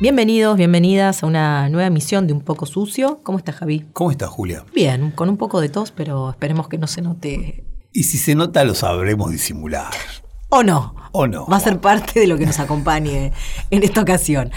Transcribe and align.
Bienvenidos, 0.00 0.56
bienvenidas 0.56 1.22
a 1.22 1.26
una 1.26 1.68
nueva 1.68 1.88
emisión 1.88 2.26
de 2.26 2.32
Un 2.32 2.40
poco 2.40 2.64
sucio. 2.64 3.20
¿Cómo 3.22 3.36
estás, 3.36 3.56
Javi? 3.56 3.84
¿Cómo 3.92 4.10
estás, 4.10 4.30
Julia? 4.30 4.64
Bien, 4.74 5.10
con 5.10 5.28
un 5.28 5.36
poco 5.36 5.60
de 5.60 5.68
tos, 5.68 5.90
pero 5.90 6.30
esperemos 6.30 6.68
que 6.68 6.78
no 6.78 6.86
se 6.86 7.02
note. 7.02 7.66
Y 7.92 8.04
si 8.04 8.16
se 8.16 8.34
nota, 8.34 8.64
lo 8.64 8.74
sabremos 8.74 9.30
disimular. 9.30 9.92
¿O 10.48 10.62
no? 10.62 10.94
¿O 11.12 11.26
no? 11.26 11.44
Va 11.48 11.58
a 11.58 11.60
ser 11.60 11.82
parte 11.82 12.18
de 12.18 12.26
lo 12.26 12.38
que 12.38 12.46
nos 12.46 12.58
acompañe 12.60 13.32
en 13.70 13.82
esta 13.82 14.00
ocasión. 14.00 14.50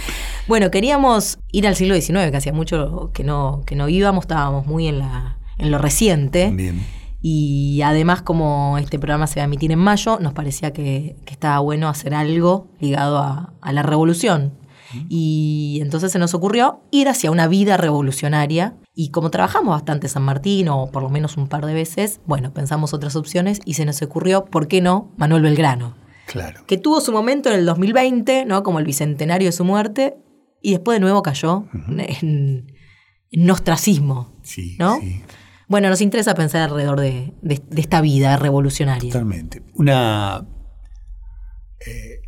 Bueno, 0.47 0.71
queríamos 0.71 1.39
ir 1.51 1.67
al 1.67 1.75
siglo 1.75 1.93
XIX, 1.95 2.31
que 2.31 2.37
hacía 2.37 2.53
mucho 2.53 3.11
que 3.11 3.25
no, 3.25 3.63
que 3.65 3.75
no 3.75 3.89
íbamos, 3.89 4.23
estábamos 4.23 4.65
muy 4.65 4.87
en, 4.87 4.99
la, 4.99 5.39
en 5.57 5.71
lo 5.71 5.77
reciente. 5.77 6.51
Bien. 6.51 6.85
Y 7.21 7.81
además, 7.81 8.21
como 8.21 8.77
este 8.77 8.97
programa 8.97 9.27
se 9.27 9.41
va 9.41 9.43
a 9.43 9.45
emitir 9.47 9.73
en 9.73 9.79
mayo, 9.79 10.19
nos 10.21 10.31
parecía 10.31 10.71
que, 10.71 11.17
que 11.25 11.33
estaba 11.33 11.59
bueno 11.59 11.89
hacer 11.89 12.13
algo 12.13 12.69
ligado 12.79 13.17
a, 13.17 13.51
a 13.59 13.73
la 13.73 13.83
revolución. 13.83 14.53
Y 15.09 15.79
entonces 15.81 16.11
se 16.11 16.19
nos 16.19 16.33
ocurrió 16.33 16.81
ir 16.91 17.07
hacia 17.09 17.31
una 17.31 17.47
vida 17.47 17.77
revolucionaria. 17.77 18.75
Y 18.95 19.09
como 19.09 19.29
trabajamos 19.31 19.71
bastante 19.71 20.07
San 20.07 20.23
Martín, 20.23 20.67
o 20.69 20.87
por 20.91 21.03
lo 21.03 21.09
menos 21.09 21.37
un 21.37 21.47
par 21.47 21.65
de 21.65 21.73
veces, 21.73 22.19
bueno, 22.25 22.53
pensamos 22.53 22.93
otras 22.93 23.15
opciones 23.15 23.59
y 23.65 23.73
se 23.73 23.85
nos 23.85 24.01
ocurrió, 24.01 24.45
¿por 24.45 24.67
qué 24.67 24.81
no?, 24.81 25.11
Manuel 25.17 25.41
Belgrano. 25.43 25.95
Claro. 26.27 26.63
Que 26.67 26.77
tuvo 26.77 27.01
su 27.01 27.11
momento 27.11 27.49
en 27.49 27.55
el 27.59 27.65
2020, 27.65 28.45
¿no? 28.45 28.63
Como 28.63 28.79
el 28.79 28.85
bicentenario 28.85 29.47
de 29.47 29.51
su 29.51 29.65
muerte, 29.65 30.15
y 30.61 30.71
después 30.71 30.95
de 30.95 30.99
nuevo 31.01 31.21
cayó 31.23 31.65
en, 31.89 32.71
en 33.31 33.51
ostracismo, 33.51 34.33
Sí, 34.43 34.77
¿no? 34.79 34.99
sí. 35.01 35.21
Bueno, 35.67 35.89
nos 35.89 36.01
interesa 36.01 36.35
pensar 36.35 36.61
alrededor 36.61 36.99
de, 37.01 37.33
de- 37.41 37.61
de 37.69 37.81
esta 37.81 37.99
vida 38.01 38.37
revolucionaria. 38.37 39.11
Totalmente. 39.11 39.63
Una. 39.75 40.45
eh, 41.85 42.21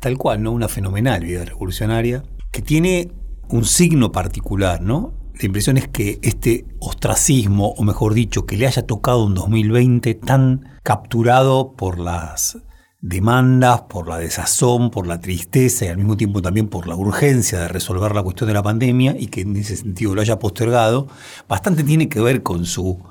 tal 0.00 0.18
cual, 0.18 0.42
¿no? 0.42 0.52
Una 0.52 0.68
fenomenal 0.68 1.24
vida 1.24 1.44
revolucionaria 1.44 2.22
que 2.50 2.62
tiene 2.62 3.12
un 3.48 3.64
signo 3.64 4.12
particular, 4.12 4.80
¿no? 4.80 5.14
La 5.34 5.46
impresión 5.46 5.76
es 5.76 5.88
que 5.88 6.18
este 6.22 6.66
ostracismo, 6.78 7.70
o 7.70 7.82
mejor 7.82 8.14
dicho, 8.14 8.46
que 8.46 8.56
le 8.56 8.66
haya 8.66 8.86
tocado 8.86 9.24
un 9.24 9.34
2020 9.34 10.14
tan 10.14 10.78
capturado 10.82 11.74
por 11.74 11.98
las 11.98 12.58
demandas, 13.00 13.82
por 13.82 14.08
la 14.08 14.18
desazón, 14.18 14.90
por 14.90 15.08
la 15.08 15.20
tristeza 15.20 15.84
y 15.84 15.88
al 15.88 15.96
mismo 15.96 16.16
tiempo 16.16 16.40
también 16.40 16.68
por 16.68 16.86
la 16.86 16.94
urgencia 16.94 17.58
de 17.58 17.68
resolver 17.68 18.14
la 18.14 18.22
cuestión 18.22 18.46
de 18.46 18.54
la 18.54 18.62
pandemia 18.62 19.16
y 19.18 19.26
que 19.26 19.40
en 19.40 19.56
ese 19.56 19.76
sentido 19.76 20.14
lo 20.14 20.20
haya 20.20 20.38
postergado, 20.38 21.08
bastante 21.48 21.82
tiene 21.82 22.08
que 22.08 22.20
ver 22.20 22.44
con 22.44 22.64
su 22.64 23.02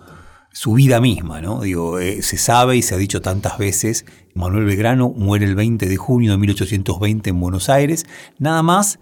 su 0.53 0.73
vida 0.73 0.99
misma, 0.99 1.41
¿no? 1.41 1.61
Digo, 1.61 1.99
eh, 1.99 2.21
se 2.21 2.37
sabe 2.37 2.75
y 2.77 2.81
se 2.81 2.95
ha 2.95 2.97
dicho 2.97 3.21
tantas 3.21 3.57
veces, 3.57 4.05
Manuel 4.33 4.65
Belgrano 4.65 5.09
muere 5.09 5.45
el 5.45 5.55
20 5.55 5.87
de 5.87 5.97
junio 5.97 6.31
de 6.31 6.37
1820 6.37 7.29
en 7.29 7.39
Buenos 7.39 7.69
Aires, 7.69 8.05
nada 8.37 8.61
más 8.61 8.99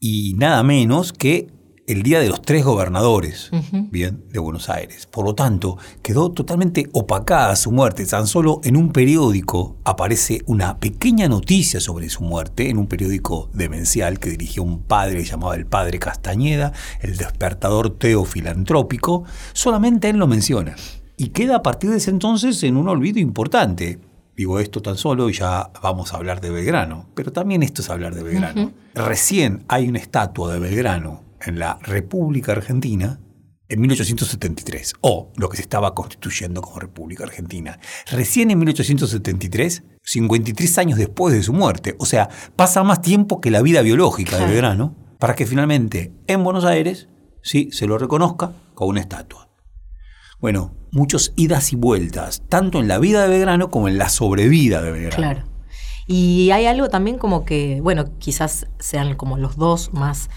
y 0.00 0.34
nada 0.34 0.62
menos 0.62 1.12
que 1.12 1.48
el 1.92 2.02
día 2.02 2.20
de 2.20 2.28
los 2.30 2.40
tres 2.40 2.64
gobernadores, 2.64 3.50
bien, 3.90 4.24
de 4.30 4.38
Buenos 4.38 4.70
Aires. 4.70 5.06
Por 5.06 5.26
lo 5.26 5.34
tanto, 5.34 5.76
quedó 6.00 6.32
totalmente 6.32 6.88
opacada 6.92 7.54
su 7.54 7.70
muerte. 7.70 8.06
Tan 8.06 8.26
solo 8.26 8.62
en 8.64 8.78
un 8.78 8.92
periódico 8.92 9.76
aparece 9.84 10.40
una 10.46 10.78
pequeña 10.78 11.28
noticia 11.28 11.80
sobre 11.80 12.08
su 12.08 12.22
muerte, 12.24 12.70
en 12.70 12.78
un 12.78 12.86
periódico 12.86 13.50
demencial 13.52 14.18
que 14.18 14.30
dirigía 14.30 14.62
un 14.62 14.80
padre 14.82 15.22
llamado 15.22 15.52
el 15.52 15.66
Padre 15.66 15.98
Castañeda, 15.98 16.72
el 17.00 17.18
despertador 17.18 17.90
teofilantrópico. 17.90 19.24
Solamente 19.52 20.08
él 20.08 20.16
lo 20.16 20.26
menciona. 20.26 20.74
Y 21.18 21.28
queda 21.28 21.56
a 21.56 21.62
partir 21.62 21.90
de 21.90 21.98
ese 21.98 22.10
entonces 22.10 22.62
en 22.62 22.78
un 22.78 22.88
olvido 22.88 23.20
importante. 23.20 24.00
Digo 24.34 24.58
esto 24.58 24.80
tan 24.80 24.96
solo 24.96 25.28
y 25.28 25.34
ya 25.34 25.70
vamos 25.82 26.14
a 26.14 26.16
hablar 26.16 26.40
de 26.40 26.48
Belgrano. 26.48 27.10
Pero 27.14 27.32
también 27.32 27.62
esto 27.62 27.82
es 27.82 27.90
hablar 27.90 28.14
de 28.14 28.22
Belgrano. 28.22 28.72
Recién 28.94 29.62
hay 29.68 29.88
una 29.88 29.98
estatua 29.98 30.54
de 30.54 30.58
Belgrano 30.58 31.31
en 31.44 31.58
la 31.58 31.78
República 31.82 32.52
Argentina 32.52 33.20
en 33.68 33.80
1873, 33.80 34.94
o 35.00 35.32
lo 35.36 35.48
que 35.48 35.56
se 35.56 35.62
estaba 35.62 35.94
constituyendo 35.94 36.60
como 36.60 36.78
República 36.78 37.24
Argentina. 37.24 37.78
Recién 38.10 38.50
en 38.50 38.58
1873, 38.58 39.84
53 40.02 40.78
años 40.78 40.98
después 40.98 41.34
de 41.34 41.42
su 41.42 41.54
muerte. 41.54 41.96
O 41.98 42.04
sea, 42.04 42.28
pasa 42.54 42.82
más 42.82 43.00
tiempo 43.00 43.40
que 43.40 43.50
la 43.50 43.62
vida 43.62 43.80
biológica 43.80 44.36
de. 44.36 44.46
Belgrano 44.46 45.02
para 45.22 45.36
que 45.36 45.46
finalmente 45.46 46.12
en 46.26 46.42
Buenos 46.42 46.64
Aires 46.64 47.06
sí 47.42 47.68
se 47.70 47.86
lo 47.86 47.96
reconozca 47.96 48.54
con 48.74 48.88
una 48.88 49.00
estatua. 49.00 49.48
Bueno, 50.40 50.74
muchos 50.90 51.32
idas 51.36 51.72
y 51.72 51.76
vueltas, 51.76 52.42
tanto 52.48 52.80
en 52.80 52.88
la 52.88 52.98
vida 52.98 53.22
de 53.22 53.28
Belgrano 53.28 53.70
como 53.70 53.86
en 53.86 53.98
la 53.98 54.08
sobrevida 54.08 54.82
de 54.82 54.90
Belgrano. 54.90 55.14
Claro. 55.14 55.44
Y 56.08 56.50
hay 56.50 56.66
algo 56.66 56.88
también 56.88 57.18
como 57.18 57.44
que, 57.44 57.80
bueno, 57.80 58.18
quizás 58.18 58.66
sean 58.80 59.14
como 59.14 59.38
los 59.38 59.56
dos 59.56 59.92
más, 59.92 60.28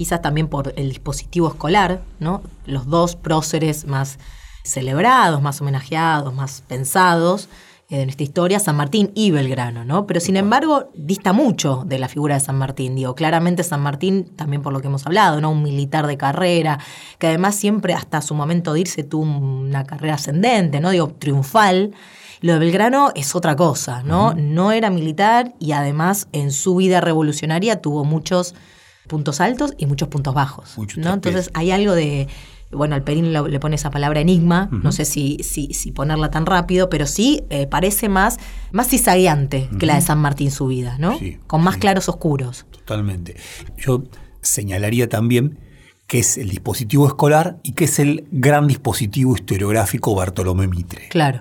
quizás 0.00 0.22
también 0.22 0.48
por 0.48 0.72
el 0.76 0.88
dispositivo 0.88 1.48
escolar, 1.48 2.00
¿no? 2.20 2.40
Los 2.64 2.86
dos 2.86 3.16
próceres 3.16 3.86
más 3.86 4.18
celebrados, 4.64 5.42
más 5.42 5.60
homenajeados, 5.60 6.32
más 6.32 6.62
pensados 6.66 7.50
eh, 7.90 8.00
en 8.00 8.08
esta 8.08 8.22
historia, 8.22 8.58
San 8.60 8.76
Martín 8.76 9.12
y 9.14 9.30
Belgrano, 9.30 9.84
¿no? 9.84 10.06
Pero 10.06 10.20
sin 10.20 10.38
embargo, 10.38 10.88
dista 10.94 11.34
mucho 11.34 11.82
de 11.84 11.98
la 11.98 12.08
figura 12.08 12.36
de 12.36 12.40
San 12.40 12.56
Martín. 12.56 12.94
Digo, 12.94 13.14
claramente 13.14 13.62
San 13.62 13.82
Martín, 13.82 14.24
también 14.36 14.62
por 14.62 14.72
lo 14.72 14.80
que 14.80 14.86
hemos 14.86 15.04
hablado, 15.04 15.38
¿no? 15.42 15.50
Un 15.50 15.62
militar 15.62 16.06
de 16.06 16.16
carrera, 16.16 16.78
que 17.18 17.26
además 17.26 17.56
siempre 17.56 17.92
hasta 17.92 18.22
su 18.22 18.34
momento 18.34 18.72
de 18.72 18.80
irse 18.80 19.04
tuvo 19.04 19.24
una 19.24 19.84
carrera 19.84 20.14
ascendente, 20.14 20.80
¿no? 20.80 20.88
Digo, 20.88 21.08
triunfal. 21.18 21.92
Lo 22.40 22.54
de 22.54 22.58
Belgrano 22.58 23.12
es 23.14 23.34
otra 23.34 23.54
cosa, 23.54 24.02
¿no? 24.02 24.32
No 24.32 24.72
era 24.72 24.88
militar 24.88 25.52
y 25.58 25.72
además 25.72 26.26
en 26.32 26.52
su 26.52 26.76
vida 26.76 27.02
revolucionaria 27.02 27.82
tuvo 27.82 28.06
muchos 28.06 28.54
puntos 29.10 29.40
altos 29.42 29.74
y 29.76 29.84
muchos 29.86 30.08
puntos 30.08 30.32
bajos. 30.32 30.78
Muchos 30.78 31.04
¿no? 31.04 31.12
Entonces 31.12 31.50
hay 31.52 31.70
algo 31.72 31.92
de. 31.92 32.28
Bueno, 32.72 32.94
al 32.94 33.02
Perín 33.02 33.32
le 33.32 33.58
pone 33.58 33.74
esa 33.74 33.90
palabra 33.90 34.20
enigma, 34.20 34.68
no 34.70 34.92
sé 34.92 35.04
si, 35.04 35.38
si, 35.42 35.74
si 35.74 35.90
ponerla 35.90 36.30
tan 36.30 36.46
rápido, 36.46 36.88
pero 36.88 37.04
sí 37.04 37.42
eh, 37.50 37.66
parece 37.66 38.08
más, 38.08 38.38
más 38.70 38.86
cizagueante 38.88 39.68
que 39.76 39.86
la 39.86 39.96
de 39.96 40.00
San 40.02 40.18
Martín 40.20 40.52
su 40.52 40.68
vida, 40.68 40.96
¿no? 40.96 41.18
Sí, 41.18 41.38
Con 41.48 41.64
más 41.64 41.74
sí. 41.74 41.80
claros 41.80 42.08
oscuros. 42.08 42.66
Totalmente. 42.70 43.34
Yo 43.76 44.04
señalaría 44.40 45.08
también 45.08 45.58
que 46.06 46.20
es 46.20 46.38
el 46.38 46.48
dispositivo 46.48 47.08
escolar 47.08 47.58
y 47.64 47.72
que 47.72 47.86
es 47.86 47.98
el 47.98 48.28
gran 48.30 48.68
dispositivo 48.68 49.34
historiográfico 49.34 50.14
Bartolomé 50.14 50.68
Mitre, 50.68 51.08
Claro. 51.08 51.40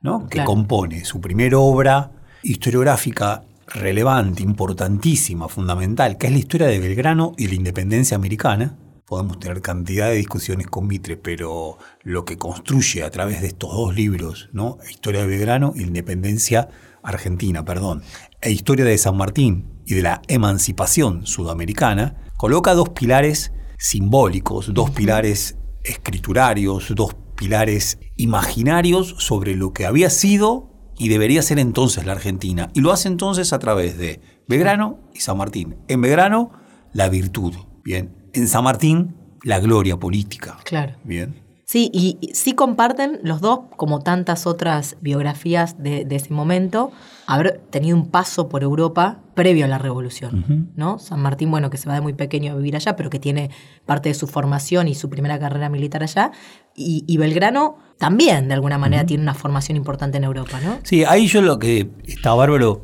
¿no? 0.00 0.22
que 0.28 0.36
claro. 0.36 0.46
compone 0.46 1.04
su 1.04 1.20
primera 1.20 1.58
obra 1.58 2.12
historiográfica 2.42 3.42
relevante, 3.74 4.42
importantísima, 4.42 5.48
fundamental, 5.48 6.18
que 6.18 6.26
es 6.26 6.32
la 6.32 6.38
historia 6.38 6.66
de 6.66 6.80
Belgrano 6.80 7.32
y 7.36 7.46
la 7.46 7.54
independencia 7.54 8.16
americana. 8.16 8.76
Podemos 9.06 9.40
tener 9.40 9.60
cantidad 9.60 10.08
de 10.08 10.16
discusiones 10.16 10.68
con 10.68 10.86
Mitre, 10.86 11.16
pero 11.16 11.78
lo 12.02 12.24
que 12.24 12.36
construye 12.36 13.02
a 13.02 13.10
través 13.10 13.40
de 13.40 13.48
estos 13.48 13.72
dos 13.72 13.94
libros, 13.94 14.50
¿no? 14.52 14.78
Historia 14.88 15.22
de 15.22 15.26
Belgrano 15.26 15.72
y 15.74 15.82
independencia 15.82 16.68
argentina, 17.02 17.64
perdón, 17.64 18.02
e 18.40 18.50
Historia 18.50 18.84
de 18.84 18.98
San 18.98 19.16
Martín 19.16 19.82
y 19.84 19.94
de 19.94 20.02
la 20.02 20.22
emancipación 20.28 21.26
sudamericana, 21.26 22.16
coloca 22.36 22.74
dos 22.74 22.90
pilares 22.90 23.52
simbólicos, 23.78 24.72
dos 24.72 24.90
pilares 24.90 25.56
escriturarios, 25.82 26.94
dos 26.94 27.16
pilares 27.36 27.98
imaginarios 28.16 29.16
sobre 29.18 29.56
lo 29.56 29.72
que 29.72 29.86
había 29.86 30.10
sido 30.10 30.69
y 31.00 31.08
debería 31.08 31.40
ser 31.40 31.58
entonces 31.58 32.04
la 32.04 32.12
Argentina. 32.12 32.68
Y 32.74 32.82
lo 32.82 32.92
hace 32.92 33.08
entonces 33.08 33.54
a 33.54 33.58
través 33.58 33.96
de 33.96 34.20
Belgrano 34.46 34.98
y 35.14 35.20
San 35.20 35.38
Martín. 35.38 35.76
En 35.88 36.02
Belgrano, 36.02 36.52
la 36.92 37.08
virtud. 37.08 37.54
Bien. 37.82 38.14
En 38.34 38.46
San 38.46 38.64
Martín, 38.64 39.16
la 39.42 39.60
gloria 39.60 39.96
política. 39.96 40.58
Claro. 40.62 40.96
Bien. 41.02 41.42
Sí, 41.70 41.88
y 41.92 42.18
y 42.20 42.34
sí 42.34 42.54
comparten 42.54 43.20
los 43.22 43.40
dos, 43.40 43.60
como 43.76 44.00
tantas 44.00 44.44
otras 44.44 44.96
biografías 45.02 45.80
de, 45.80 46.04
de 46.04 46.16
ese 46.16 46.34
momento, 46.34 46.90
haber 47.28 47.60
tenido 47.70 47.96
un 47.96 48.10
paso 48.10 48.48
por 48.48 48.64
Europa 48.64 49.20
previo 49.36 49.66
a 49.66 49.68
la 49.68 49.78
revolución. 49.78 50.72
¿no? 50.74 50.98
San 50.98 51.22
Martín, 51.22 51.48
bueno, 51.48 51.70
que 51.70 51.76
se 51.76 51.88
va 51.88 51.94
de 51.94 52.00
muy 52.00 52.12
pequeño 52.12 52.54
a 52.54 52.56
vivir 52.56 52.74
allá, 52.74 52.96
pero 52.96 53.08
que 53.08 53.20
tiene 53.20 53.50
parte 53.86 54.08
de 54.08 54.16
su 54.16 54.26
formación 54.26 54.88
y 54.88 54.96
su 54.96 55.08
primera 55.08 55.38
carrera 55.38 55.68
militar 55.68 56.02
allá. 56.02 56.32
Y, 56.74 57.04
y 57.06 57.18
Belgrano 57.18 57.78
también, 57.98 58.48
de 58.48 58.54
alguna 58.54 58.76
manera, 58.76 59.06
tiene 59.06 59.22
una 59.22 59.34
formación 59.34 59.76
importante 59.76 60.18
en 60.18 60.24
Europa, 60.24 60.58
¿no? 60.64 60.80
Sí, 60.82 61.04
ahí 61.04 61.28
yo 61.28 61.40
lo 61.40 61.60
que 61.60 61.88
está 62.04 62.34
bárbaro, 62.34 62.82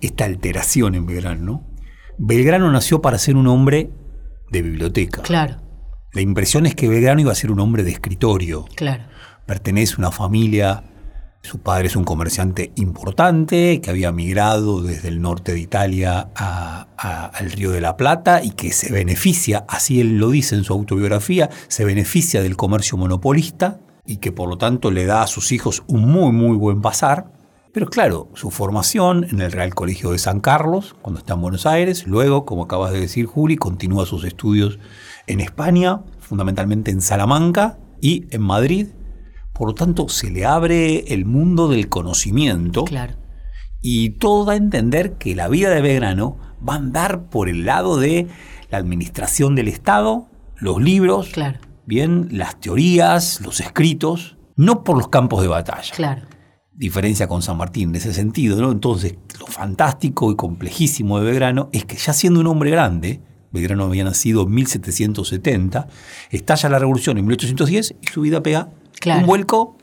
esta 0.00 0.24
alteración 0.24 0.94
en 0.94 1.04
Belgrano, 1.04 1.44
¿no? 1.44 1.66
Belgrano 2.16 2.72
nació 2.72 3.02
para 3.02 3.18
ser 3.18 3.36
un 3.36 3.46
hombre 3.46 3.90
de 4.50 4.62
biblioteca. 4.62 5.20
Claro, 5.20 5.65
La 6.16 6.22
impresión 6.22 6.64
es 6.64 6.74
que 6.74 6.88
Belgrano 6.88 7.20
iba 7.20 7.30
a 7.32 7.34
ser 7.34 7.50
un 7.52 7.60
hombre 7.60 7.82
de 7.84 7.90
escritorio. 7.90 8.64
claro. 8.74 9.04
Pertenece 9.44 9.92
a 9.92 9.98
una 9.98 10.10
familia, 10.10 10.82
su 11.42 11.58
padre 11.58 11.88
es 11.88 11.94
un 11.94 12.04
comerciante 12.04 12.72
importante 12.76 13.82
que 13.82 13.90
había 13.90 14.10
migrado 14.12 14.80
desde 14.80 15.08
el 15.08 15.20
norte 15.20 15.52
de 15.52 15.60
Italia 15.60 16.28
a- 16.34 16.86
a- 16.96 17.26
al 17.26 17.52
Río 17.52 17.70
de 17.70 17.82
la 17.82 17.98
Plata 17.98 18.42
y 18.42 18.52
que 18.52 18.72
se 18.72 18.90
beneficia, 18.90 19.66
así 19.68 20.00
él 20.00 20.16
lo 20.16 20.30
dice 20.30 20.54
en 20.54 20.64
su 20.64 20.72
autobiografía, 20.72 21.50
se 21.68 21.84
beneficia 21.84 22.40
del 22.42 22.56
comercio 22.56 22.96
monopolista 22.96 23.78
y 24.06 24.16
que 24.16 24.32
por 24.32 24.48
lo 24.48 24.56
tanto 24.56 24.90
le 24.90 25.04
da 25.04 25.20
a 25.22 25.26
sus 25.26 25.52
hijos 25.52 25.82
un 25.86 26.08
muy 26.10 26.32
muy 26.32 26.56
buen 26.56 26.80
pasar. 26.80 27.26
Pero 27.72 27.88
claro, 27.90 28.30
su 28.32 28.50
formación 28.50 29.26
en 29.30 29.42
el 29.42 29.52
Real 29.52 29.74
Colegio 29.74 30.10
de 30.12 30.18
San 30.18 30.40
Carlos, 30.40 30.96
cuando 31.02 31.18
está 31.20 31.34
en 31.34 31.42
Buenos 31.42 31.66
Aires, 31.66 32.06
luego, 32.06 32.46
como 32.46 32.62
acabas 32.64 32.90
de 32.92 33.00
decir 33.00 33.26
Juli, 33.26 33.56
continúa 33.58 34.06
sus 34.06 34.24
estudios 34.24 34.78
en 35.26 35.40
España, 35.40 36.00
fundamentalmente 36.18 36.90
en 36.90 37.00
Salamanca 37.00 37.78
y 38.00 38.26
en 38.30 38.42
Madrid. 38.42 38.88
Por 39.52 39.68
lo 39.68 39.74
tanto, 39.74 40.08
se 40.08 40.30
le 40.30 40.44
abre 40.44 41.12
el 41.14 41.24
mundo 41.24 41.68
del 41.68 41.88
conocimiento 41.88 42.84
Claro. 42.84 43.14
y 43.80 44.10
todo 44.10 44.44
da 44.44 44.52
a 44.52 44.56
entender 44.56 45.14
que 45.14 45.34
la 45.34 45.48
vida 45.48 45.70
de 45.70 45.80
Belgrano 45.80 46.36
va 46.66 46.74
a 46.74 46.76
andar 46.76 47.28
por 47.30 47.48
el 47.48 47.64
lado 47.64 47.98
de 47.98 48.26
la 48.70 48.78
administración 48.78 49.54
del 49.54 49.68
Estado, 49.68 50.28
los 50.58 50.82
libros, 50.82 51.28
Claro. 51.32 51.58
bien, 51.86 52.28
las 52.32 52.58
teorías, 52.60 53.40
los 53.40 53.60
escritos, 53.60 54.36
no 54.56 54.84
por 54.84 54.96
los 54.96 55.08
campos 55.08 55.42
de 55.42 55.48
batalla 55.48 55.92
Claro. 55.94 56.22
diferencia 56.74 57.26
con 57.28 57.40
San 57.42 57.56
Martín 57.56 57.90
en 57.90 57.96
ese 57.96 58.12
sentido, 58.12 58.60
¿no? 58.60 58.70
Entonces, 58.72 59.16
lo 59.40 59.46
fantástico 59.46 60.30
y 60.30 60.36
complejísimo 60.36 61.18
de 61.18 61.24
Belgrano 61.26 61.70
es 61.72 61.84
que 61.86 61.96
ya 61.96 62.12
siendo 62.12 62.40
un 62.40 62.46
hombre 62.48 62.70
grande, 62.70 63.22
Belgrano 63.52 63.84
había 63.84 64.04
nacido 64.04 64.42
en 64.42 64.50
1770, 64.54 65.88
estalla 66.30 66.68
la 66.68 66.78
revolución 66.78 67.18
en 67.18 67.26
1810 67.26 67.94
y 68.00 68.06
su 68.08 68.20
vida 68.22 68.42
pega 68.42 68.70
Claro. 69.00 69.20
un 69.20 69.26
vuelco 69.26 69.76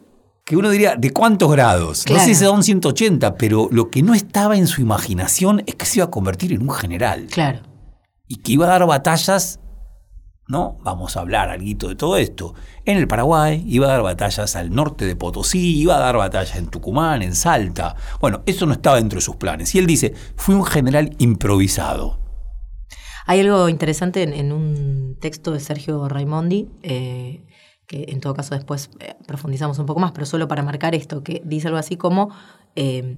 que 0.46 0.58
uno 0.58 0.70
diría, 0.70 0.96
¿de 0.98 1.12
cuántos 1.12 1.50
grados? 1.52 2.04
Claro. 2.04 2.22
No 2.22 2.28
sé 2.28 2.36
si 2.36 2.44
son 2.46 2.64
180, 2.64 3.36
pero 3.36 3.70
lo 3.72 3.90
que 3.90 4.02
no 4.04 4.14
estaba 4.14 4.58
en 4.58 4.68
su 4.68 4.82
imaginación 4.82 5.64
es 5.68 5.76
que 5.76 5.86
se 5.86 6.00
iba 6.00 6.06
a 6.06 6.12
convertir 6.12 6.52
en 6.52 6.62
un 6.64 6.72
general 6.72 7.28
Claro. 7.32 7.60
y 8.28 8.38
que 8.38 8.52
iba 8.52 8.66
a 8.66 8.70
dar 8.70 8.86
batallas, 8.86 9.60
¿no? 10.50 10.78
Vamos 10.84 11.16
a 11.16 11.22
hablar 11.22 11.48
algo 11.50 11.88
de 11.88 11.96
todo 11.96 12.18
esto. 12.18 12.54
En 12.84 12.98
el 12.98 13.08
Paraguay 13.08 13.64
iba 13.66 13.86
a 13.88 13.92
dar 13.92 14.02
batallas 14.02 14.58
al 14.58 14.76
norte 14.76 15.06
de 15.06 15.16
Potosí, 15.16 15.78
iba 15.80 15.96
a 15.96 16.00
dar 16.00 16.18
batallas 16.18 16.58
en 16.58 16.68
Tucumán, 16.68 17.22
en 17.22 17.36
Salta. 17.36 17.96
Bueno, 18.20 18.42
eso 18.46 18.66
no 18.66 18.74
estaba 18.74 18.98
dentro 18.98 19.18
de 19.20 19.22
sus 19.22 19.38
planes. 19.38 19.74
Y 19.76 19.80
él 19.80 19.88
dice, 19.88 20.14
fui 20.36 20.56
un 20.56 20.66
general 20.66 21.16
improvisado. 21.20 22.20
Hay 23.26 23.40
algo 23.40 23.70
interesante 23.70 24.24
en, 24.24 24.52
un 24.52 25.18
texto 25.20 25.52
de 25.52 25.60
Sergio 25.60 26.08
Raimondi, 26.10 26.70
eh, 26.84 27.46
que 27.88 28.06
en 28.10 28.20
todo 28.20 28.34
caso 28.34 28.56
después 28.56 28.90
eh, 29.00 29.16
profundizamos 29.26 29.80
un 29.80 29.86
poco 29.86 30.00
más, 30.00 30.12
pero 30.12 30.26
solo 30.26 30.48
para 30.48 30.64
marcar 30.64 30.94
esto, 30.96 31.24
que 31.24 31.42
dice 31.46 31.68
algo 31.68 31.80
así 31.80 31.96
como 31.96 32.30
eh, 32.76 33.18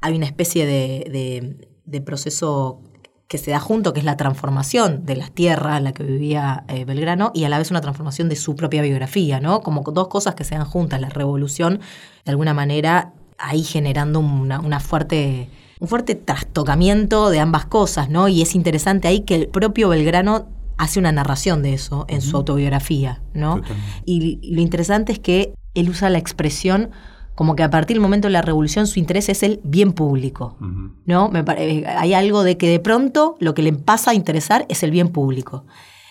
hay 0.00 0.14
una 0.14 0.26
especie 0.26 0.66
de, 0.66 2.02
proceso 2.04 2.82
que 3.28 3.38
se 3.38 3.50
da 3.50 3.58
junto, 3.58 3.92
que 3.92 4.00
es 4.00 4.04
la 4.04 4.16
transformación 4.16 5.04
de 5.06 5.16
la 5.16 5.28
tierra 5.28 5.78
en 5.78 5.84
la 5.84 5.92
que 5.92 6.04
vivía 6.04 6.64
Belgrano 6.86 7.32
y 7.34 7.44
a 7.44 7.48
la 7.48 7.58
vez 7.58 7.70
una 7.70 7.80
transformación 7.80 8.28
de 8.28 8.36
su 8.36 8.54
propia 8.54 8.82
biografía, 8.82 9.40
¿no? 9.40 9.60
Como 9.60 9.82
dos 9.82 10.08
cosas 10.08 10.34
que 10.36 10.44
se 10.44 10.54
dan 10.54 10.64
juntas, 10.64 11.00
la 11.00 11.08
revolución, 11.08 11.80
de 12.24 12.30
alguna 12.30 12.54
manera, 12.54 13.14
ahí 13.38 13.64
generando 13.64 14.20
una 14.20 14.78
fuerte, 14.78 15.48
un 15.80 15.88
fuerte 15.88 16.14
trastocamiento 16.14 17.30
de 17.30 17.40
ambas 17.40 17.66
cosas, 17.66 18.08
¿no? 18.08 18.28
Y 18.28 18.42
es 18.42 18.54
interesante 18.54 19.08
ahí 19.08 19.20
que 19.20 19.34
el 19.34 19.48
propio 19.48 19.88
Belgrano 19.88 20.48
hace 20.78 20.98
una 20.98 21.12
narración 21.12 21.62
de 21.62 21.74
eso 21.74 22.04
en 22.08 22.20
su 22.20 22.36
autobiografía, 22.36 23.22
¿no? 23.34 23.62
Y, 24.04 24.38
y 24.42 24.54
lo 24.54 24.60
interesante 24.60 25.12
es 25.12 25.18
que 25.18 25.54
él 25.74 25.88
usa 25.88 26.10
la 26.10 26.18
expresión 26.18 26.90
como 27.36 27.54
que 27.54 27.62
a 27.62 27.70
partir 27.70 27.96
del 27.96 28.02
momento 28.02 28.28
de 28.28 28.32
la 28.32 28.42
revolución 28.42 28.86
su 28.86 28.98
interés 28.98 29.28
es 29.28 29.42
el 29.42 29.60
bien 29.62 29.92
público. 29.92 30.56
¿no? 31.04 31.28
Me 31.28 31.44
eh, 31.58 31.84
hay 31.86 32.14
algo 32.14 32.42
de 32.42 32.56
que 32.56 32.68
de 32.68 32.80
pronto 32.80 33.36
lo 33.40 33.54
que 33.54 33.62
le 33.62 33.72
pasa 33.74 34.12
a 34.12 34.14
interesar 34.14 34.64
es 34.70 34.82
el 34.82 34.90
bien 34.90 35.08
público. 35.08 35.66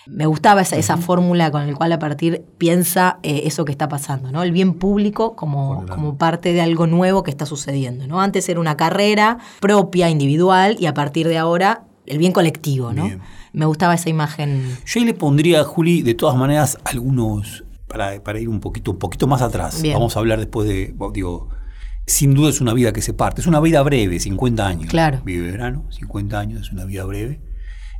Me 0.08 0.26
gustaba 0.26 0.62
esa, 0.62 0.76
esa 0.76 0.96
fórmula 0.96 1.50
con 1.50 1.66
la 1.66 1.74
cual 1.74 1.92
a 1.92 1.98
partir 1.98 2.44
piensa 2.58 3.18
eh, 3.22 3.42
eso 3.44 3.64
que 3.64 3.72
está 3.72 3.88
pasando, 3.88 4.30
¿no? 4.30 4.42
El 4.42 4.52
bien 4.52 4.74
público 4.74 5.34
como, 5.36 5.84
como 5.86 6.16
parte 6.16 6.52
de 6.52 6.60
algo 6.60 6.86
nuevo 6.86 7.22
que 7.22 7.30
está 7.30 7.46
sucediendo, 7.46 8.06
¿no? 8.06 8.20
Antes 8.20 8.48
era 8.48 8.60
una 8.60 8.76
carrera 8.76 9.38
propia, 9.60 10.08
individual, 10.10 10.76
y 10.78 10.86
a 10.86 10.94
partir 10.94 11.28
de 11.28 11.38
ahora 11.38 11.84
el 12.06 12.18
bien 12.18 12.32
colectivo, 12.32 12.92
¿no? 12.92 13.04
Bien. 13.04 13.20
Me 13.52 13.66
gustaba 13.66 13.94
esa 13.94 14.10
imagen. 14.10 14.76
Yo 14.84 15.00
ahí 15.00 15.06
le 15.06 15.14
pondría 15.14 15.62
a 15.62 15.64
Juli, 15.64 16.02
de 16.02 16.14
todas 16.14 16.36
maneras, 16.36 16.78
algunos, 16.84 17.64
para, 17.88 18.22
para 18.22 18.38
ir 18.38 18.48
un 18.48 18.60
poquito, 18.60 18.92
un 18.92 18.98
poquito 18.98 19.26
más 19.26 19.42
atrás. 19.42 19.82
Bien. 19.82 19.94
Vamos 19.94 20.16
a 20.16 20.20
hablar 20.20 20.38
después 20.38 20.68
de, 20.68 20.94
digo, 21.12 21.48
sin 22.06 22.34
duda 22.34 22.50
es 22.50 22.60
una 22.60 22.72
vida 22.72 22.92
que 22.92 23.02
se 23.02 23.12
parte. 23.12 23.40
Es 23.40 23.46
una 23.46 23.60
vida 23.60 23.82
breve, 23.82 24.20
50 24.20 24.66
años. 24.66 24.90
Claro. 24.90 25.20
Vive 25.24 25.50
verano, 25.50 25.86
50 25.90 26.38
años, 26.38 26.60
es 26.62 26.72
una 26.72 26.84
vida 26.84 27.04
breve. 27.04 27.40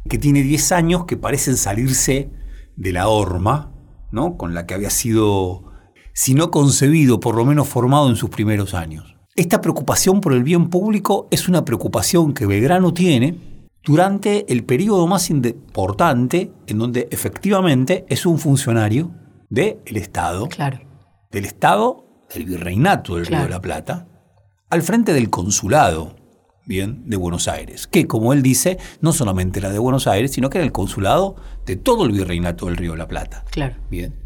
Que 0.09 0.19
tiene 0.19 0.43
10 0.43 0.73
años 0.73 1.05
que 1.05 1.17
parecen 1.17 1.57
salirse 1.57 2.31
de 2.77 2.93
la 2.93 3.09
horma, 3.09 3.73
¿no? 4.13 4.37
Con 4.37 4.55
la 4.55 4.67
que 4.67 4.75
había 4.75 4.91
sido, 4.91 5.65
si 6.13 6.35
no 6.35 6.51
concebido, 6.51 7.21
por 7.21 7.35
lo 7.35 7.45
menos 7.45 7.69
formado 7.69 8.09
en 8.09 8.17
sus 8.17 8.31
primeros 8.31 8.75
años. 8.75 9.17
Esta 9.35 9.61
preocupación 9.61 10.21
por 10.21 10.33
el 10.33 10.43
bien 10.45 10.71
público 10.71 11.29
es 11.31 11.49
una 11.49 11.65
preocupación 11.65 12.33
que 12.33 12.47
Belgrano 12.47 12.95
tiene 12.95 13.69
durante 13.85 14.51
el 14.53 14.65
periodo 14.65 15.07
más 15.07 15.29
importante 15.31 16.51
en 16.67 16.79
donde 16.79 17.09
efectivamente 17.11 18.05
es 18.09 18.27
un 18.27 18.39
funcionario 18.39 19.11
del 19.51 19.79
Estado, 19.97 20.49
Claro. 20.49 20.81
del 21.31 21.45
Estado, 21.45 22.25
del 22.35 22.47
Virreinato 22.47 23.17
del 23.17 23.27
Claro. 23.27 23.45
Río 23.45 23.49
de 23.49 23.55
la 23.57 23.61
Plata, 23.63 24.09
al 24.71 24.83
frente 24.83 25.13
del 25.13 25.31
consulado, 25.31 26.17
bien, 26.67 27.09
de 27.09 27.17
Buenos 27.17 27.49
Aires, 27.49 27.87
que 27.87 28.07
como 28.07 28.33
él 28.33 28.43
dice, 28.43 28.79
no 29.01 29.13
solamente 29.13 29.61
era 29.61 29.71
de 29.71 29.79
Buenos 29.79 30.07
Aires, 30.07 30.33
sino 30.33 30.51
que 30.51 30.59
era 30.59 30.65
el 30.65 30.73
consulado 30.73 31.37
de 31.65 31.77
todo 31.77 32.05
el 32.05 32.13
Virreinato 32.13 32.67
del 32.67 32.77
Río 32.77 32.93
de 32.93 32.99
la 32.99 33.09
Plata. 33.09 33.45
Claro. 33.51 33.77
Bien. 33.89 34.26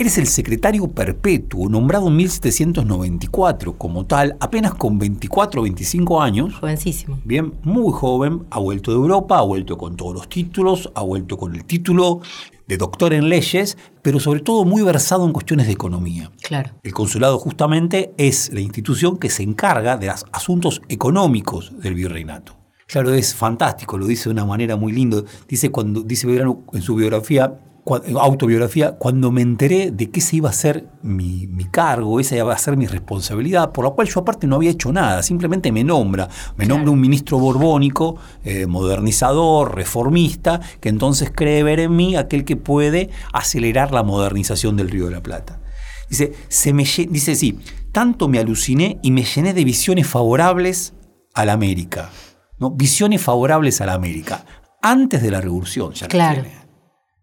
Eres 0.00 0.16
el 0.16 0.28
secretario 0.28 0.86
perpetuo, 0.86 1.68
nombrado 1.68 2.06
en 2.06 2.14
1794 2.14 3.76
como 3.76 4.06
tal, 4.06 4.36
apenas 4.38 4.72
con 4.74 4.96
24 4.96 5.60
o 5.60 5.64
25 5.64 6.22
años, 6.22 6.54
Jovencísimo. 6.54 7.18
Bien, 7.24 7.52
muy 7.64 7.92
joven, 7.92 8.46
ha 8.50 8.60
vuelto 8.60 8.92
de 8.92 8.96
Europa, 8.96 9.38
ha 9.38 9.42
vuelto 9.42 9.76
con 9.76 9.96
todos 9.96 10.14
los 10.14 10.28
títulos, 10.28 10.92
ha 10.94 11.02
vuelto 11.02 11.36
con 11.36 11.56
el 11.56 11.64
título 11.64 12.20
de 12.68 12.76
doctor 12.76 13.12
en 13.12 13.28
leyes, 13.28 13.76
pero 14.00 14.20
sobre 14.20 14.38
todo 14.38 14.64
muy 14.64 14.82
versado 14.82 15.26
en 15.26 15.32
cuestiones 15.32 15.66
de 15.66 15.72
economía. 15.72 16.30
Claro. 16.42 16.70
El 16.84 16.94
consulado 16.94 17.40
justamente 17.40 18.12
es 18.18 18.52
la 18.52 18.60
institución 18.60 19.18
que 19.18 19.30
se 19.30 19.42
encarga 19.42 19.96
de 19.96 20.06
los 20.06 20.26
asuntos 20.30 20.80
económicos 20.88 21.72
del 21.82 21.94
virreinato. 21.94 22.56
Claro, 22.86 23.12
es 23.12 23.34
fantástico, 23.34 23.98
lo 23.98 24.06
dice 24.06 24.28
de 24.28 24.34
una 24.34 24.46
manera 24.46 24.76
muy 24.76 24.92
linda. 24.92 25.24
Dice 25.48 25.70
cuando 25.70 26.02
dice 26.02 26.28
Belgrano 26.28 26.62
en 26.72 26.82
su 26.82 26.94
biografía, 26.94 27.58
autobiografía, 27.96 28.92
cuando 28.92 29.30
me 29.30 29.42
enteré 29.42 29.90
de 29.90 30.10
que 30.10 30.20
ese 30.20 30.36
iba 30.36 30.50
a 30.50 30.52
ser 30.52 30.88
mi, 31.02 31.46
mi 31.46 31.64
cargo, 31.64 32.20
esa 32.20 32.36
iba 32.36 32.52
a 32.52 32.58
ser 32.58 32.76
mi 32.76 32.86
responsabilidad, 32.86 33.72
por 33.72 33.84
la 33.84 33.90
cual 33.90 34.08
yo 34.08 34.20
aparte 34.20 34.46
no 34.46 34.56
había 34.56 34.70
hecho 34.70 34.92
nada, 34.92 35.22
simplemente 35.22 35.72
me 35.72 35.84
nombra, 35.84 36.28
me 36.56 36.66
nombra 36.66 36.90
un 36.90 37.00
ministro 37.00 37.38
borbónico, 37.38 38.16
eh, 38.44 38.66
modernizador, 38.66 39.74
reformista, 39.74 40.60
que 40.80 40.88
entonces 40.88 41.32
cree 41.34 41.62
ver 41.62 41.80
en 41.80 41.96
mí 41.96 42.16
aquel 42.16 42.44
que 42.44 42.56
puede 42.56 43.10
acelerar 43.32 43.92
la 43.92 44.02
modernización 44.02 44.76
del 44.76 44.90
Río 44.90 45.06
de 45.06 45.12
la 45.12 45.22
Plata. 45.22 45.60
Dice, 46.08 46.32
se 46.48 46.72
me, 46.72 46.84
dice 46.84 47.34
sí, 47.34 47.58
tanto 47.92 48.28
me 48.28 48.38
aluciné 48.38 48.98
y 49.02 49.10
me 49.10 49.24
llené 49.24 49.52
de 49.54 49.64
visiones 49.64 50.06
favorables 50.06 50.94
a 51.34 51.44
la 51.44 51.52
América. 51.52 52.10
¿no? 52.58 52.70
Visiones 52.70 53.20
favorables 53.22 53.80
a 53.80 53.86
la 53.86 53.94
América. 53.94 54.44
Antes 54.82 55.22
de 55.22 55.30
la 55.30 55.40
revolución 55.40 55.92
ya 55.92 56.08
Claro. 56.08 56.42
tiene, 56.42 56.56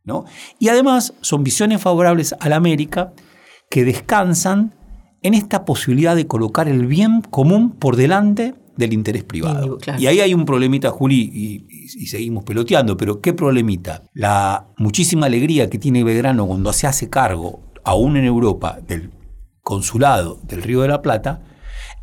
¿no? 0.06 0.26
Y 0.60 0.70
además 0.70 1.14
son 1.22 1.44
visiones 1.44 1.82
favorables 1.82 2.36
a 2.40 2.50
la 2.50 2.56
América 2.56 3.14
que 3.70 3.84
descansan 3.84 4.74
en 5.22 5.34
esta 5.34 5.66
posibilidad 5.66 6.16
de 6.16 6.28
colocar 6.28 6.68
el 6.68 6.86
bien 6.86 7.22
común 7.22 7.72
por 7.72 7.96
delante 7.96 8.54
del 8.78 8.94
interés 8.94 9.24
privado. 9.24 9.78
Y, 9.78 9.84
claro. 9.84 10.02
Y 10.02 10.08
ahí 10.08 10.20
hay 10.20 10.34
un 10.34 10.46
problemita, 10.46 10.92
Juli, 10.92 11.30
y, 11.34 11.66
y- 11.70 12.04
y 12.04 12.08
seguimos 12.08 12.44
peloteando, 12.44 12.96
pero 12.98 13.22
¿qué 13.22 13.34
problemita? 13.34 14.04
La 14.14 14.68
muchísima 14.78 15.26
alegría 15.28 15.70
que 15.70 15.80
tiene 15.80 16.04
Belgrano 16.04 16.46
cuando 16.46 16.72
se 16.74 16.86
hace 16.86 17.10
cargo 17.10 17.62
aún 17.84 18.18
en 18.18 18.26
Europa, 18.26 18.80
del 18.86 19.12
consulado 19.62 20.40
del 20.44 20.62
Río 20.62 20.82
de 20.82 20.90
la 20.90 21.02
Plata, 21.02 21.42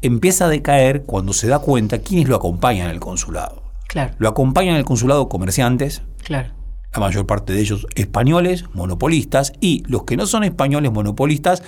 empieza 0.01 0.47
a 0.47 0.49
decaer 0.49 1.05
cuando 1.05 1.33
se 1.33 1.47
da 1.47 1.59
cuenta 1.61 1.99
quiénes 1.99 2.29
lo 2.29 2.37
acompañan 2.37 2.87
en 2.87 2.93
el 2.93 3.01
consulado. 3.01 3.63
Claro, 3.89 4.15
Lo 4.19 4.29
acompañan 4.29 4.75
en 4.75 4.79
el 4.79 4.85
consulado 4.85 5.29
comerciantes, 5.29 6.03
claro. 6.25 6.55
La 6.95 7.01
mayor 7.01 7.27
parte 7.27 7.53
de 7.53 7.61
ellos 7.61 7.87
españoles, 7.95 8.65
monopolistas, 8.75 9.53
y 9.61 9.83
los 9.87 10.05
que 10.05 10.17
no 10.17 10.27
son 10.27 10.45
españoles 10.45 10.93
monopolistas 10.93 11.63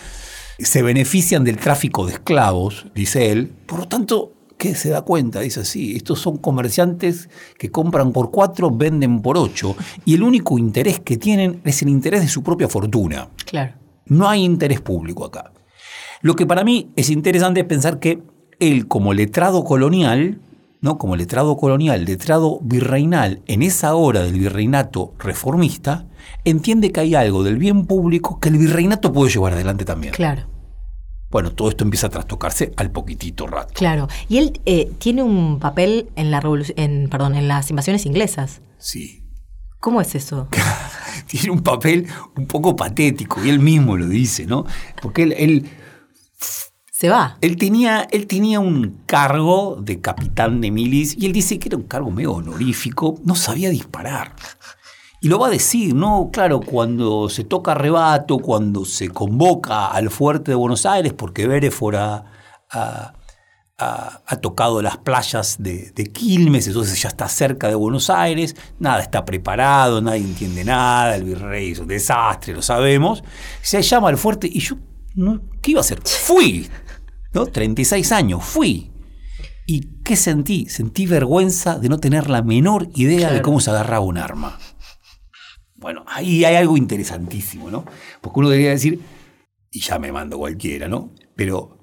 se 0.59 0.83
benefician 0.83 1.45
del 1.45 1.57
tráfico 1.57 2.07
de 2.07 2.15
esclavos, 2.15 2.87
dice 2.95 3.33
él. 3.33 3.53
Por 3.67 3.81
lo 3.81 3.89
tanto, 3.89 4.33
¿qué 4.59 4.75
se 4.75 4.91
da 4.91 5.03
cuenta? 5.03 5.41
Dice 5.41 5.61
así, 5.61 5.97
estos 5.97 6.21
son 6.21 6.37
comerciantes 6.37 7.29
que 7.59 7.71
compran 7.71 8.13
por 8.13 8.31
cuatro, 8.31 8.71
venden 8.71 9.23
por 9.23 9.39
ocho, 9.39 9.77
y 10.05 10.15
el 10.15 10.23
único 10.23 10.59
interés 10.59 11.01
que 11.01 11.17
tienen 11.17 11.61
es 11.65 11.83
el 11.83 11.89
interés 11.89 12.21
de 12.21 12.29
su 12.29 12.43
propia 12.43 12.69
fortuna. 12.69 13.29
Claro. 13.47 13.75
No 14.07 14.29
hay 14.29 14.45
interés 14.45 14.81
público 14.81 15.25
acá. 15.25 15.53
Lo 16.21 16.37
que 16.37 16.47
para 16.47 16.65
mí 16.65 16.91
es 16.97 17.11
interesante 17.11 17.61
es 17.61 17.67
pensar 17.67 17.99
que 17.99 18.23
él, 18.61 18.87
como 18.87 19.15
letrado 19.15 19.65
colonial, 19.65 20.39
¿no? 20.85 20.99
como 20.99 21.17
letrado 21.17 21.57
colonial, 21.57 22.05
letrado 22.05 22.61
virreinal, 22.63 23.41
en 23.47 23.63
esa 23.63 23.95
hora 23.95 24.23
del 24.23 24.35
virreinato 24.39 25.15
reformista, 25.19 26.07
entiende 26.45 26.93
que 26.93 27.01
hay 27.01 27.15
algo 27.15 27.43
del 27.43 27.57
bien 27.59 27.87
público 27.87 28.39
que 28.39 28.51
el 28.51 28.59
virreinato 28.59 29.13
puede 29.13 29.33
llevar 29.33 29.55
adelante 29.55 29.85
también. 29.87 30.13
Claro, 30.13 30.43
Bueno, 31.31 31.51
todo 31.53 31.69
esto 31.71 31.83
empieza 31.85 32.09
a 32.09 32.11
trastocarse 32.11 32.73
al 32.77 32.91
poquitito 32.93 33.47
rato. 33.47 33.73
claro. 33.75 34.09
Y 34.29 34.39
él 34.39 34.61
eh, 34.67 34.93
tiene 34.99 35.23
un 35.23 35.59
papel 35.59 36.11
en 36.17 36.31
la 36.31 36.41
en, 36.77 37.09
perdón, 37.09 37.35
en 37.35 37.49
las 37.49 37.71
invasiones 37.71 38.05
inglesas. 38.07 38.61
Sí. 38.79 39.23
¿Cómo 39.81 40.01
es 40.01 40.15
eso? 40.15 40.49
Tiene 41.27 41.51
un 41.51 41.61
papel 41.63 42.07
un 42.37 42.47
poco 42.47 42.77
patético, 42.77 43.43
y 43.45 43.49
él 43.49 43.59
mismo 43.59 43.97
lo 43.97 44.07
dice, 44.07 44.47
¿no? 44.47 44.65
Porque 45.03 45.23
él- 45.25 45.35
él 45.37 45.71
Se 47.05 47.11
va. 47.11 47.37
Él 47.43 47.59
tenía, 47.59 48.09
él 48.11 48.27
tenía 48.27 48.61
un 48.61 49.01
cargo 49.05 49.77
de 49.79 50.01
capitán 50.01 50.63
de 50.63 50.71
milis 50.71 51.15
y 51.19 51.27
él 51.27 51.35
dice 51.35 51.59
que 51.59 51.69
era 51.69 51.77
un 51.77 51.83
cargo 51.83 52.11
medio 52.11 52.33
honorífico, 52.33 53.21
no 53.27 53.35
sabía 53.35 53.69
disparar. 53.69 54.35
Y 55.21 55.29
lo 55.29 55.39
va 55.39 55.49
a 55.49 55.51
decir, 55.51 55.95
¿no? 55.95 56.31
Claro, 56.33 56.61
cuando 56.61 57.29
se 57.29 57.45
toca 57.45 57.73
arrebato, 57.73 58.39
cuando 58.39 58.87
se 58.87 59.11
convoca 59.11 59.89
al 59.89 60.09
fuerte 60.09 60.53
de 60.53 60.55
Buenos 60.55 60.87
Aires, 60.87 61.13
porque 61.13 61.47
Bereford 61.47 61.97
ha, 61.97 62.25
ha- 62.71 63.13
ha- 63.77 64.23
ha 64.27 64.37
tocado 64.37 64.81
las 64.81 64.97
playas 64.97 65.57
de, 65.59 65.91
de 65.91 66.07
Quilmes, 66.11 66.67
entonces 66.69 67.03
ya 67.03 67.11
está 67.11 67.29
cerca 67.29 67.69
de 67.69 67.75
Buenos 67.75 68.09
Aires, 68.09 68.57
nada 68.79 69.03
está 69.03 69.27
preparado, 69.27 70.01
nadie 70.01 70.23
entiende 70.23 70.65
nada, 70.65 71.17
el 71.17 71.25
virrey 71.25 71.73
es 71.73 71.81
un 71.81 71.89
desastre, 71.89 72.55
lo 72.55 72.63
sabemos. 72.63 73.23
Se 73.61 73.83
llama 73.83 74.09
al 74.09 74.17
fuerte 74.17 74.49
y 74.51 74.61
yo, 74.61 74.77
¿qué 75.61 75.73
iba 75.73 75.81
a 75.81 75.83
hacer? 75.83 76.01
Fui, 76.05 76.67
¿no? 77.35 77.47
36 77.47 78.13
años, 78.13 78.45
fui. 78.45 78.91
¿Y 79.67 80.03
qué 80.03 80.17
sentí? 80.17 80.67
Sentí 80.67 81.07
vergüenza 81.07 81.79
de 81.79 81.89
no 81.89 81.99
tener 81.99 82.31
la 82.31 82.43
menor 82.43 82.89
idea 82.95 83.33
de 83.33 83.43
cómo 83.43 83.61
se 83.61 83.71
agarraba 83.71 84.05
un 84.05 84.19
arma. 84.19 84.59
Bueno, 85.75 86.05
ahí 86.07 86.45
hay 86.45 86.57
algo 86.57 86.77
interesantísimo, 86.77 87.71
¿no? 87.71 87.85
Porque 88.21 88.41
uno 88.41 88.49
debería 88.49 88.71
decir, 88.71 89.01
y 89.71 89.81
ya 89.81 89.99
me 89.99 90.13
mando 90.13 90.39
cualquiera, 90.39 90.89
¿no? 90.89 91.11
Pero, 91.35 91.79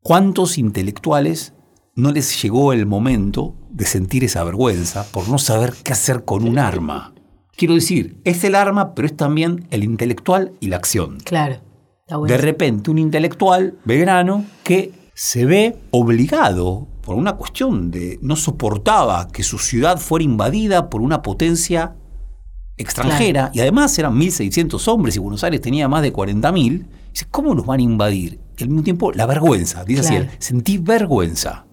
¿cuántos 0.00 0.58
intelectuales 0.58 1.54
no 1.94 2.12
les 2.12 2.40
llegó 2.40 2.72
el 2.72 2.86
momento 2.86 3.56
de 3.70 3.84
sentir 3.84 4.24
esa 4.24 4.44
vergüenza 4.44 5.04
por 5.10 5.28
no 5.28 5.38
saber 5.38 5.74
qué 5.82 5.92
hacer 5.92 6.24
con 6.24 6.46
un 6.46 6.58
arma? 6.58 7.14
Quiero 7.56 7.74
decir, 7.74 8.20
es 8.24 8.44
el 8.44 8.54
arma, 8.54 8.94
pero 8.94 9.06
es 9.06 9.16
también 9.16 9.66
el 9.70 9.84
intelectual 9.84 10.52
y 10.60 10.68
la 10.68 10.76
acción. 10.76 11.18
Claro. 11.24 11.60
De 12.20 12.38
repente, 12.38 12.90
un 12.90 12.98
intelectual 12.98 13.74
belgrano 13.84 14.44
que 14.64 14.92
se 15.14 15.44
ve 15.44 15.76
obligado 15.90 16.88
por 17.02 17.16
una 17.16 17.32
cuestión 17.34 17.90
de 17.90 18.18
no 18.22 18.36
soportaba 18.36 19.28
que 19.28 19.42
su 19.42 19.58
ciudad 19.58 19.98
fuera 19.98 20.24
invadida 20.24 20.88
por 20.88 21.00
una 21.02 21.20
potencia 21.22 21.94
extranjera 22.76 23.50
y 23.52 23.60
además 23.60 23.96
eran 23.98 24.18
1.600 24.18 24.88
hombres 24.88 25.16
y 25.16 25.18
Buenos 25.18 25.44
Aires 25.44 25.60
tenía 25.60 25.88
más 25.88 26.02
de 26.02 26.12
40.000. 26.12 26.86
Dice, 27.12 27.26
¿cómo 27.30 27.54
nos 27.54 27.66
van 27.66 27.80
a 27.80 27.82
invadir? 27.82 28.40
Y 28.56 28.62
al 28.62 28.68
mismo 28.70 28.82
tiempo, 28.82 29.12
la 29.12 29.26
vergüenza. 29.26 29.84
Dice 29.84 30.00
así 30.00 30.10
Claro. 30.14 30.24
él, 30.24 30.30
sentí 30.38 30.78
vergüenza. 30.78 31.66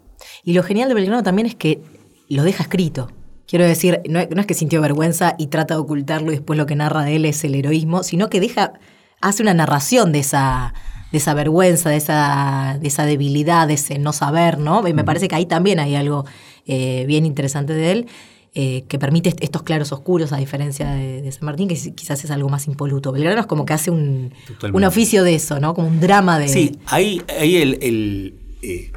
Y 0.43 0.53
lo 0.53 0.63
genial 0.63 0.89
de 0.89 0.95
Belgrano 0.95 1.23
también 1.23 1.45
es 1.47 1.55
que 1.55 1.81
lo 2.27 2.43
deja 2.43 2.63
escrito. 2.63 3.09
Quiero 3.47 3.65
decir, 3.65 4.01
no, 4.09 4.19
no 4.29 4.41
es 4.41 4.45
que 4.47 4.53
sintió 4.53 4.81
vergüenza 4.81 5.35
y 5.37 5.47
trata 5.47 5.75
de 5.75 5.79
ocultarlo 5.79 6.31
y 6.31 6.35
después 6.35 6.57
lo 6.57 6.65
que 6.65 6.75
narra 6.75 7.03
de 7.03 7.15
él 7.15 7.25
es 7.25 7.43
el 7.43 7.55
heroísmo, 7.55 8.03
sino 8.03 8.29
que 8.29 8.39
deja, 8.39 8.73
hace 9.21 9.41
una 9.43 9.53
narración 9.53 10.11
de 10.11 10.19
esa, 10.19 10.73
de 11.11 11.17
esa 11.17 11.33
vergüenza, 11.33 11.89
de 11.89 11.97
esa, 11.97 12.77
de 12.81 12.87
esa 12.87 13.05
debilidad, 13.05 13.67
de 13.67 13.73
ese 13.75 13.99
no 13.99 14.13
saber, 14.13 14.57
¿no? 14.59 14.87
Y 14.87 14.93
me 14.93 15.03
parece 15.03 15.27
que 15.27 15.35
ahí 15.35 15.45
también 15.45 15.79
hay 15.79 15.95
algo 15.95 16.25
eh, 16.65 17.05
bien 17.07 17.25
interesante 17.25 17.73
de 17.73 17.91
él. 17.91 18.07
eh, 18.55 18.83
que 18.87 18.97
permite 18.97 19.29
est- 19.29 19.43
estos 19.43 19.61
claros 19.61 19.91
oscuros, 19.91 20.33
a 20.33 20.37
diferencia 20.37 20.91
de, 20.91 21.21
de 21.21 21.31
San 21.31 21.45
Martín, 21.45 21.67
que 21.67 21.75
quizás 21.93 22.23
es 22.23 22.31
algo 22.31 22.49
más 22.49 22.65
impoluto. 22.65 23.11
Belgrano 23.11 23.39
es 23.41 23.45
como 23.47 23.63
que 23.63 23.73
hace 23.73 23.91
un, 23.91 24.33
un 24.73 24.83
oficio 24.83 25.23
de 25.23 25.35
eso, 25.35 25.59
¿no? 25.59 25.75
Como 25.75 25.87
un 25.87 25.99
drama 25.99 26.39
de... 26.39 26.47
Sí, 26.47 26.79
ahí, 26.87 27.21
ahí 27.39 27.57
el... 27.57 27.77
el 27.81 28.33
eh, 28.63 28.91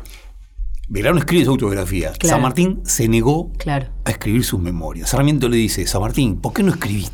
Belgrano 0.88 1.18
escribe 1.18 1.44
su 1.44 1.50
autobiografía. 1.50 2.12
Claro. 2.12 2.34
San 2.36 2.42
Martín 2.42 2.80
se 2.84 3.08
negó 3.08 3.50
Claro. 3.58 3.88
a 4.04 4.10
escribir 4.10 4.42
sus 4.44 4.58
memorias. 4.60 5.10
Sarmiento 5.10 5.48
le 5.48 5.56
dice, 5.58 5.86
San 5.86 6.00
Martín, 6.00 6.36
¿por 6.40 6.52
qué 6.54 6.62
no 6.62 6.70
escribís? 6.72 7.10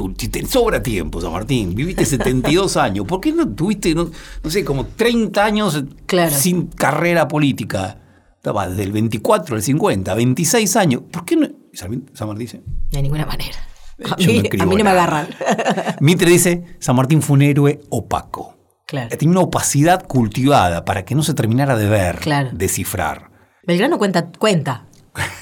Tú, 0.00 0.14
te 0.14 0.46
sobra 0.46 0.82
tiempo, 0.82 1.20
San 1.20 1.30
Martín. 1.32 1.74
Viviste 1.74 2.06
72 2.06 2.76
años. 2.78 3.04
¿Por 3.06 3.20
qué 3.20 3.32
no 3.32 3.46
tuviste, 3.48 3.94
no, 3.94 4.10
no 4.42 4.50
sé, 4.50 4.64
como 4.64 4.86
30 4.86 5.44
años 5.44 5.84
Claro. 6.06 6.34
sin 6.34 6.68
carrera 6.68 7.28
política? 7.28 7.98
Estaba 8.36 8.66
desde 8.66 8.84
el 8.84 8.92
24 8.92 9.56
al 9.56 9.62
50, 9.62 10.14
26 10.14 10.76
años. 10.76 11.02
¿Por 11.10 11.26
qué 11.26 11.36
no? 11.36 11.48
San 11.74 12.00
Martín 12.20 12.38
dice, 12.38 12.62
De 12.90 13.02
ninguna 13.02 13.26
manera. 13.26 13.58
A 14.02 14.08
no 14.08 14.16
escribo 14.16 14.62
a 14.62 14.66
mí 14.66 14.76
no 14.76 14.84
me 14.84 14.90
agarran. 14.90 15.28
Mitre 16.00 16.30
dice, 16.30 16.64
San 16.78 16.96
Martín 16.96 17.20
fue 17.20 17.34
un 17.34 17.42
héroe 17.42 17.80
opaco. 17.90 18.56
Claro. 18.86 19.14
Tenía 19.16 19.32
una 19.32 19.40
opacidad 19.42 20.06
cultivada 20.06 20.86
para 20.86 21.04
que 21.04 21.14
no 21.14 21.22
se 21.22 21.34
terminara 21.34 21.76
de 21.76 21.88
ver, 21.90 22.20
Claro. 22.20 22.48
descifrar. 22.54 23.30
Belgrano 23.66 23.98
cuenta, 23.98 24.30
cuenta. 24.38 24.86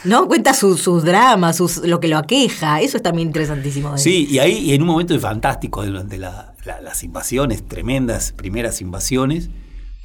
¿No? 0.05 0.27
Cuenta 0.29 0.55
sus, 0.55 0.81
dramas, 1.05 1.57
sus, 1.57 1.79
lo 1.79 2.01
que 2.01 2.09
lo 2.09 2.17
aqueja. 2.19 2.81
Eso 2.81 2.97
es 2.97 3.03
también 3.03 3.29
interesantísimo. 3.29 3.93
de. 3.93 3.99
Sí, 3.99 4.27
y 4.31 4.39
ahí 4.39 4.59
y 4.59 4.75
en 4.75 4.83
un 4.83 4.89
momento 4.89 5.19
fantástico 5.21 5.85
durante 5.85 6.17
la- 6.19 6.55
la- 6.65 6.81
las 6.81 7.03
invasiones, 7.05 7.67
tremendas 7.67 8.33
primeras 8.33 8.81
invasiones, 8.81 9.51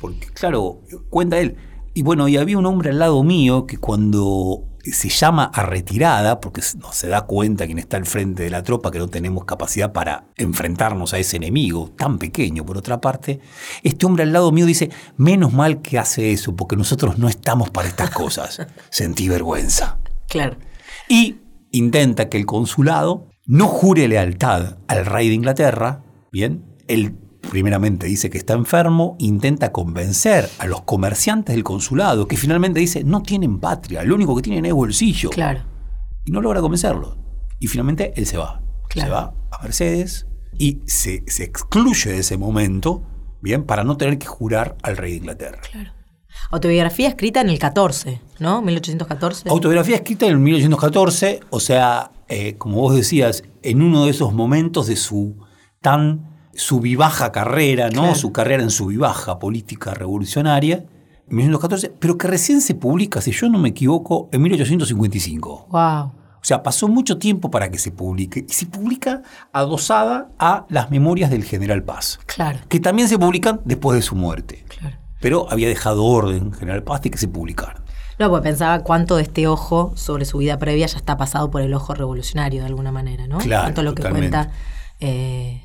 porque 0.02 0.28
claro, 0.28 0.82
cuenta 1.10 1.40
él. 1.40 1.56
Y 1.94 2.02
bueno, 2.04 2.28
y 2.28 2.38
había 2.38 2.58
un 2.58 2.66
hombre 2.66 2.90
al 2.90 3.00
lado 3.00 3.24
mío 3.24 3.66
que 3.68 3.78
cuando 3.78 4.64
se 4.92 5.10
llama 5.10 5.46
a 5.54 5.64
retirada, 5.64 6.40
porque 6.42 6.62
no 6.78 6.92
se 6.92 7.08
da 7.08 7.22
cuenta 7.22 7.66
quien 7.66 7.80
está 7.80 7.98
al 7.98 8.06
frente 8.06 8.44
de 8.44 8.50
la 8.50 8.64
tropa 8.64 8.92
que 8.92 9.00
no 9.00 9.08
tenemos 9.08 9.46
capacidad 9.46 9.94
para 9.94 10.26
enfrentarnos 10.36 11.14
a 11.14 11.20
ese 11.20 11.38
enemigo 11.38 11.92
tan 11.98 12.18
pequeño, 12.20 12.66
por 12.66 12.78
otra 12.78 13.00
parte, 13.00 13.40
este 13.84 14.06
hombre 14.06 14.24
al 14.24 14.34
lado 14.34 14.52
mío 14.52 14.66
dice, 14.66 14.90
menos 15.16 15.54
mal 15.54 15.82
que 15.82 15.98
hace 16.00 16.32
eso, 16.34 16.56
porque 16.56 16.76
nosotros 16.76 17.18
no 17.18 17.30
estamos 17.30 17.70
para 17.70 17.88
estas 17.88 18.10
cosas. 18.10 18.66
Sentí 18.90 19.30
vergüenza 19.30 20.00
Claro. 20.28 20.58
y 21.08 21.38
intenta 21.72 22.28
que 22.30 22.38
el 22.38 22.46
consulado 22.46 23.30
no 23.46 23.68
jure 23.68 24.08
lealtad 24.08 24.78
al 24.88 25.06
rey 25.06 25.30
de 25.30 25.36
Inglaterra, 25.36 26.04
¿bien? 26.32 26.66
Él 26.88 27.18
primeramente 27.50 28.08
dice 28.08 28.30
que 28.30 28.38
está 28.38 28.54
enfermo, 28.54 29.16
intenta 29.20 29.72
convencer 29.72 30.50
a 30.60 30.66
los 30.66 30.82
comerciantes 30.82 31.56
del 31.56 31.64
consulado, 31.64 32.28
que 32.28 32.38
finalmente 32.38 32.80
dice, 32.80 33.04
no 33.04 33.22
tienen 33.22 33.60
patria, 33.60 34.04
lo 34.04 34.16
único 34.16 34.36
que 34.36 34.42
tienen 34.42 34.66
es 34.66 34.74
bolsillo. 34.74 35.30
Claro. 35.30 35.62
Y 36.26 36.32
no 36.32 36.42
logra 36.42 36.62
convencerlo. 36.62 37.18
Y 37.60 37.68
finalmente 37.68 38.14
él 38.16 38.26
se 38.26 38.38
va. 38.38 38.62
Claro. 38.90 39.08
Se 39.08 39.14
va 39.14 39.34
a 39.52 39.64
Mercedes 39.64 40.28
y 40.58 40.82
se, 40.86 41.24
se 41.28 41.44
excluye 41.44 42.12
de 42.12 42.20
ese 42.20 42.38
momento, 42.38 43.04
¿bien? 43.42 43.64
Para 43.64 43.84
no 43.84 43.98
tener 43.98 44.18
que 44.18 44.28
jurar 44.28 44.78
al 44.82 44.98
rey 44.98 45.12
de 45.12 45.18
Inglaterra. 45.18 45.60
Autobiografía 46.52 47.08
escrita 47.08 47.42
en 47.42 47.50
el 47.50 47.60
14, 47.60 48.22
¿no? 48.40 48.62
1814. 48.62 49.50
Autobiografía 49.50 49.96
escrita 49.96 50.28
en 50.28 50.42
1814, 50.42 51.40
o 51.50 51.60
sea, 51.60 52.12
eh, 52.28 52.56
como 52.58 52.82
vos 52.82 52.96
decías, 52.96 53.44
en 53.62 53.82
uno 53.82 54.06
de 54.06 54.12
esos 54.12 54.34
momentos 54.34 54.88
de 54.88 54.96
su 54.96 55.38
tan 55.82 56.33
subibaja 56.56 57.32
carrera, 57.32 57.90
¿no? 57.90 58.02
Claro. 58.02 58.16
Su 58.16 58.32
carrera 58.32 58.64
en 58.64 58.70
subibaja 58.72 59.40
política 59.40 59.94
revolucionaria, 59.94 60.86
en 61.30 61.36
1814, 61.38 61.94
pero 62.00 62.18
que 62.18 62.28
recién 62.28 62.62
se 62.62 62.76
publica, 62.76 63.22
si 63.22 63.32
yo 63.32 63.50
no 63.50 63.58
me 63.60 63.70
equivoco, 63.70 64.30
en 64.32 64.42
1855. 64.42 65.68
Wow. 65.70 66.12
O 66.12 66.46
sea, 66.46 66.62
pasó 66.62 66.88
mucho 66.90 67.18
tiempo 67.18 67.50
para 67.50 67.72
que 67.72 67.78
se 67.80 67.92
publique. 67.92 68.46
Y 68.48 68.52
se 68.52 68.66
publica 68.66 69.22
adosada 69.54 70.30
a 70.38 70.66
las 70.70 70.92
memorias 70.92 71.30
del 71.32 71.44
general 71.46 71.84
Paz, 71.84 72.20
Claro. 72.26 72.60
que 72.68 72.80
también 72.82 73.08
se 73.08 73.18
publican 73.18 73.62
después 73.64 73.96
de 73.96 74.02
su 74.02 74.16
muerte. 74.16 74.66
Claro. 74.68 74.98
Pero 75.22 75.48
había 75.50 75.70
dejado 75.70 76.04
orden 76.04 76.52
general 76.52 76.84
Paz 76.84 77.02
de 77.02 77.12
que 77.12 77.18
se 77.18 77.30
publicaran. 77.30 77.82
No, 78.20 78.30
pues 78.30 78.42
pensaba 78.44 78.80
cuánto 78.84 79.16
de 79.16 79.24
este 79.24 79.48
ojo 79.48 79.94
sobre 79.96 80.26
su 80.26 80.38
vida 80.40 80.60
previa 80.60 80.86
ya 80.86 80.98
está 80.98 81.16
pasado 81.18 81.50
por 81.50 81.62
el 81.62 81.74
ojo 81.74 81.94
revolucionario 81.96 82.60
de 82.62 82.68
alguna 82.68 82.92
manera, 82.92 83.26
¿no? 83.26 83.38
Claro, 83.38 83.64
Cuánto 83.64 83.82
lo 83.84 83.96
que 83.96 84.04
totalmente. 84.04 84.30
cuenta. 84.38 84.52
eh, 85.00 85.63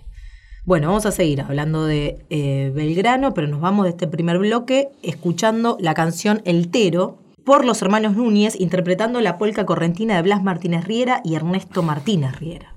Bueno, 0.69 0.89
vamos 0.89 1.07
a 1.07 1.13
seguir 1.13 1.41
hablando 1.41 1.87
de 1.87 2.27
eh, 2.29 2.71
Belgrano, 2.75 3.33
pero 3.33 3.49
nos 3.49 3.59
vamos 3.59 3.85
de 3.85 3.91
este 3.93 4.07
primer 4.07 4.39
bloque 4.39 4.91
escuchando 5.03 5.79
la 5.81 5.95
canción 5.95 6.43
El 6.45 6.71
Tero 6.71 7.17
por 7.43 7.65
los 7.65 7.81
hermanos 7.81 8.17
Núñez, 8.17 8.55
interpretando 8.61 9.23
la 9.23 9.39
polca 9.39 9.65
correntina 9.65 10.17
de 10.17 10.21
Blas 10.21 10.43
Martínez 10.43 10.85
Riera 10.85 11.23
y 11.25 11.37
Ernesto 11.37 11.83
Martínez 11.83 12.39
Riera. 12.39 12.75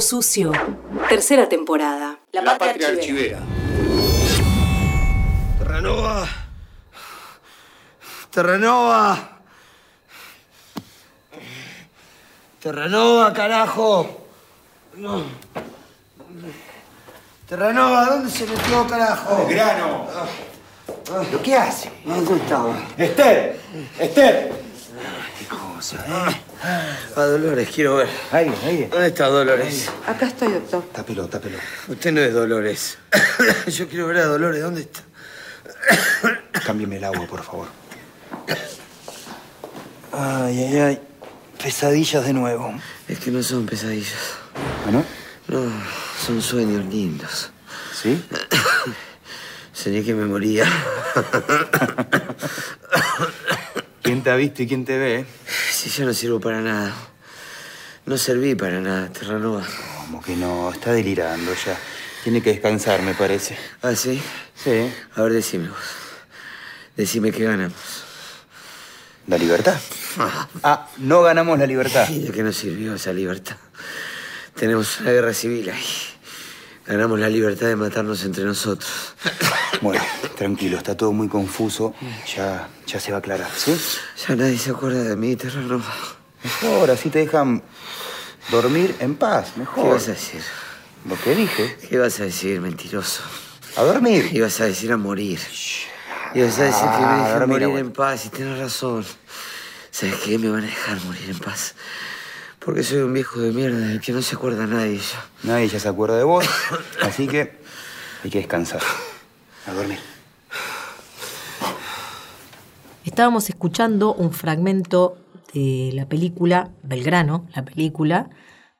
Sucio. 0.00 0.52
Tercera 1.08 1.48
temporada. 1.48 2.18
La, 2.32 2.58
patria, 2.58 2.88
archivera. 2.88 3.38
Terranova. 5.58 6.26
Terranova. 8.30 9.38
Terranova, 12.60 13.32
carajo. 13.32 14.26
No. 14.96 15.22
Terranova, 17.48 18.06
¿dónde 18.06 18.30
se 18.30 18.46
metió, 18.46 18.86
carajo? 18.86 19.46
Grano. 19.48 20.06
¿Pero 21.04 21.42
qué 21.42 21.54
hace? 21.54 21.92
¿Dónde 22.04 22.36
estaba? 22.36 22.76
Esther. 22.98 23.60
Esther. 23.98 24.52
Qué 25.38 25.46
cosa, 25.46 26.04
¿eh? 26.28 26.45
A 26.62 27.20
Dolores, 27.22 27.68
quiero 27.74 27.96
ver. 27.96 28.08
Ahí, 28.32 28.52
ahí. 28.64 28.88
¿Dónde 28.90 29.08
está 29.08 29.26
Dolores? 29.26 29.90
Acá 30.06 30.26
estoy, 30.26 30.52
doctor. 30.52 30.84
Tápelo, 30.92 31.28
tápelo. 31.28 31.58
Usted 31.88 32.12
no 32.12 32.20
es 32.20 32.32
Dolores. 32.32 32.98
Yo 33.66 33.88
quiero 33.88 34.06
ver 34.06 34.18
a 34.18 34.24
Dolores. 34.26 34.62
¿Dónde 34.62 34.82
está? 34.82 35.02
Cámbiame 36.64 36.96
el 36.96 37.04
agua, 37.04 37.26
por 37.26 37.42
favor. 37.42 37.68
Ay, 40.12 40.64
ay, 40.64 40.78
ay. 40.78 41.00
Pesadillas 41.62 42.24
de 42.24 42.32
nuevo. 42.32 42.74
Es 43.08 43.18
que 43.18 43.30
no 43.30 43.42
son 43.42 43.66
pesadillas. 43.66 44.34
¿Ah, 44.86 44.90
no? 44.90 45.04
No, 45.48 45.70
son 46.24 46.42
sueños 46.42 46.84
lindos. 46.86 47.50
¿Sí? 47.92 48.24
Soñé 49.72 50.02
que 50.02 50.14
me 50.14 50.24
moría. 50.24 50.64
¿Quién 54.06 54.22
te 54.22 54.30
ha 54.30 54.36
visto 54.36 54.62
y 54.62 54.68
quién 54.68 54.84
te 54.84 54.96
ve? 54.96 55.26
Si 55.72 55.90
yo 55.90 56.04
no 56.04 56.14
sirvo 56.14 56.38
para 56.38 56.60
nada. 56.60 56.94
No 58.04 58.16
serví 58.16 58.54
para 58.54 58.80
nada, 58.80 59.08
Terranova. 59.12 59.66
Como 59.98 60.22
que 60.22 60.36
no, 60.36 60.70
está 60.70 60.92
delirando 60.92 61.52
ya. 61.52 61.76
Tiene 62.22 62.40
que 62.40 62.50
descansar, 62.50 63.02
me 63.02 63.14
parece. 63.14 63.58
¿Ah, 63.82 63.96
sí? 63.96 64.22
Sí. 64.54 64.92
A 65.16 65.22
ver, 65.22 65.32
decime 65.32 65.70
vos. 65.70 65.78
Decime 66.96 67.32
qué 67.32 67.42
ganamos. 67.42 68.04
¿La 69.26 69.38
libertad? 69.38 69.76
Ah, 70.62 70.88
no 70.98 71.22
ganamos 71.22 71.58
la 71.58 71.66
libertad. 71.66 72.08
¿Y 72.08 72.20
de 72.20 72.30
qué 72.30 72.44
nos 72.44 72.56
sirvió 72.56 72.94
esa 72.94 73.12
libertad? 73.12 73.56
Tenemos 74.54 75.00
una 75.00 75.10
guerra 75.10 75.34
civil 75.34 75.68
ahí. 75.68 75.84
Ganamos 76.86 77.18
la 77.18 77.28
libertad 77.28 77.66
de 77.66 77.76
matarnos 77.76 78.22
entre 78.24 78.44
nosotros. 78.44 78.88
Bueno, 79.82 80.02
tranquilo, 80.36 80.78
está 80.78 80.96
todo 80.96 81.12
muy 81.12 81.28
confuso. 81.28 81.94
Ya, 82.36 82.68
ya 82.86 83.00
se 83.00 83.10
va 83.10 83.16
a 83.16 83.18
aclarar, 83.18 83.50
¿sí? 83.56 83.76
Ya 84.26 84.36
nadie 84.36 84.56
se 84.58 84.70
acuerda 84.70 85.02
de 85.02 85.16
mí, 85.16 85.34
Terranova. 85.36 85.84
Mejor, 86.42 86.90
así 86.90 87.10
te 87.10 87.18
dejan 87.20 87.62
dormir 88.50 88.94
en 89.00 89.16
paz, 89.16 89.50
¿Qué 89.54 89.60
mejor. 89.60 89.90
vas 89.94 90.06
a 90.08 90.12
decir? 90.12 90.40
Lo 91.08 91.16
que 91.20 91.34
dije. 91.34 91.76
¿Qué 91.88 91.98
vas 91.98 92.20
a 92.20 92.24
decir, 92.24 92.60
mentiroso? 92.60 93.22
A 93.76 93.82
dormir. 93.82 94.30
Ibas 94.32 94.60
a 94.60 94.64
decir 94.66 94.92
a 94.92 94.96
morir. 94.96 95.40
Ibas 96.34 96.58
a 96.58 96.62
decir 96.64 96.80
que 96.82 96.98
me 97.00 97.04
Ah, 97.06 97.16
dejen 97.24 97.38
dormir, 97.40 97.60
morir 97.68 97.78
en 97.80 97.92
paz 97.92 98.26
y 98.26 98.28
tienes 98.30 98.58
razón. 98.58 99.04
¿Sabes 99.90 100.14
qué? 100.24 100.38
Me 100.38 100.48
van 100.48 100.62
a 100.62 100.66
dejar 100.66 101.00
morir 101.04 101.30
en 101.30 101.38
paz. 101.38 101.74
Porque 102.66 102.82
soy 102.82 102.98
un 102.98 103.14
viejo 103.14 103.38
de 103.38 103.52
mierda 103.52 103.78
del 103.78 104.00
que 104.00 104.10
no 104.10 104.20
se 104.20 104.34
acuerda 104.34 104.66
nadie 104.66 104.98
ya. 104.98 105.24
Nadie 105.44 105.68
ya 105.68 105.78
se 105.78 105.88
acuerda 105.88 106.18
de 106.18 106.24
vos, 106.24 106.44
así 107.00 107.28
que 107.28 107.52
hay 108.24 108.30
que 108.30 108.38
descansar. 108.38 108.80
A 109.68 109.72
dormir. 109.72 109.98
Estábamos 113.04 113.48
escuchando 113.50 114.14
un 114.14 114.32
fragmento 114.32 115.16
de 115.54 115.92
la 115.94 116.08
película 116.08 116.72
Belgrano, 116.82 117.46
la 117.54 117.64
película 117.64 118.30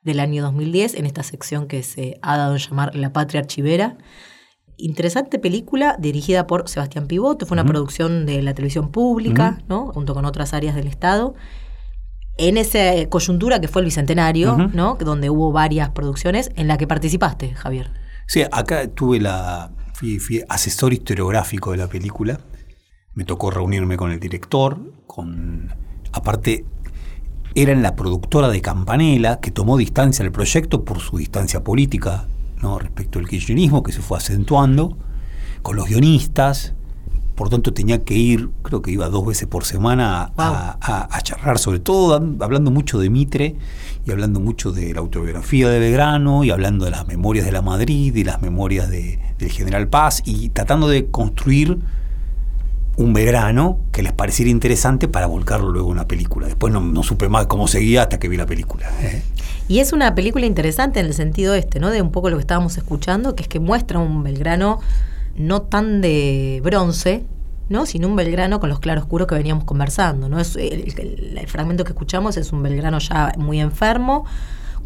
del 0.02 0.18
año 0.18 0.42
2010, 0.42 0.94
en 0.94 1.06
esta 1.06 1.22
sección 1.22 1.68
que 1.68 1.84
se 1.84 2.18
ha 2.22 2.36
dado 2.36 2.54
en 2.54 2.58
llamar 2.58 2.96
La 2.96 3.12
Patria 3.12 3.40
Archivera. 3.40 3.98
Interesante 4.76 5.38
película 5.38 5.94
dirigida 6.00 6.48
por 6.48 6.68
Sebastián 6.68 7.06
Pivoto, 7.06 7.46
fue 7.46 7.54
una 7.54 7.64
producción 7.64 8.26
de 8.26 8.42
la 8.42 8.52
televisión 8.52 8.90
pública, 8.90 9.62
¿no? 9.68 9.92
junto 9.92 10.12
con 10.12 10.24
otras 10.24 10.54
áreas 10.54 10.74
del 10.74 10.88
Estado. 10.88 11.36
En 12.38 12.58
esa 12.58 13.08
coyuntura 13.08 13.60
que 13.60 13.68
fue 13.68 13.82
el 13.82 13.86
Bicentenario, 13.86 14.56
donde 14.98 15.30
hubo 15.30 15.52
varias 15.52 15.90
producciones 15.90 16.50
en 16.56 16.68
la 16.68 16.76
que 16.76 16.86
participaste, 16.86 17.54
Javier. 17.54 17.90
Sí, 18.26 18.42
acá 18.50 18.88
tuve 18.88 19.20
la. 19.20 19.70
Fui, 19.94 20.18
fui 20.18 20.42
asesor 20.48 20.92
historiográfico 20.92 21.70
de 21.70 21.78
la 21.78 21.88
película. 21.88 22.38
Me 23.14 23.24
tocó 23.24 23.50
reunirme 23.50 23.96
con 23.96 24.12
el 24.12 24.20
director, 24.20 24.78
con 25.06 25.72
Aparte, 26.16 26.64
era 27.54 27.72
en 27.72 27.82
la 27.82 27.94
productora 27.94 28.48
de 28.48 28.62
Campanella 28.62 29.38
que 29.40 29.50
tomó 29.50 29.76
distancia 29.76 30.22
del 30.22 30.32
proyecto 30.32 30.84
por 30.84 31.00
su 31.00 31.18
distancia 31.18 31.62
política 31.62 32.26
¿no? 32.62 32.78
respecto 32.78 33.18
al 33.18 33.28
kirchnerismo 33.28 33.82
que 33.82 33.92
se 33.92 34.00
fue 34.00 34.16
acentuando, 34.16 34.96
con 35.60 35.76
los 35.76 35.88
guionistas, 35.88 36.74
por 37.36 37.48
tanto 37.50 37.72
tenía 37.72 38.02
que 38.02 38.14
ir, 38.14 38.48
creo 38.62 38.82
que 38.82 38.90
iba 38.90 39.08
dos 39.08 39.24
veces 39.26 39.46
por 39.46 39.64
semana 39.64 40.32
a, 40.36 40.76
a- 40.80 41.08
a 41.16 41.20
charlar, 41.20 41.58
sobre 41.58 41.78
todo 41.78 42.14
hablando 42.40 42.70
mucho 42.72 42.98
de 42.98 43.10
Mitre 43.10 43.54
y 44.04 44.10
hablando 44.10 44.40
mucho 44.40 44.72
de 44.72 44.92
la 44.94 45.00
autobiografía 45.00 45.68
de 45.68 45.78
Belgrano 45.78 46.42
y 46.44 46.50
hablando 46.50 46.84
de 46.86 46.90
las 46.92 47.06
memorias 47.06 47.44
de 47.46 47.52
la 47.52 47.62
Madrid 47.62 48.14
y 48.16 48.24
las 48.24 48.42
memorias 48.42 48.88
de- 48.88 49.20
del 49.38 49.50
general 49.52 49.86
Paz 49.88 50.22
y 50.24 50.48
tratando 50.48 50.88
de 50.88 51.06
construir 51.10 51.78
un 52.96 53.12
Belgrano 53.12 53.78
que 53.92 54.02
les 54.02 54.12
pareciera 54.14 54.50
interesante 54.50 55.06
para 55.06 55.26
volcarlo 55.26 55.70
luego 55.70 55.88
en 55.88 55.92
una 55.98 56.08
película. 56.08 56.46
Después 56.46 56.72
no, 56.72 56.80
no 56.80 57.02
supe 57.02 57.28
más 57.28 57.46
cómo 57.46 57.68
seguía 57.68 58.02
hasta 58.02 58.18
que 58.18 58.28
vi 58.28 58.38
la 58.38 58.46
película. 58.46 58.86
¿eh? 59.02 59.22
Y 59.68 59.80
es 59.80 59.92
una 59.92 60.14
película 60.14 60.46
interesante 60.46 61.00
en 61.00 61.06
el 61.06 61.12
sentido 61.12 61.54
este, 61.54 61.78
¿no? 61.78 61.90
De 61.90 62.00
un 62.00 62.10
poco 62.10 62.30
lo 62.30 62.36
que 62.36 62.40
estábamos 62.40 62.78
escuchando, 62.78 63.36
que 63.36 63.42
es 63.42 63.48
que 63.48 63.60
muestra 63.60 63.98
un 63.98 64.22
Belgrano 64.22 64.80
no 65.36 65.62
tan 65.62 66.00
de 66.00 66.60
bronce, 66.64 67.24
¿no? 67.68 67.84
Sino 67.86 68.08
un 68.08 68.16
Belgrano 68.16 68.60
con 68.60 68.68
los 68.68 68.78
claroscuros 68.80 69.26
que 69.26 69.34
veníamos 69.34 69.64
conversando, 69.64 70.28
¿no? 70.28 70.38
Es, 70.40 70.56
el, 70.56 70.92
el- 70.98 71.38
el 71.38 71.48
fragmento 71.48 71.84
que 71.84 71.90
escuchamos 71.92 72.36
es 72.36 72.52
un 72.52 72.62
Belgrano 72.62 72.98
ya 72.98 73.32
muy 73.38 73.60
enfermo, 73.60 74.24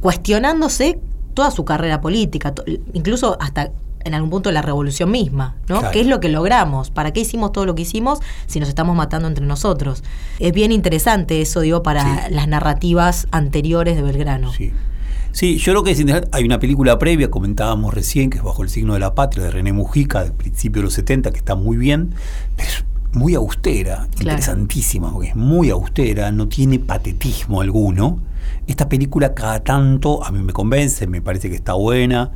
cuestionándose 0.01 0.99
toda 1.35 1.51
su 1.51 1.65
carrera 1.65 2.01
política, 2.01 2.55
to- 2.55 2.65
incluso 2.93 3.37
hasta 3.41 3.71
en 4.03 4.15
algún 4.15 4.31
punto 4.31 4.51
la 4.51 4.63
revolución 4.63 5.11
misma, 5.11 5.57
¿no? 5.69 5.81
Claro. 5.81 5.93
¿Qué 5.93 6.01
es 6.01 6.07
lo 6.07 6.21
que 6.21 6.31
logramos? 6.31 6.91
¿Para 6.91 7.13
qué 7.13 7.21
hicimos 7.21 7.53
todo 7.53 7.67
lo 7.67 7.75
que 7.75 7.83
hicimos 7.83 8.21
si 8.47 8.59
nos 8.59 8.71
estamos 8.71 8.97
matando 8.97 9.29
entre 9.29 9.45
nosotros? 9.45 10.03
Es 10.39 10.53
bien 10.55 10.73
interesante 10.73 11.43
eso, 11.43 11.61
digo, 11.61 11.83
para 11.83 12.03
Sí. 12.29 12.33
las 12.35 12.49
narrativas 12.49 13.29
anteriores 13.31 13.97
de 13.97 14.03
Belgrano. 14.03 14.53
Sí. 14.55 14.73
Sí, 15.33 15.59
yo 15.59 15.73
creo 15.73 15.85
que 15.85 15.93
es 15.93 16.01
interesante. 16.01 16.37
Hay 16.37 16.45
una 16.45 16.59
película 16.59 16.99
previa, 16.99 17.31
comentábamos 17.31 17.95
recién, 17.95 18.31
que 18.31 18.39
es 18.39 18.45
Bajo 18.45 18.63
el 18.63 18.69
signo 18.69 18.95
de 18.95 19.01
la 19.01 19.15
patria, 19.15 19.45
de 19.45 19.51
René 19.51 19.73
Mujica, 19.73 20.25
del 20.25 20.33
principio 20.33 20.83
de 20.83 20.85
los 20.85 20.95
70, 20.95 21.31
que 21.31 21.39
está 21.39 21.55
muy 21.55 21.77
bien, 21.77 22.15
pero 22.57 22.69
es 22.69 22.85
muy 23.13 23.35
austera, 23.35 24.09
interesantísima, 24.19 25.13
porque 25.13 25.29
es 25.29 25.37
muy 25.37 25.71
austera, 25.71 26.31
no 26.31 26.49
tiene 26.49 26.79
patetismo 26.79 27.61
alguno. 27.61 28.21
Esta 28.67 28.89
película 28.89 29.35
cada 29.35 29.61
tanto 29.61 30.25
a 30.25 30.31
mí 30.31 30.43
me 30.43 30.53
convence, 30.53 31.07
me 31.07 31.21
parece 31.21 31.49
que 31.49 31.57
está 31.57 31.75
buena. 31.75 32.33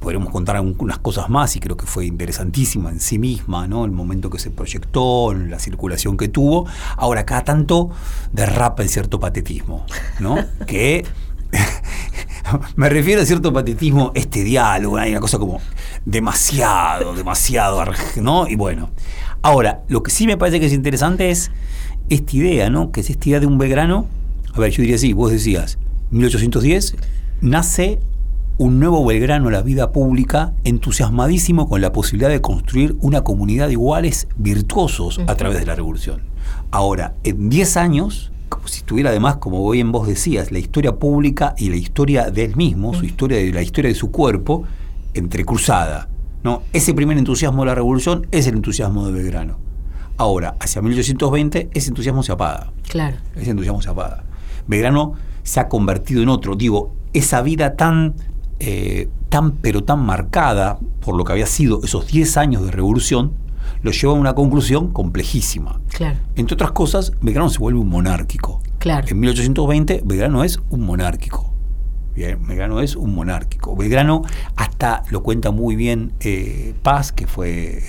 Podremos 0.00 0.30
contar 0.30 0.56
algunas 0.56 0.98
cosas 0.98 1.30
más 1.30 1.56
y 1.56 1.60
creo 1.60 1.76
que 1.76 1.86
fue 1.86 2.04
interesantísima 2.04 2.90
en 2.90 3.00
sí 3.00 3.18
misma, 3.18 3.66
¿no? 3.66 3.86
El 3.86 3.90
momento 3.90 4.28
que 4.28 4.38
se 4.38 4.50
proyectó, 4.50 5.32
la 5.32 5.58
circulación 5.58 6.16
que 6.16 6.28
tuvo. 6.28 6.66
Ahora, 6.96 7.24
cada 7.24 7.44
tanto 7.44 7.90
derrapa 8.32 8.82
en 8.82 8.88
cierto 8.90 9.18
patetismo, 9.18 9.86
¿no? 10.20 10.36
que 10.66 11.06
me 12.76 12.88
refiero 12.88 13.22
a 13.22 13.24
cierto 13.24 13.52
patetismo, 13.52 14.12
este 14.14 14.44
diálogo, 14.44 14.96
hay 14.96 15.10
una 15.10 15.20
cosa 15.20 15.38
como 15.38 15.60
demasiado, 16.04 17.14
demasiado, 17.14 17.84
¿no? 18.16 18.48
Y 18.48 18.56
bueno, 18.56 18.90
ahora, 19.42 19.82
lo 19.88 20.02
que 20.02 20.10
sí 20.10 20.26
me 20.26 20.36
parece 20.36 20.60
que 20.60 20.66
es 20.66 20.72
interesante 20.72 21.30
es 21.30 21.50
esta 22.08 22.36
idea, 22.36 22.70
¿no? 22.70 22.92
Que 22.92 23.00
es 23.00 23.10
esta 23.10 23.28
idea 23.28 23.40
de 23.40 23.46
un 23.46 23.58
Belgrano. 23.58 24.06
A 24.52 24.60
ver, 24.60 24.70
yo 24.70 24.82
diría 24.82 24.96
así, 24.96 25.12
vos 25.12 25.30
decías, 25.30 25.78
1810, 26.10 26.96
nace 27.40 27.98
un 28.56 28.78
nuevo 28.78 29.04
Belgrano 29.04 29.48
a 29.48 29.52
la 29.52 29.62
vida 29.62 29.90
pública, 29.90 30.52
entusiasmadísimo 30.62 31.68
con 31.68 31.80
la 31.80 31.92
posibilidad 31.92 32.30
de 32.30 32.40
construir 32.40 32.96
una 33.00 33.22
comunidad 33.22 33.66
de 33.66 33.72
iguales 33.72 34.28
virtuosos 34.36 35.20
a 35.26 35.34
través 35.34 35.58
de 35.58 35.66
la 35.66 35.74
revolución. 35.74 36.22
Ahora, 36.70 37.14
en 37.24 37.48
10 37.48 37.76
años, 37.76 38.30
estuviera 38.66 39.10
además, 39.10 39.36
como 39.36 39.68
bien 39.70 39.92
vos 39.92 40.06
decías, 40.06 40.50
la 40.52 40.58
historia 40.58 40.96
pública 40.96 41.54
y 41.58 41.70
la 41.70 41.76
historia 41.76 42.30
de 42.30 42.44
él 42.44 42.56
mismo, 42.56 42.94
su 42.94 43.04
historia 43.04 43.38
la 43.52 43.62
historia 43.62 43.88
de 43.88 43.94
su 43.94 44.10
cuerpo, 44.10 44.64
entrecruzada. 45.14 46.08
¿no? 46.42 46.62
Ese 46.72 46.92
primer 46.94 47.16
entusiasmo 47.16 47.62
de 47.62 47.66
la 47.66 47.74
revolución 47.74 48.26
es 48.30 48.46
el 48.46 48.56
entusiasmo 48.56 49.06
de 49.06 49.12
Belgrano. 49.12 49.58
Ahora, 50.16 50.56
hacia 50.60 50.82
1820, 50.82 51.70
ese 51.72 51.88
entusiasmo 51.88 52.22
se 52.22 52.32
apaga 52.32 52.70
Claro. 52.88 53.16
ese 53.34 53.50
entusiasmo 53.50 53.82
se 53.82 53.88
apaga. 53.90 54.24
Belgrano 54.66 55.14
se 55.42 55.60
ha 55.60 55.68
convertido 55.68 56.22
en 56.22 56.28
otro. 56.28 56.54
Digo, 56.54 56.94
esa 57.12 57.42
vida 57.42 57.74
tan, 57.76 58.14
eh, 58.60 59.08
tan 59.28 59.52
pero 59.52 59.82
tan 59.82 60.04
marcada 60.04 60.78
por 61.00 61.16
lo 61.16 61.24
que 61.24 61.32
había 61.32 61.46
sido 61.46 61.80
esos 61.82 62.06
10 62.06 62.36
años 62.36 62.64
de 62.64 62.70
revolución, 62.70 63.32
lo 63.82 63.90
lleva 63.90 64.12
a 64.12 64.16
una 64.16 64.34
conclusión 64.34 64.92
complejísima. 64.92 65.80
Claro. 65.88 66.18
Entre 66.36 66.54
otras 66.54 66.72
cosas, 66.72 67.12
Belgrano 67.20 67.48
se 67.50 67.58
vuelve 67.58 67.80
un 67.80 67.88
monárquico. 67.88 68.62
Claro. 68.78 69.06
En 69.08 69.20
1820, 69.20 70.02
Belgrano 70.04 70.44
es 70.44 70.60
un 70.70 70.80
monárquico. 70.82 71.54
Bien, 72.14 72.38
Belgrano 72.46 72.80
es 72.80 72.94
un 72.94 73.12
monárquico. 73.12 73.74
Belgrano 73.74 74.22
hasta 74.54 75.02
lo 75.10 75.24
cuenta 75.24 75.50
muy 75.50 75.74
bien 75.74 76.12
eh, 76.20 76.72
Paz, 76.82 77.10
que 77.10 77.26
fue 77.26 77.78
eh, 77.78 77.82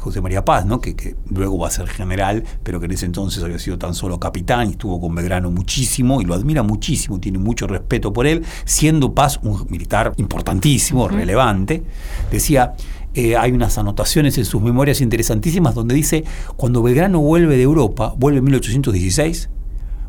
José 0.00 0.22
María 0.22 0.46
Paz, 0.46 0.64
¿no? 0.64 0.80
que, 0.80 0.96
que 0.96 1.14
luego 1.28 1.58
va 1.58 1.68
a 1.68 1.70
ser 1.70 1.86
general, 1.86 2.42
pero 2.62 2.80
que 2.80 2.86
en 2.86 2.92
ese 2.92 3.04
entonces 3.04 3.44
había 3.44 3.58
sido 3.58 3.76
tan 3.78 3.92
solo 3.92 4.18
capitán 4.18 4.68
y 4.68 4.70
estuvo 4.70 4.98
con 4.98 5.14
Belgrano 5.14 5.50
muchísimo 5.50 6.22
y 6.22 6.24
lo 6.24 6.32
admira 6.32 6.62
muchísimo, 6.62 7.20
tiene 7.20 7.36
mucho 7.36 7.66
respeto 7.66 8.14
por 8.14 8.26
él, 8.26 8.46
siendo 8.64 9.14
Paz 9.14 9.38
un 9.42 9.66
militar 9.68 10.14
importantísimo, 10.16 11.08
relevante. 11.08 11.82
Decía, 12.30 12.74
eh, 13.16 13.34
hay 13.34 13.52
unas 13.52 13.78
anotaciones 13.78 14.36
en 14.36 14.44
sus 14.44 14.60
memorias 14.60 15.00
interesantísimas 15.00 15.74
donde 15.74 15.94
dice, 15.94 16.24
cuando 16.56 16.82
Belgrano 16.82 17.18
vuelve 17.20 17.56
de 17.56 17.62
Europa, 17.62 18.14
vuelve 18.16 18.38
en 18.40 18.44
1816, 18.44 19.48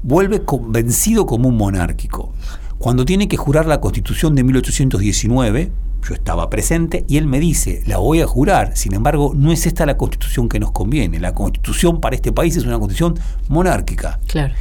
vuelve 0.03 0.43
convencido 0.43 1.25
como 1.25 1.47
un 1.47 1.55
monárquico. 1.55 2.33
Cuando 2.77 3.05
tiene 3.05 3.29
que 3.29 3.37
jurar 3.37 3.65
la 3.65 3.79
constitución 3.79 4.35
de 4.35 4.43
1819, 4.43 5.71
yo 6.07 6.13
estaba 6.13 6.49
presente 6.49 7.05
y 7.07 7.15
él 7.15 7.27
me 7.27 7.39
dice, 7.39 7.81
la 7.85 7.97
voy 7.97 8.19
a 8.19 8.27
jurar, 8.27 8.75
sin 8.75 8.93
embargo, 8.93 9.31
no 9.33 9.53
es 9.53 9.65
esta 9.65 9.85
la 9.85 9.95
constitución 9.95 10.49
que 10.49 10.59
nos 10.59 10.71
conviene. 10.71 11.21
La 11.21 11.33
constitución 11.33 12.01
para 12.01 12.15
este 12.15 12.33
país 12.33 12.57
es 12.57 12.65
una 12.65 12.77
constitución 12.77 13.15
monárquica. 13.47 14.19
Claro. 14.27 14.53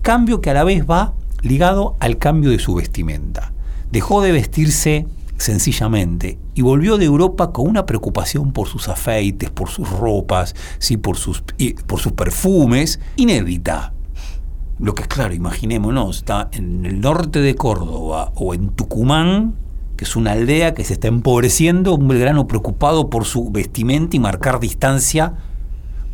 Cambio 0.00 0.40
que 0.40 0.48
a 0.48 0.54
la 0.54 0.64
vez 0.64 0.88
va 0.88 1.12
ligado 1.42 1.96
al 2.00 2.16
cambio 2.16 2.48
de 2.48 2.58
su 2.58 2.74
vestimenta. 2.74 3.52
Dejó 3.92 4.22
de 4.22 4.32
vestirse 4.32 5.06
sencillamente 5.40 6.38
y 6.54 6.62
volvió 6.62 6.98
de 6.98 7.06
Europa 7.06 7.50
con 7.50 7.68
una 7.68 7.86
preocupación 7.86 8.52
por 8.52 8.68
sus 8.68 8.88
afeites, 8.88 9.50
por 9.50 9.68
sus 9.70 9.88
ropas, 9.88 10.54
sí, 10.78 10.96
por, 10.96 11.16
sus, 11.16 11.42
por 11.86 11.98
sus 11.98 12.12
perfumes, 12.12 13.00
inédita. 13.16 13.94
Lo 14.78 14.94
que 14.94 15.02
es 15.02 15.08
claro, 15.08 15.34
imaginémonos, 15.34 16.18
está 16.18 16.48
en 16.52 16.86
el 16.86 17.00
norte 17.00 17.40
de 17.40 17.54
Córdoba 17.54 18.32
o 18.34 18.54
en 18.54 18.70
Tucumán, 18.70 19.54
que 19.96 20.04
es 20.04 20.16
una 20.16 20.32
aldea 20.32 20.74
que 20.74 20.84
se 20.84 20.94
está 20.94 21.08
empobreciendo, 21.08 21.94
un 21.94 22.08
Belgrano 22.08 22.46
preocupado 22.46 23.10
por 23.10 23.24
su 23.24 23.50
vestimenta 23.50 24.16
y 24.16 24.20
marcar 24.20 24.60
distancia 24.60 25.34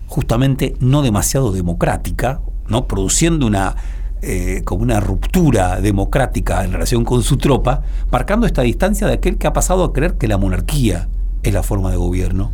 justamente 0.07 0.77
no 0.81 1.03
demasiado 1.03 1.53
democrática, 1.53 2.41
¿no? 2.69 2.87
produciendo 2.87 3.47
una 3.47 3.77
eh, 4.23 4.63
como 4.65 4.83
una 4.83 5.01
ruptura 5.01 5.81
democrática 5.81 6.65
en 6.65 6.73
relación 6.73 7.05
con 7.05 7.23
su 7.23 7.37
tropa, 7.37 7.83
marcando 8.11 8.47
esta 8.47 8.63
distancia 8.63 9.07
de 9.07 9.15
aquel 9.15 9.37
que 9.39 9.47
ha 9.47 9.53
pasado 9.53 9.85
a 9.85 9.93
creer 9.93 10.15
que 10.15 10.29
la 10.29 10.39
monarquía 10.39 11.09
es 11.43 11.53
la 11.53 11.63
forma 11.63 11.91
de 11.91 11.97
gobierno 11.97 12.53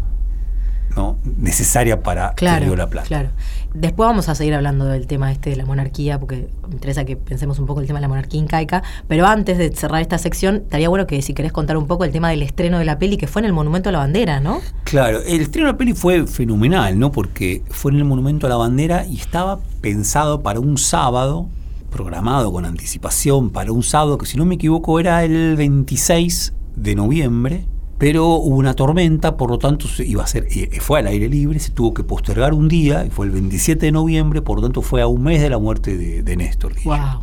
¿no? 0.97 1.17
necesaria 1.39 2.03
para 2.03 2.35
Claro, 2.35 2.77
la 2.77 2.89
Plata. 2.89 3.07
claro. 3.09 3.31
Después 3.75 4.07
vamos 4.07 4.29
a 4.29 4.35
seguir 4.35 4.55
hablando 4.55 4.85
del 4.85 5.07
tema 5.07 5.33
este 5.33 5.51
de 5.51 5.57
la 5.57 5.65
monarquía, 5.65 6.19
porque 6.19 6.49
me 6.69 6.75
interesa 6.75 7.05
que 7.05 7.17
pensemos 7.17 7.59
un 7.59 7.67
poco 7.67 7.81
el 7.81 7.87
tema 7.87 8.01
de 8.01 8.03
la 8.03 8.09
monarquía 8.09 8.41
incaica. 8.41 8.83
Pero 9.09 9.27
antes 9.27 9.57
de 9.57 9.75
cerrar 9.75 10.03
esta 10.03 10.19
sección, 10.19 10.57
estaría 10.57 10.89
bueno 10.89 11.07
que 11.07 11.23
si 11.23 11.33
querés 11.33 11.53
contar 11.53 11.77
un 11.77 11.87
poco 11.87 12.05
el 12.05 12.13
tema 12.13 12.31
del 12.31 12.43
estreno 12.43 12.79
de 12.79 12.85
la 12.85 12.99
peli, 12.99 13.17
que 13.17 13.27
fue 13.27 13.41
en 13.41 13.47
el 13.47 13.53
Monumento 13.53 13.89
a 13.89 13.93
la 13.93 13.99
Bandera, 13.99 14.41
¿no? 14.41 14.61
Claro, 14.85 15.23
el 15.23 15.41
estreno 15.41 15.69
de 15.69 15.73
la 15.73 15.79
peli 15.79 15.95
fue 15.95 16.27
fenomenal, 16.27 16.99
¿no? 16.99 17.13
Porque 17.13 17.63
fue 17.71 17.93
en 17.93 17.99
el 17.99 18.05
Monumento 18.05 18.47
a 18.47 18.51
la 18.51 18.57
Bandera 18.57 19.07
y 19.07 19.17
estaba 19.17 19.61
pensado 19.81 20.43
para 20.43 20.61
un 20.61 20.77
sábado, 20.77 21.49
programado 21.91 22.53
con 22.53 22.65
anticipación 22.65 23.51
para 23.51 23.73
un 23.73 23.83
sábado 23.83 24.19
que 24.19 24.27
si 24.27 24.37
no 24.37 24.45
me 24.45 24.57
equivoco 24.57 25.01
era 25.01 25.25
el 25.25 25.57
26 25.57 26.53
de 26.77 26.95
noviembre, 26.95 27.67
pero 28.03 28.31
hubo 28.31 28.57
una 28.57 28.75
tormenta, 28.75 29.37
por 29.37 29.49
lo 29.49 29.59
tanto 29.59 29.87
se 29.87 30.05
iba 30.05 30.25
a 30.25 30.27
ser, 30.27 30.49
eh, 30.51 30.81
fue 30.81 30.99
al 30.99 31.07
aire 31.07 31.29
libre, 31.29 31.61
se 31.61 31.71
tuvo 31.71 31.95
que 31.95 32.03
postergar 32.03 32.53
un 32.53 32.67
día, 32.67 33.07
y 33.07 33.11
fue 33.11 33.27
el 33.27 33.31
27 33.31 33.87
de 33.87 33.93
noviembre, 33.93 34.43
por 34.43 34.57
lo 34.57 34.63
tanto 34.63 34.83
fue 34.83 35.03
a 35.03 35.07
un 35.07 35.23
mes 35.23 35.41
de 35.41 35.49
la 35.49 35.59
muerte 35.59 35.97
de, 35.97 36.25
de 36.25 36.37
Néstor. 36.37 36.75
Wow. 36.83 37.23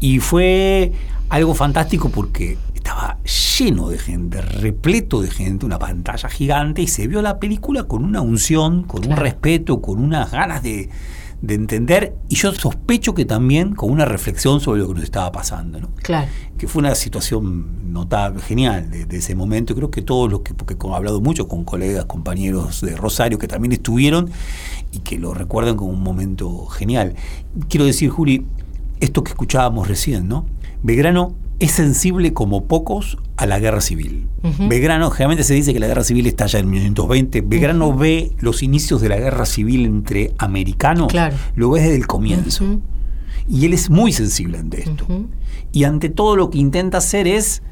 Y 0.00 0.18
fue 0.18 0.90
algo 1.28 1.54
fantástico 1.54 2.08
porque 2.08 2.58
estaba 2.74 3.18
lleno 3.22 3.88
de 3.88 3.98
gente, 3.98 4.40
repleto 4.40 5.22
de 5.22 5.30
gente, 5.30 5.64
una 5.64 5.78
pantalla 5.78 6.28
gigante 6.30 6.82
y 6.82 6.88
se 6.88 7.06
vio 7.06 7.22
la 7.22 7.38
película 7.38 7.84
con 7.84 8.04
una 8.04 8.22
unción, 8.22 8.82
con 8.82 9.06
un 9.06 9.16
respeto, 9.16 9.80
con 9.80 10.00
unas 10.00 10.32
ganas 10.32 10.64
de, 10.64 10.90
de 11.42 11.54
entender, 11.54 12.14
y 12.28 12.36
yo 12.36 12.52
sospecho 12.52 13.14
que 13.14 13.24
también 13.24 13.74
con 13.74 13.90
una 13.90 14.04
reflexión 14.04 14.60
sobre 14.60 14.80
lo 14.80 14.88
que 14.88 14.94
nos 14.94 15.04
estaba 15.04 15.30
pasando, 15.32 15.80
¿no? 15.80 15.90
Claro. 16.02 16.28
que 16.56 16.66
fue 16.66 16.80
una 16.80 16.94
situación 16.94 17.92
notable, 17.92 18.40
genial 18.40 18.90
de, 18.90 19.04
de 19.04 19.16
ese 19.18 19.34
momento. 19.34 19.74
Creo 19.74 19.90
que 19.90 20.02
todos 20.02 20.30
los 20.30 20.40
que, 20.40 20.54
porque 20.54 20.74
he 20.74 20.94
hablado 20.94 21.20
mucho 21.20 21.48
con 21.48 21.64
colegas, 21.64 22.06
compañeros 22.06 22.80
de 22.80 22.96
Rosario 22.96 23.38
que 23.38 23.48
también 23.48 23.72
estuvieron 23.72 24.30
y 24.92 25.00
que 25.00 25.18
lo 25.18 25.34
recuerdan 25.34 25.76
como 25.76 25.92
un 25.92 26.02
momento 26.02 26.66
genial. 26.66 27.14
Quiero 27.68 27.84
decir, 27.84 28.10
Juli, 28.10 28.46
esto 29.00 29.22
que 29.22 29.30
escuchábamos 29.30 29.88
recién, 29.88 30.28
¿no? 30.28 30.46
Belgrano 30.82 31.34
es 31.58 31.72
sensible 31.72 32.32
como 32.32 32.64
pocos 32.66 33.18
a 33.36 33.46
la 33.46 33.58
guerra 33.58 33.80
civil. 33.80 34.28
Belgrano, 34.68 35.10
generalmente 35.10 35.42
se 35.44 35.54
dice 35.54 35.72
que 35.72 35.80
la 35.80 35.86
guerra 35.86 36.04
civil 36.04 36.26
estalla 36.26 36.58
en 36.58 36.70
1920. 36.70 37.40
Belgrano 37.40 37.96
ve 37.96 38.32
los 38.38 38.62
inicios 38.62 39.00
de 39.00 39.08
la 39.08 39.16
guerra 39.16 39.46
civil 39.46 39.84
entre 39.86 40.32
americanos, 40.38 41.08
Claro. 41.10 41.36
lo 41.54 41.70
ve 41.70 41.80
desde 41.80 41.96
el 41.96 42.06
comienzo. 42.06 42.64
Y 43.48 43.64
él 43.66 43.74
es 43.74 43.90
muy 43.90 44.12
sensible 44.12 44.58
ante 44.58 44.82
esto. 44.82 45.06
Y 45.72 45.84
ante 45.84 46.08
todo 46.10 46.36
lo 46.36 46.50
que 46.50 46.58
intenta 46.58 46.98
hacer 46.98 47.26
es, 47.26 47.62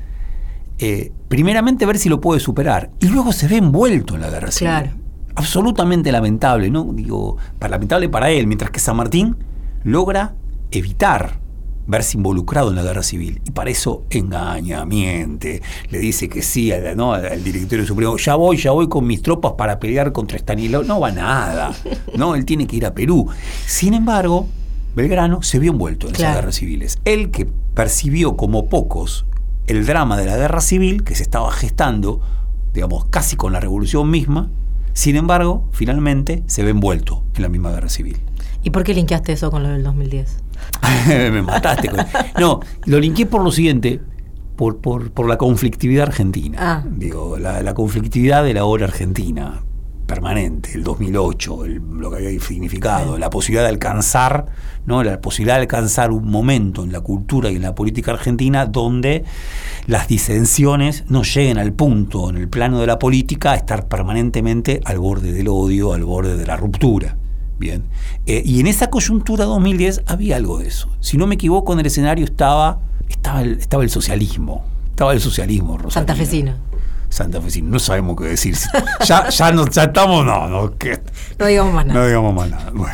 eh, 0.79 1.13
primeramente, 1.29 1.85
ver 1.87 1.99
si 1.99 2.09
lo 2.09 2.21
puede 2.21 2.41
superar. 2.41 2.91
Y 3.01 3.09
luego 3.09 3.33
se 3.33 3.49
ve 3.49 3.57
envuelto 3.59 4.15
en 4.15 4.23
la 4.23 4.31
guerra 4.31 4.51
civil. 4.51 4.71
Claro. 4.71 4.91
Absolutamente 5.37 6.13
lamentable, 6.13 6.71
¿no? 6.71 6.93
Digo, 6.93 7.37
lamentable 7.61 8.09
para 8.09 8.31
él, 8.31 8.47
mientras 8.47 8.71
que 8.71 8.79
San 8.81 8.97
Martín 8.97 9.37
logra 9.83 10.35
evitar 10.71 11.41
verse 11.87 12.17
involucrado 12.17 12.71
en 12.71 12.77
la 12.77 12.83
guerra 12.83 13.03
civil. 13.03 13.41
Y 13.45 13.51
para 13.51 13.71
eso 13.71 14.05
engaña, 14.11 14.85
miente, 14.85 15.63
le 15.91 15.99
dice 15.99 16.29
que 16.29 16.43
sí 16.43 16.73
al, 16.73 16.97
¿no? 16.97 17.13
al 17.13 17.43
directorio 17.45 17.87
supremo, 17.87 18.17
ya 18.17 18.35
voy, 18.37 18.57
ya 18.57 18.71
voy 18.71 18.89
con 18.89 19.07
mis 19.07 19.23
tropas 19.23 19.53
para 19.59 19.79
pelear 19.79 20.13
contra 20.13 20.37
Estanislao. 20.37 20.83
No 20.85 21.01
va 21.01 21.11
nada, 21.13 21.75
¿no? 22.17 22.35
Él 22.35 22.45
tiene 22.45 22.67
que 22.67 22.77
ir 22.77 22.87
a 22.87 22.95
Perú. 22.95 23.29
Sin 23.67 23.95
embargo, 23.95 24.47
Belgrano 24.97 25.43
se 25.43 25.59
vio 25.59 25.73
envuelto 25.73 26.07
en 26.09 26.15
Claro. 26.15 26.31
esas 26.33 26.43
guerras 26.43 26.55
civiles. 26.57 26.99
Él 27.05 27.31
que 27.31 27.47
percibió 27.75 28.37
como 28.37 28.67
pocos 28.69 29.27
el 29.67 29.85
drama 29.87 30.17
de 30.17 30.27
la 30.27 30.37
guerra 30.37 30.61
civil 30.61 31.05
que 31.05 31.15
se 31.15 31.23
estaba 31.23 31.51
gestando, 31.51 32.21
digamos, 32.73 33.07
casi 33.07 33.35
con 33.37 33.53
la 33.53 33.61
revolución 33.61 34.11
misma, 34.11 34.51
sin 34.93 35.17
embargo, 35.17 35.69
finalmente 35.73 36.45
se 36.47 36.63
ve 36.63 36.71
envuelto 36.71 37.25
en 37.35 37.43
la 37.43 37.49
misma 37.49 37.73
guerra 37.73 37.89
civil. 37.89 38.19
¿Y 38.63 38.71
por 38.71 38.85
qué 38.85 38.95
linkeaste 38.95 39.33
eso 39.33 39.51
con 39.51 39.63
lo 39.65 39.71
del 39.71 39.83
2010? 39.83 40.44
Me 41.09 41.43
mataste. 41.43 41.89
con- 41.89 42.05
No, 42.39 42.61
lo 42.87 42.99
linké 43.01 43.27
por 43.27 43.43
lo 43.43 43.51
siguiente, 43.53 44.01
por, 44.57 44.79
por, 44.79 45.11
por 45.11 45.29
la 45.29 45.37
conflictividad 45.39 46.09
argentina. 46.09 46.59
Ah. 46.61 46.85
Digo, 46.89 47.39
la, 47.39 47.63
la 47.63 47.75
conflictividad 47.75 48.45
de 48.45 48.55
la 48.55 48.65
hora 48.65 48.85
argentina, 48.87 49.61
permanente, 50.07 50.71
el 50.75 50.85
2008, 50.85 51.65
el- 51.65 51.81
lo 51.99 52.11
que 52.11 52.17
había 52.27 52.41
significado, 52.41 53.19
la 53.19 53.31
posibilidad 53.31 53.63
de 53.65 53.71
alcanzar, 53.71 54.47
¿no? 54.87 55.03
la 55.03 55.21
posibilidad 55.21 55.57
de 55.57 55.63
alcanzar 55.63 56.11
un 56.13 56.31
momento 56.31 56.85
en 56.85 56.93
la 56.93 57.01
cultura 57.01 57.51
y 57.51 57.57
en 57.57 57.63
la 57.63 57.75
política 57.75 58.13
argentina 58.13 58.67
donde 58.67 59.25
las 59.87 60.07
disensiones 60.09 61.05
no 61.09 61.23
lleguen 61.23 61.59
al 61.59 61.73
punto 61.73 62.29
en 62.31 62.37
el 62.37 62.49
plano 62.49 62.81
de 62.81 62.87
la 62.87 62.99
política 62.99 63.53
a 63.53 63.55
estar 63.57 63.89
permanentemente 63.89 64.81
al 64.85 64.99
borde 64.99 65.33
del 65.33 65.49
odio, 65.49 65.95
al 65.95 66.05
borde 66.05 66.37
de 66.37 66.47
la 66.47 66.57
ruptura. 66.57 67.17
Bien. 67.59 67.85
Eh, 68.27 68.43
y 68.45 68.61
en 68.61 68.67
esa 68.67 68.91
coyuntura 68.91 69.45
2010 69.45 70.03
había 70.07 70.37
algo 70.37 70.59
de 70.59 70.69
eso. 70.69 70.89
Si 71.01 71.17
no 71.17 71.27
me 71.27 71.37
equivoco, 71.37 71.73
en 71.73 71.81
el 71.81 71.87
escenario 71.87 72.25
estaba, 72.25 72.81
estaba, 73.09 73.43
el, 73.43 73.59
estaba 73.59 73.83
el 73.85 73.91
socialismo. 73.91 74.65
Estaba 74.91 75.13
el 75.13 75.21
socialismo, 75.21 75.77
Rosalía. 75.79 76.07
Santafesino. 76.07 76.55
Santafesino. 77.09 77.69
No 77.71 77.79
sabemos 77.79 78.17
qué 78.17 78.25
decir. 78.25 78.57
Ya, 79.07 79.29
ya, 79.29 79.53
no, 79.53 79.67
ya 79.69 79.85
estamos, 79.85 80.25
no, 80.25 80.49
no, 80.49 80.77
que- 80.79 81.01
No 81.39 81.47
digamos 81.47 81.75
más 81.75 81.87
nada. 81.87 82.01
no 82.01 82.07
digamos 82.07 82.35
más 82.35 82.51
nada. 82.51 82.71
Bueno. 82.75 82.93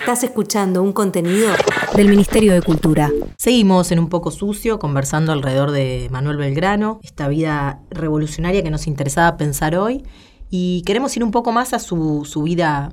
Estás 0.00 0.24
escuchando 0.24 0.82
un 0.82 0.92
contenido 0.92 1.50
Del 1.94 2.08
Ministerio 2.08 2.52
de 2.54 2.62
Cultura. 2.62 3.10
Seguimos 3.36 3.92
en 3.92 3.98
un 3.98 4.08
poco 4.08 4.30
sucio 4.30 4.78
conversando 4.78 5.30
alrededor 5.32 5.70
de 5.70 6.08
Manuel 6.10 6.36
Belgrano, 6.38 6.98
esta 7.04 7.28
vida 7.28 7.80
revolucionaria 7.90 8.62
que 8.62 8.70
nos 8.70 8.86
interesaba 8.86 9.36
pensar 9.36 9.76
hoy 9.76 10.02
y 10.48 10.82
queremos 10.86 11.16
ir 11.16 11.22
un 11.22 11.30
poco 11.30 11.52
más 11.52 11.74
a 11.74 11.78
su, 11.78 12.24
su 12.24 12.42
vida 12.42 12.92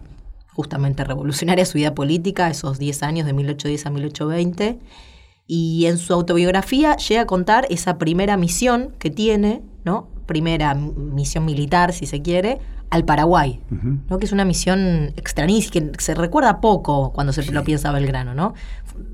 justamente 0.57 1.03
revolucionaria, 1.03 1.65
su 1.65 1.77
vida 1.77 1.93
política, 1.93 2.49
esos 2.49 2.79
10 2.79 3.03
años 3.03 3.27
de 3.27 3.33
1810 3.33 3.85
a 3.85 3.89
1820 3.91 4.79
y 5.45 5.85
en 5.85 5.99
su 5.99 6.13
autobiografía 6.13 6.97
llega 6.97 7.21
a 7.21 7.25
contar 7.27 7.67
esa 7.69 7.99
primera 7.99 8.37
misión 8.37 8.95
que 8.97 9.11
tiene, 9.11 9.61
¿no? 9.85 10.09
Primera 10.25 10.73
misión 10.73 11.45
militar, 11.45 11.93
si 11.93 12.07
se 12.07 12.23
quiere, 12.23 12.57
al 12.89 13.05
Paraguay. 13.05 13.61
¿no? 14.09 14.17
Que 14.17 14.25
es 14.25 14.31
una 14.31 14.45
misión 14.45 15.13
extrañísima, 15.15 15.91
que 15.91 16.03
se 16.03 16.15
recuerda 16.15 16.59
poco 16.59 17.13
cuando 17.13 17.33
se 17.33 17.49
lo 17.51 17.63
piensa 17.63 17.91
Belgrano, 17.91 18.33
¿no? 18.33 18.55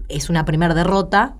Es 0.07 0.29
una 0.29 0.45
primera 0.45 0.73
derrota 0.73 1.35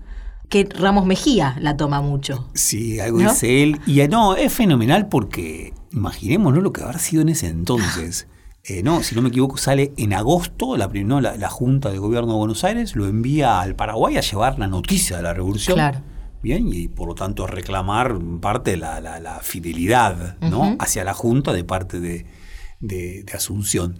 que 0.50 0.68
Ramos 0.78 1.06
Mejía 1.06 1.56
la 1.60 1.76
toma 1.78 2.02
mucho. 2.02 2.48
Sí, 2.52 3.00
algo 3.00 3.20
¿No? 3.20 3.30
dice 3.30 3.62
él. 3.62 3.80
Y 3.86 4.00
eh, 4.00 4.08
no, 4.08 4.36
es 4.36 4.52
fenomenal 4.52 5.08
porque 5.08 5.72
imaginémonos 5.92 6.62
lo 6.62 6.72
que 6.72 6.82
habrá 6.82 6.98
sido 6.98 7.22
en 7.22 7.30
ese 7.30 7.46
entonces. 7.48 8.28
Eh, 8.66 8.82
no, 8.82 9.02
si 9.02 9.14
no 9.14 9.20
me 9.22 9.28
equivoco, 9.28 9.58
sale 9.58 9.92
en 9.98 10.14
agosto, 10.14 10.76
la, 10.78 10.86
no, 10.88 11.20
la, 11.20 11.36
la 11.36 11.50
Junta 11.50 11.90
de 11.90 11.98
Gobierno 11.98 12.32
de 12.32 12.38
Buenos 12.38 12.64
Aires 12.64 12.96
lo 12.96 13.06
envía 13.06 13.60
al 13.60 13.76
Paraguay 13.76 14.16
a 14.16 14.22
llevar 14.22 14.58
la 14.58 14.66
noticia 14.66 15.18
de 15.18 15.22
la 15.22 15.34
revolución. 15.34 15.76
Claro. 15.76 16.00
Bien, 16.42 16.68
y 16.72 16.88
por 16.88 17.08
lo 17.08 17.14
tanto 17.14 17.46
reclamar 17.46 18.18
parte 18.40 18.76
la, 18.76 19.00
la- 19.00 19.18
la 19.20 19.40
fidelidad 19.40 20.38
¿no? 20.40 20.76
Hacia 20.78 21.04
la 21.04 21.12
Junta 21.14 21.52
de 21.52 21.64
parte 21.64 22.00
de, 22.00 22.26
de- 22.80 23.22
de 23.24 23.32
Asunción. 23.34 23.98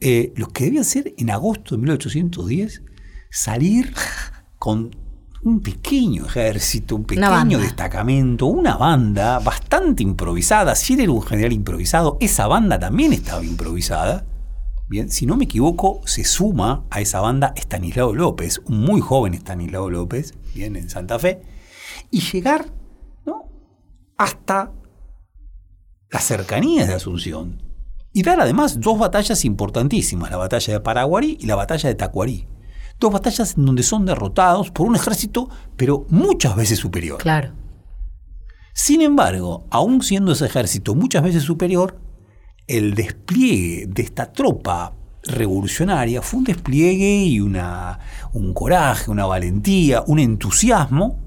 Eh, 0.00 0.32
los 0.36 0.48
que 0.48 0.64
debían 0.64 0.84
ser 0.84 1.14
en 1.16 1.30
agosto 1.30 1.76
de 1.76 1.82
1810, 1.82 2.82
salir 3.30 3.92
con 4.58 4.90
un 5.42 5.60
pequeño 5.60 6.26
ejército, 6.26 6.96
un 6.96 7.04
pequeño 7.04 7.58
destacamento, 7.58 8.46
una 8.46 8.76
banda 8.76 9.38
bastante 9.38 10.02
improvisada. 10.02 10.74
Si 10.74 10.94
él 10.94 11.00
era 11.00 11.12
un 11.12 11.22
general 11.22 11.52
improvisado, 11.52 12.18
esa 12.20 12.46
banda 12.46 12.78
también 12.78 13.12
estaba 13.12 13.44
improvisada. 13.44 14.26
Bien, 14.88 15.08
si 15.08 15.24
no 15.24 15.36
me 15.36 15.44
equivoco, 15.44 16.00
se 16.04 16.24
suma 16.24 16.84
a 16.90 17.00
esa 17.00 17.20
banda 17.20 17.52
Estanislao 17.56 18.12
López, 18.12 18.60
un 18.66 18.80
muy 18.80 19.00
joven 19.00 19.34
Estanislao 19.34 19.88
López, 19.88 20.34
bien, 20.54 20.76
en 20.76 20.90
Santa 20.90 21.18
Fe, 21.18 21.40
y 22.10 22.20
llegar 22.20 22.66
¿no? 23.24 23.48
hasta 24.18 24.72
las 26.10 26.24
cercanías 26.24 26.88
de 26.88 26.94
Asunción. 26.94 27.62
Y 28.12 28.24
dar 28.24 28.40
además 28.40 28.80
dos 28.80 28.98
batallas 28.98 29.44
importantísimas, 29.44 30.32
la 30.32 30.36
batalla 30.36 30.74
de 30.74 30.80
Paraguarí 30.80 31.38
y 31.40 31.46
la 31.46 31.54
batalla 31.54 31.88
de 31.88 31.94
Tacuarí. 31.94 32.48
Dos 33.00 33.12
batallas 33.12 33.56
en 33.56 33.64
donde 33.64 33.82
son 33.82 34.06
derrotados 34.06 34.70
por 34.70 34.86
un 34.86 34.94
ejército, 34.94 35.48
pero 35.76 36.06
muchas 36.10 36.54
veces 36.54 36.78
superior. 36.78 37.18
Claro. 37.18 37.52
Sin 38.74 39.00
embargo, 39.00 39.66
aún 39.70 40.02
siendo 40.02 40.32
ese 40.32 40.46
ejército 40.46 40.94
muchas 40.94 41.22
veces 41.22 41.42
superior, 41.42 41.98
el 42.66 42.94
despliegue 42.94 43.86
de 43.88 44.02
esta 44.02 44.30
tropa 44.30 44.94
revolucionaria 45.22 46.22
fue 46.22 46.38
un 46.38 46.44
despliegue 46.44 47.24
y 47.24 47.40
una, 47.40 47.98
un 48.32 48.54
coraje, 48.54 49.10
una 49.10 49.26
valentía, 49.26 50.02
un 50.06 50.18
entusiasmo 50.18 51.18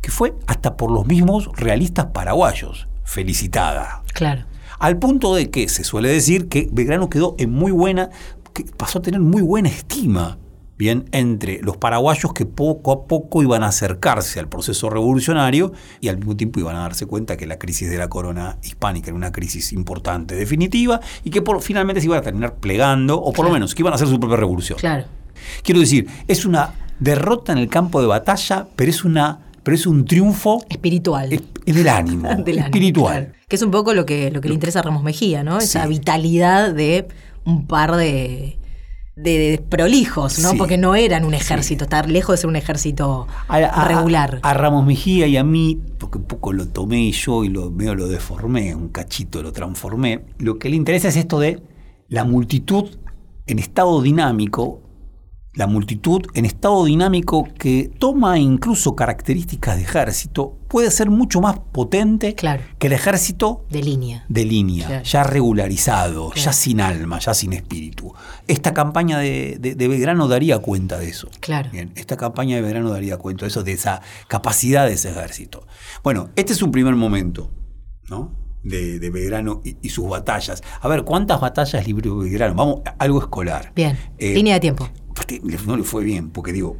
que 0.00 0.10
fue 0.10 0.34
hasta 0.46 0.76
por 0.76 0.90
los 0.90 1.06
mismos 1.06 1.50
realistas 1.56 2.06
paraguayos 2.06 2.88
felicitada. 3.04 4.02
Claro. 4.14 4.44
Al 4.78 4.98
punto 4.98 5.34
de 5.34 5.50
que 5.50 5.68
se 5.68 5.84
suele 5.84 6.10
decir 6.10 6.48
que 6.48 6.68
Belgrano 6.70 7.08
quedó 7.08 7.34
en 7.38 7.50
muy 7.50 7.72
buena, 7.72 8.10
que 8.52 8.64
pasó 8.64 8.98
a 8.98 9.02
tener 9.02 9.20
muy 9.20 9.42
buena 9.42 9.68
estima, 9.68 10.38
bien, 10.78 11.06
entre 11.12 11.60
los 11.62 11.76
paraguayos 11.76 12.32
que 12.34 12.44
poco 12.46 12.92
a 12.92 13.06
poco 13.06 13.42
iban 13.42 13.62
a 13.62 13.68
acercarse 13.68 14.38
al 14.40 14.48
proceso 14.48 14.90
revolucionario 14.90 15.72
y 16.00 16.08
al 16.08 16.18
mismo 16.18 16.36
tiempo 16.36 16.60
iban 16.60 16.76
a 16.76 16.80
darse 16.80 17.06
cuenta 17.06 17.36
que 17.36 17.46
la 17.46 17.58
crisis 17.58 17.88
de 17.90 17.96
la 17.98 18.08
corona 18.08 18.58
hispánica 18.62 19.08
era 19.08 19.16
una 19.16 19.32
crisis 19.32 19.72
importante, 19.72 20.34
definitiva, 20.34 21.00
y 21.24 21.30
que 21.30 21.40
por, 21.42 21.62
finalmente 21.62 22.00
se 22.00 22.06
iban 22.06 22.18
a 22.18 22.22
terminar 22.22 22.56
plegando, 22.56 23.20
o 23.20 23.32
por 23.32 23.46
lo 23.46 23.52
menos 23.52 23.74
que 23.74 23.82
iban 23.82 23.92
a 23.92 23.96
hacer 23.96 24.08
su 24.08 24.20
propia 24.20 24.36
revolución. 24.36 24.78
Claro. 24.78 25.04
Quiero 25.62 25.80
decir, 25.80 26.06
es 26.28 26.44
una 26.44 26.74
derrota 26.98 27.52
en 27.52 27.58
el 27.58 27.68
campo 27.68 28.00
de 28.00 28.06
batalla, 28.06 28.66
pero 28.76 28.90
es 28.90 29.04
una, 29.04 29.40
pero 29.62 29.74
es 29.74 29.86
un 29.86 30.04
triunfo 30.04 30.64
Espiritual. 30.68 31.32
es- 31.32 31.42
es 31.64 31.74
del 31.74 31.88
ánimo, 31.88 32.28
Del 32.36 32.58
ánimo, 32.58 32.64
espiritual. 32.66 33.24
claro. 33.26 33.32
Que 33.48 33.56
es 33.56 33.62
un 33.62 33.70
poco 33.70 33.94
lo 33.94 34.04
que, 34.06 34.30
lo 34.30 34.40
que 34.40 34.48
le 34.48 34.54
interesa 34.54 34.80
a 34.80 34.82
Ramos 34.82 35.02
Mejía, 35.02 35.42
¿no? 35.42 35.58
Esa 35.58 35.82
Sí. 35.84 35.88
vitalidad 35.88 36.72
de 36.74 37.06
un 37.44 37.66
par 37.66 37.94
de, 37.96 38.58
de, 39.16 39.38
de 39.38 39.58
prolijos, 39.58 40.38
¿no? 40.40 40.50
Sí. 40.50 40.58
Porque 40.58 40.76
no 40.76 40.94
eran 40.94 41.24
un 41.24 41.32
ejército, 41.32 41.84
estar 41.84 42.08
lejos 42.10 42.34
de 42.34 42.36
ser 42.38 42.48
un 42.50 42.56
ejército 42.56 43.26
A- 43.48 43.56
a- 43.56 43.88
regular. 43.88 44.40
A, 44.42 44.52
Ramos 44.54 44.84
Mejía 44.86 45.26
y 45.26 45.36
a 45.38 45.42
mí, 45.44 45.80
porque 45.98 46.18
un 46.18 46.24
poco 46.24 46.52
lo 46.52 46.68
tomé 46.68 47.10
yo 47.10 47.42
y 47.42 47.48
lo 47.48 47.70
medio 47.70 47.94
lo 47.94 48.08
deformé, 48.08 48.74
un 48.74 48.88
cachito 48.88 49.42
lo 49.42 49.52
transformé. 49.52 50.20
Lo 50.38 50.58
que 50.58 50.68
le 50.68 50.76
interesa 50.76 51.08
es 51.08 51.16
esto 51.16 51.40
de 51.40 51.62
la 52.08 52.24
multitud 52.24 52.90
en 53.46 53.58
estado 53.58 54.02
dinámico 54.02 54.82
la 55.56 55.66
multitud 55.66 56.20
en 56.34 56.44
estado 56.44 56.84
dinámico 56.84 57.48
que 57.58 57.90
toma 57.98 58.38
incluso 58.38 58.94
características 58.94 59.76
de 59.76 59.82
ejército, 59.82 60.58
puede 60.68 60.90
ser 60.90 61.10
mucho 61.10 61.40
más 61.40 61.58
potente 61.72 62.34
Claro. 62.34 62.62
que 62.78 62.86
el 62.88 62.92
ejército 62.92 63.64
De 63.70 63.82
línea. 63.82 64.24
de 64.28 64.44
línea, 64.44 64.86
Claro. 64.86 65.04
ya 65.04 65.24
regularizado, 65.24 66.30
Claro. 66.30 66.44
ya 66.44 66.52
sin 66.52 66.80
alma, 66.80 67.18
ya 67.18 67.32
sin 67.34 67.52
espíritu. 67.54 68.12
Esta 68.46 68.74
campaña 68.74 69.18
de, 69.18 69.56
de- 69.58 69.74
de 69.74 69.88
Belgrano 69.88 70.28
daría 70.28 70.58
cuenta 70.58 70.98
de 70.98 71.08
eso. 71.08 71.28
Claro. 71.40 71.70
Bien, 71.72 71.92
esta 71.96 72.16
campaña 72.16 72.56
de 72.56 72.62
Belgrano 72.62 72.90
daría 72.90 73.16
cuenta 73.16 73.46
de 73.46 73.48
eso, 73.48 73.62
de 73.64 73.72
esa 73.72 74.02
capacidad 74.28 74.86
de 74.86 74.92
ese 74.94 75.10
ejército. 75.10 75.66
Bueno, 76.04 76.28
este 76.36 76.52
es 76.52 76.62
un 76.62 76.70
primer 76.70 76.94
momento, 76.96 77.50
¿no? 78.10 78.32
De, 78.62 78.98
de 78.98 79.10
Belgrano 79.10 79.60
y, 79.64 79.76
y 79.80 79.88
sus 79.90 80.08
batallas. 80.08 80.62
A 80.80 80.88
ver, 80.88 81.04
¿cuántas 81.04 81.40
batallas 81.40 81.86
libró 81.86 82.18
Belgrano? 82.18 82.54
Vamos, 82.54 82.80
algo 82.98 83.20
escolar. 83.20 83.72
Bien. 83.74 83.96
Eh, 84.18 84.34
línea 84.34 84.54
de 84.54 84.60
tiempo. 84.60 84.88
No 85.66 85.76
le 85.76 85.82
fue 85.82 86.04
bien, 86.04 86.30
porque 86.30 86.52
digo, 86.52 86.76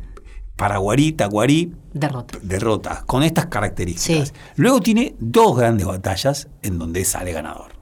Paraguarí, 0.56 1.12
Tacuarí, 1.12 1.74
Derrota. 1.92 2.38
derrota, 2.42 3.04
con 3.06 3.22
estas 3.22 3.46
características. 3.46 4.28
Sí. 4.28 4.34
Luego 4.56 4.80
tiene 4.80 5.14
dos 5.18 5.56
grandes 5.56 5.86
batallas 5.86 6.48
en 6.62 6.78
donde 6.78 7.04
sale 7.04 7.32
ganador. 7.32 7.72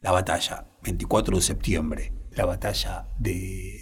La 0.00 0.10
batalla 0.10 0.68
24 0.82 1.36
de 1.36 1.42
septiembre, 1.42 2.12
la 2.32 2.46
batalla 2.46 3.08
de 3.18 3.80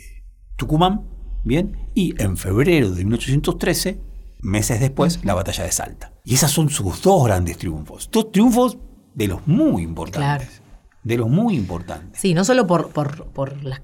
Tucumán, 0.56 1.08
¿bien? 1.44 1.90
Y 1.94 2.20
en 2.22 2.36
febrero 2.36 2.90
de 2.90 3.04
1813, 3.04 4.00
meses 4.40 4.80
después, 4.80 5.24
la 5.24 5.34
batalla 5.34 5.64
de 5.64 5.72
Salta. 5.72 6.12
Y 6.24 6.34
esas 6.34 6.50
son 6.50 6.68
sus 6.68 7.02
dos 7.02 7.24
grandes 7.24 7.58
triunfos. 7.58 8.08
Dos 8.10 8.32
triunfos 8.32 8.78
de 9.14 9.28
los 9.28 9.46
muy 9.46 9.82
importantes. 9.82 10.61
De 11.02 11.16
los 11.16 11.28
muy 11.28 11.56
importantes. 11.56 12.20
Sí, 12.20 12.32
no 12.34 12.44
solo 12.44 12.66
por, 12.66 12.90
por, 12.90 13.26
por 13.26 13.62
las, 13.64 13.80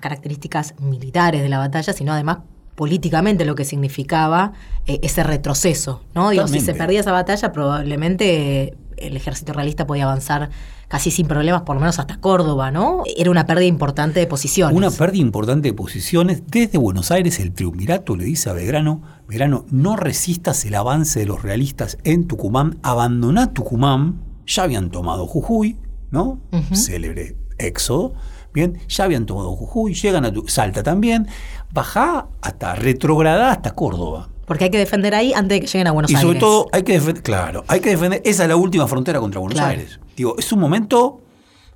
características 0.00 0.74
militares 0.80 1.42
de 1.42 1.48
la 1.48 1.58
batalla, 1.58 1.92
sino 1.92 2.12
además 2.12 2.38
políticamente 2.74 3.44
lo 3.44 3.54
que 3.54 3.64
significaba 3.64 4.52
eh, 4.86 5.00
ese 5.02 5.22
retroceso. 5.22 6.02
¿no? 6.14 6.30
Digo, 6.30 6.48
si 6.48 6.60
se 6.60 6.74
perdía 6.74 7.00
esa 7.00 7.12
batalla, 7.12 7.52
probablemente 7.52 8.62
eh, 8.62 8.76
el 8.96 9.16
ejército 9.16 9.52
realista 9.52 9.86
podía 9.86 10.04
avanzar 10.04 10.50
casi 10.88 11.10
sin 11.10 11.26
problemas, 11.26 11.62
por 11.62 11.76
lo 11.76 11.80
menos 11.80 11.98
hasta 11.98 12.18
Córdoba, 12.18 12.70
¿no? 12.70 13.02
Era 13.16 13.30
una 13.30 13.46
pérdida 13.46 13.66
importante 13.66 14.20
de 14.20 14.26
posiciones. 14.26 14.76
Una 14.76 14.90
pérdida 14.90 15.20
importante 15.20 15.68
de 15.68 15.74
posiciones. 15.74 16.42
Desde 16.46 16.78
Buenos 16.78 17.10
Aires, 17.10 17.38
el 17.40 17.52
triunvirato 17.52 18.16
le 18.16 18.24
dice 18.24 18.48
a 18.48 18.54
Belgrano, 18.54 19.02
Belgrano, 19.28 19.66
no 19.70 19.96
resistas 19.96 20.64
el 20.64 20.74
avance 20.74 21.20
de 21.20 21.26
los 21.26 21.42
realistas 21.42 21.98
en 22.04 22.26
Tucumán, 22.26 22.78
abandoná 22.82 23.52
Tucumán, 23.52 24.22
ya 24.46 24.62
habían 24.62 24.90
tomado 24.90 25.26
Jujuy, 25.26 25.76
¿no? 26.10 26.40
Célebre 26.72 27.36
éxodo, 27.58 28.14
bien, 28.54 28.78
ya 28.88 29.04
habían 29.04 29.26
tomado 29.26 29.52
Jujuy, 29.56 29.94
llegan 29.94 30.24
a 30.24 30.32
Salta 30.46 30.82
también, 30.82 31.26
bajá 31.72 32.26
hasta, 32.40 32.74
retrogradá 32.74 33.50
hasta 33.52 33.72
Córdoba. 33.72 34.28
Porque 34.46 34.64
hay 34.64 34.70
que 34.70 34.78
defender 34.78 35.14
ahí 35.14 35.32
antes 35.34 35.56
de 35.56 35.60
que 35.60 35.66
lleguen 35.66 35.86
a 35.88 35.92
Buenos 35.92 36.10
Y 36.10 36.14
Aires. 36.14 36.22
sobre 36.26 36.38
todo 36.40 36.68
hay 36.72 36.82
que 36.82 36.92
defender, 36.94 37.22
claro, 37.22 37.64
hay 37.68 37.80
que 37.80 37.90
defender, 37.90 38.22
esa 38.24 38.44
es 38.44 38.48
la 38.48 38.56
última 38.56 38.86
frontera 38.86 39.20
contra 39.20 39.40
Buenos 39.40 39.58
Claro. 39.58 39.70
Aires. 39.72 40.00
Digo, 40.16 40.36
es 40.38 40.50
un 40.52 40.60
momento 40.60 41.20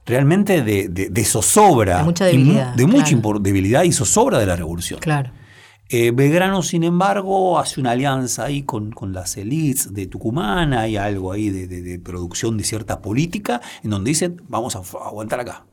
realmente 0.07 0.63
de, 0.63 0.89
de- 0.89 1.11
de 1.11 1.25
zozobra. 1.25 1.99
De 1.99 2.05
mucha 2.05 2.31
y 2.31 2.39
mu- 2.39 2.45
debilidad, 2.45 2.75
de 2.75 2.87
mucha 2.87 3.17
claro. 3.21 3.39
debilidad 3.41 3.83
y 3.85 3.93
zozobra 3.93 4.39
de 4.39 4.47
la 4.47 4.57
revolución. 4.57 4.99
Claro. 5.01 5.31
Eh, 5.95 6.11
Belgrano, 6.11 6.63
sin 6.63 6.85
embargo, 6.85 7.59
hace 7.59 7.79
una 7.79 7.91
alianza 7.91 8.45
ahí 8.45 8.63
con, 8.63 8.93
con 8.93 9.13
las 9.13 9.37
élites 9.37 9.93
de 9.93 10.07
Tucumán, 10.07 10.73
hay 10.73 10.97
algo 10.97 11.33
ahí 11.33 11.51
de, 11.51 11.67
de- 11.67 11.83
de 11.83 11.99
producción 11.99 12.57
de 12.57 12.65
cierta 12.65 13.03
política, 13.03 13.61
en 13.85 13.91
donde 13.91 14.09
dicen, 14.09 14.41
vamos 14.49 14.75
a, 14.75 14.79
aguantar 15.07 15.41
acá. 15.41 15.67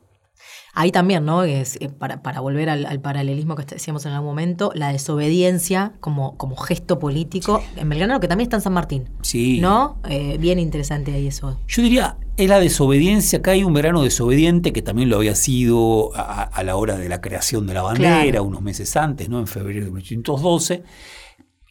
Ahí 0.72 0.92
también, 0.92 1.24
¿no? 1.24 1.42
Es, 1.42 1.76
eh, 1.80 1.88
para, 1.88 2.22
para 2.22 2.40
volver 2.40 2.68
al, 2.68 2.86
al 2.86 3.00
paralelismo 3.00 3.56
que 3.56 3.64
decíamos 3.64 4.04
en 4.06 4.12
algún 4.12 4.28
momento, 4.28 4.70
la 4.74 4.92
desobediencia 4.92 5.94
como, 6.00 6.36
como 6.36 6.54
gesto 6.54 6.98
político 6.98 7.62
en 7.76 7.88
Belgrano, 7.88 8.20
que 8.20 8.28
también 8.28 8.46
está 8.46 8.56
en 8.56 8.62
San 8.62 8.74
Martín. 8.74 9.08
Sí. 9.22 9.58
¿No? 9.60 9.98
Eh, 10.08 10.36
bien 10.38 10.58
interesante 10.58 11.12
ahí 11.12 11.26
eso. 11.28 11.58
Yo 11.66 11.82
diría, 11.82 12.16
es 12.44 12.48
la 12.48 12.60
desobediencia, 12.60 13.38
acá 13.40 13.52
hay 13.52 13.64
un 13.64 13.72
verano 13.72 14.02
desobediente 14.02 14.72
que 14.72 14.82
también 14.82 15.08
lo 15.08 15.16
había 15.16 15.34
sido 15.34 16.14
a, 16.16 16.42
a 16.42 16.62
la 16.64 16.76
hora 16.76 16.96
de 16.96 17.08
la 17.08 17.20
creación 17.20 17.66
de 17.66 17.74
la 17.74 17.82
bandera, 17.82 18.22
Claro. 18.22 18.44
unos 18.44 18.62
meses 18.62 18.96
antes, 18.96 19.28
¿no? 19.28 19.38
En 19.40 19.46
febrero 19.46 19.84
de 19.84 19.90
1812. 19.90 20.82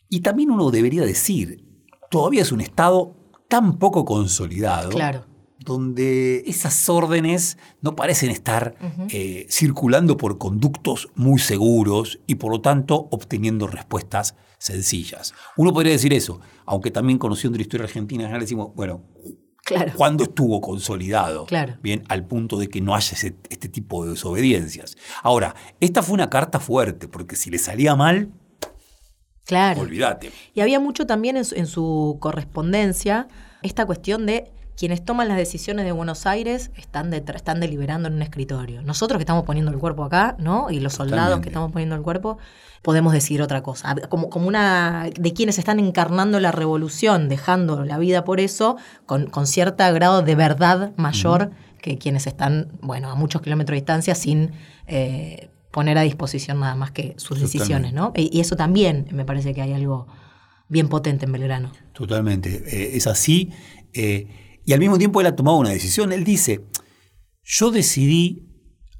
Y 0.09 0.21
también 0.21 0.51
uno 0.51 0.71
debería 0.71 1.03
decir, 1.03 1.63
todavía 2.09 2.41
es 2.41 2.51
un 2.51 2.61
Estado 2.61 3.15
tan 3.47 3.77
poco 3.79 4.05
consolidado, 4.05 4.89
Claro. 4.89 5.25
donde 5.59 6.43
esas 6.47 6.87
órdenes 6.89 7.57
no 7.81 7.95
parecen 7.95 8.29
estar 8.31 8.75
eh, 9.11 9.45
circulando 9.49 10.17
por 10.17 10.37
conductos 10.37 11.09
muy 11.15 11.39
seguros 11.39 12.19
y 12.27 12.35
por 12.35 12.51
lo 12.51 12.61
tanto 12.61 13.07
obteniendo 13.11 13.67
respuestas 13.67 14.35
sencillas. 14.57 15.33
Uno 15.57 15.73
podría 15.73 15.91
decir 15.93 16.13
eso, 16.13 16.39
aunque 16.65 16.91
también 16.91 17.17
conociendo 17.19 17.57
la 17.57 17.61
historia 17.63 17.85
argentina, 17.85 18.23
en 18.23 18.27
general 18.29 18.41
decimos, 18.41 18.69
bueno, 18.75 19.03
Claro. 19.69 19.93
¿Cuándo 19.95 20.23
estuvo 20.23 20.59
consolidado? 20.61 21.45
Claro. 21.45 21.75
Bien, 21.81 22.03
al 22.09 22.25
punto 22.25 22.57
de 22.57 22.67
que 22.69 22.81
no 22.81 22.95
haya 22.95 23.13
ese- 23.13 23.35
este 23.49 23.69
tipo 23.69 24.03
de 24.03 24.11
desobediencias. 24.11 24.97
Ahora, 25.23 25.55
esta 25.79 26.01
fue 26.03 26.15
una 26.15 26.29
carta 26.29 26.59
fuerte, 26.59 27.07
porque 27.07 27.35
si 27.35 27.49
le 27.51 27.57
salía 27.59 27.95
mal, 27.95 28.29
Claro. 29.45 29.81
olvídate. 29.81 30.31
Y 30.53 30.61
había 30.61 30.79
mucho 30.79 31.05
también 31.07 31.37
en 31.37 31.45
su, 31.45 31.55
en 31.55 31.67
su 31.67 32.17
correspondencia 32.19 33.27
esta 33.63 33.85
cuestión 33.85 34.25
de 34.25 34.51
quienes 34.79 35.03
toman 35.03 35.27
las 35.27 35.35
decisiones 35.35 35.83
de 35.83 35.91
Buenos 35.91 36.25
Aires 36.25 36.71
están, 36.77 37.13
están 37.13 37.59
deliberando 37.59 38.07
en 38.07 38.13
un 38.13 38.21
escritorio. 38.21 38.81
Nosotros 38.81 39.17
que 39.17 39.23
estamos 39.23 39.43
poniendo 39.43 39.71
el 39.71 39.77
cuerpo 39.77 40.05
acá, 40.05 40.37
¿no? 40.39 40.71
Y 40.71 40.79
los 40.79 40.93
soldados 40.93 41.23
Totalmente. 41.25 41.43
que 41.43 41.49
estamos 41.49 41.71
poniendo 41.73 41.95
el 41.97 42.01
cuerpo, 42.01 42.37
podemos 42.81 43.11
decidir 43.11 43.41
otra 43.41 43.61
cosa. 43.61 43.93
Como, 44.07 44.29
como 44.29 44.47
una 44.47 45.09
de 45.19 45.33
quienes 45.33 45.59
están 45.59 45.79
encarnando 45.81 46.39
la 46.39 46.53
revolución, 46.53 47.27
dejando 47.27 47.83
la 47.83 47.97
vida 47.97 48.23
por 48.23 48.39
eso, 48.39 48.77
con, 49.05 49.25
con 49.27 49.47
cierto 49.47 49.83
grado 49.93 50.21
de 50.21 50.35
verdad 50.35 50.93
mayor 50.95 51.51
que 51.81 51.97
quienes 51.97 52.25
están, 52.25 52.71
bueno, 52.81 53.09
a 53.11 53.15
muchos 53.15 53.41
kilómetros 53.41 53.73
de 53.73 53.81
distancia 53.81 54.15
sin 54.15 54.51
eh, 54.87 55.49
poner 55.71 55.97
a 55.97 56.03
disposición 56.03 56.57
nada 56.61 56.75
más 56.75 56.91
que 56.91 57.15
sus 57.17 57.37
Totalmente. 57.37 57.57
decisiones, 57.57 57.93
¿no? 57.93 58.13
Y, 58.15 58.29
y 58.35 58.39
eso 58.39 58.55
también 58.55 59.07
me 59.11 59.25
parece 59.25 59.53
que 59.53 59.61
hay 59.61 59.73
algo 59.73 60.07
bien 60.69 60.87
potente 60.87 61.25
en 61.25 61.33
Belgrano. 61.33 61.71
Totalmente. 61.91 62.63
eh, 62.65 62.91
es 62.95 63.07
así. 63.07 63.51
eh, 63.93 64.45
y 64.65 64.73
al 64.73 64.79
mismo 64.79 64.97
tiempo 64.97 65.21
él 65.21 65.27
ha 65.27 65.35
tomado 65.35 65.57
una 65.57 65.69
decisión. 65.69 66.11
Él 66.11 66.23
dice, 66.23 66.65
yo 67.43 67.71
decidí 67.71 68.45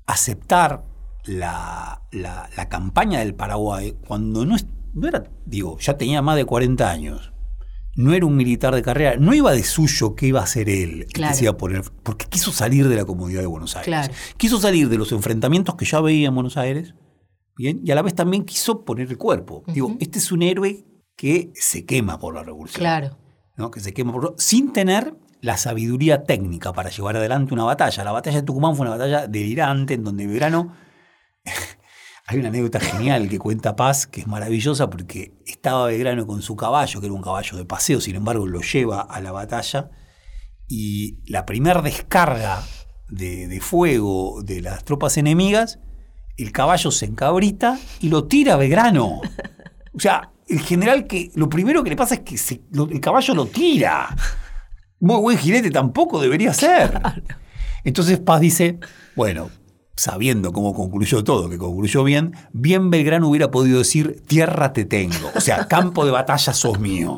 aceptar 0.05 0.85
la, 1.25 2.01
la- 2.11 2.49
la 2.55 2.69
campaña 2.69 3.19
del 3.19 3.35
Paraguay 3.35 3.95
cuando 4.07 4.45
no, 4.45 4.55
no 4.93 5.07
era, 5.07 5.23
digo, 5.45 5.77
ya 5.79 5.97
tenía 5.97 6.21
más 6.21 6.35
de 6.35 6.45
40 6.45 6.89
años. 6.89 7.31
No 7.95 8.13
era 8.13 8.25
un 8.25 8.35
militar 8.37 8.73
de 8.73 8.81
carrera, 8.81 9.17
no 9.17 9.33
iba 9.33 9.51
de 9.51 9.63
suyo 9.63 10.15
que 10.15 10.27
iba 10.27 10.41
a 10.41 10.47
ser 10.47 10.69
él, 10.69 10.91
el 11.01 11.05
que 11.07 11.13
Claro. 11.13 11.35
se 11.35 11.43
iba 11.43 11.51
a 11.51 11.57
poner, 11.57 11.83
porque 12.03 12.27
quiso 12.27 12.51
salir 12.51 12.87
de 12.87 12.95
la 12.95 13.03
comodidad 13.03 13.41
de 13.41 13.47
Buenos 13.47 13.75
Aires. 13.75 13.85
Claro. 13.87 14.13
Quiso 14.37 14.59
salir 14.59 14.87
de 14.89 14.97
los 14.97 15.11
enfrentamientos 15.11 15.75
que 15.75 15.85
ya 15.85 15.99
veía 15.99 16.29
en 16.29 16.35
Buenos 16.35 16.55
Aires, 16.55 16.93
bien, 17.57 17.81
y 17.83 17.91
a 17.91 17.95
la 17.95 18.01
vez 18.01 18.15
también 18.15 18.45
quiso 18.45 18.85
poner 18.85 19.09
el 19.09 19.17
cuerpo. 19.17 19.63
Digo, 19.67 19.97
este 19.99 20.19
es 20.19 20.31
un 20.31 20.43
héroe 20.43 20.85
que 21.17 21.51
se 21.55 21.85
quema 21.85 22.17
por 22.19 22.35
la 22.35 22.43
revolución. 22.43 22.79
Claro. 22.79 23.17
¿no? 23.57 23.69
que 23.71 23.81
se 23.81 23.93
quema 23.93 24.13
por- 24.13 24.35
sin 24.37 24.71
tener 24.71 25.13
la 25.41 25.57
sabiduría 25.57 26.23
técnica 26.23 26.73
para 26.73 26.89
llevar 26.89 27.17
adelante 27.17 27.53
una 27.53 27.63
batalla. 27.63 28.03
La 28.03 28.11
batalla 28.11 28.37
de 28.37 28.43
Tucumán 28.43 28.75
fue 28.75 28.85
una 28.85 28.97
batalla 28.97 29.27
delirante 29.27 29.95
en 29.95 30.03
donde 30.03 30.27
Belgrano... 30.27 30.75
Hay 32.27 32.37
una 32.37 32.49
anécdota 32.49 32.79
genial 32.79 33.27
que 33.27 33.39
cuenta 33.39 33.75
Paz, 33.75 34.05
que 34.05 34.21
es 34.21 34.27
maravillosa 34.27 34.87
porque 34.87 35.33
estaba 35.47 35.87
Belgrano 35.87 36.27
con 36.27 36.43
su 36.43 36.55
caballo, 36.55 36.99
que 36.99 37.07
era 37.07 37.15
un 37.15 37.23
caballo 37.23 37.57
de 37.57 37.65
paseo, 37.65 37.99
sin 37.99 38.17
embargo 38.17 38.45
lo 38.45 38.61
lleva 38.61 39.01
a 39.01 39.19
la 39.19 39.31
batalla 39.31 39.89
y 40.69 41.17
la 41.25 41.45
primera 41.45 41.81
descarga 41.81 42.61
de, 43.09 43.59
fuego 43.59 44.43
de 44.43 44.61
las 44.61 44.83
tropas 44.85 45.17
enemigas, 45.17 45.79
el 46.37 46.51
caballo 46.51 46.91
se 46.91 47.05
encabrita 47.05 47.79
y 47.99 48.09
lo 48.09 48.25
tira 48.25 48.53
a 48.53 48.57
Belgrano. 48.57 49.21
O 49.91 49.99
sea, 49.99 50.31
el 50.47 50.59
general 50.59 51.07
que 51.07 51.31
lo 51.33 51.49
primero 51.49 51.83
que 51.83 51.89
le 51.89 51.95
pasa 51.95 52.15
es 52.15 52.21
que 52.21 52.35
el 52.35 53.01
caballo 53.01 53.33
lo 53.33 53.47
tira. 53.47 54.15
Muy 54.99 55.17
buen 55.21 55.37
jinete 55.37 55.71
tampoco 55.71 56.19
debería 56.21 56.53
ser. 56.53 56.99
Entonces 57.83 58.19
Paz 58.19 58.41
dice, 58.41 58.79
bueno, 59.15 59.49
sabiendo 59.95 60.51
cómo 60.51 60.73
concluyó 60.73 61.23
todo, 61.23 61.49
que 61.49 61.57
concluyó 61.57 62.03
bien, 62.03 62.33
bien 62.51 62.89
Belgrano 62.89 63.27
hubiera 63.29 63.49
podido 63.51 63.79
decir, 63.79 64.21
tierra 64.27 64.73
te 64.73 64.85
tengo. 64.85 65.31
O 65.35 65.39
sea, 65.41 65.67
campo 65.67 66.05
de 66.05 66.11
batalla 66.11 66.53
sos 66.53 66.79
mío. 66.79 67.17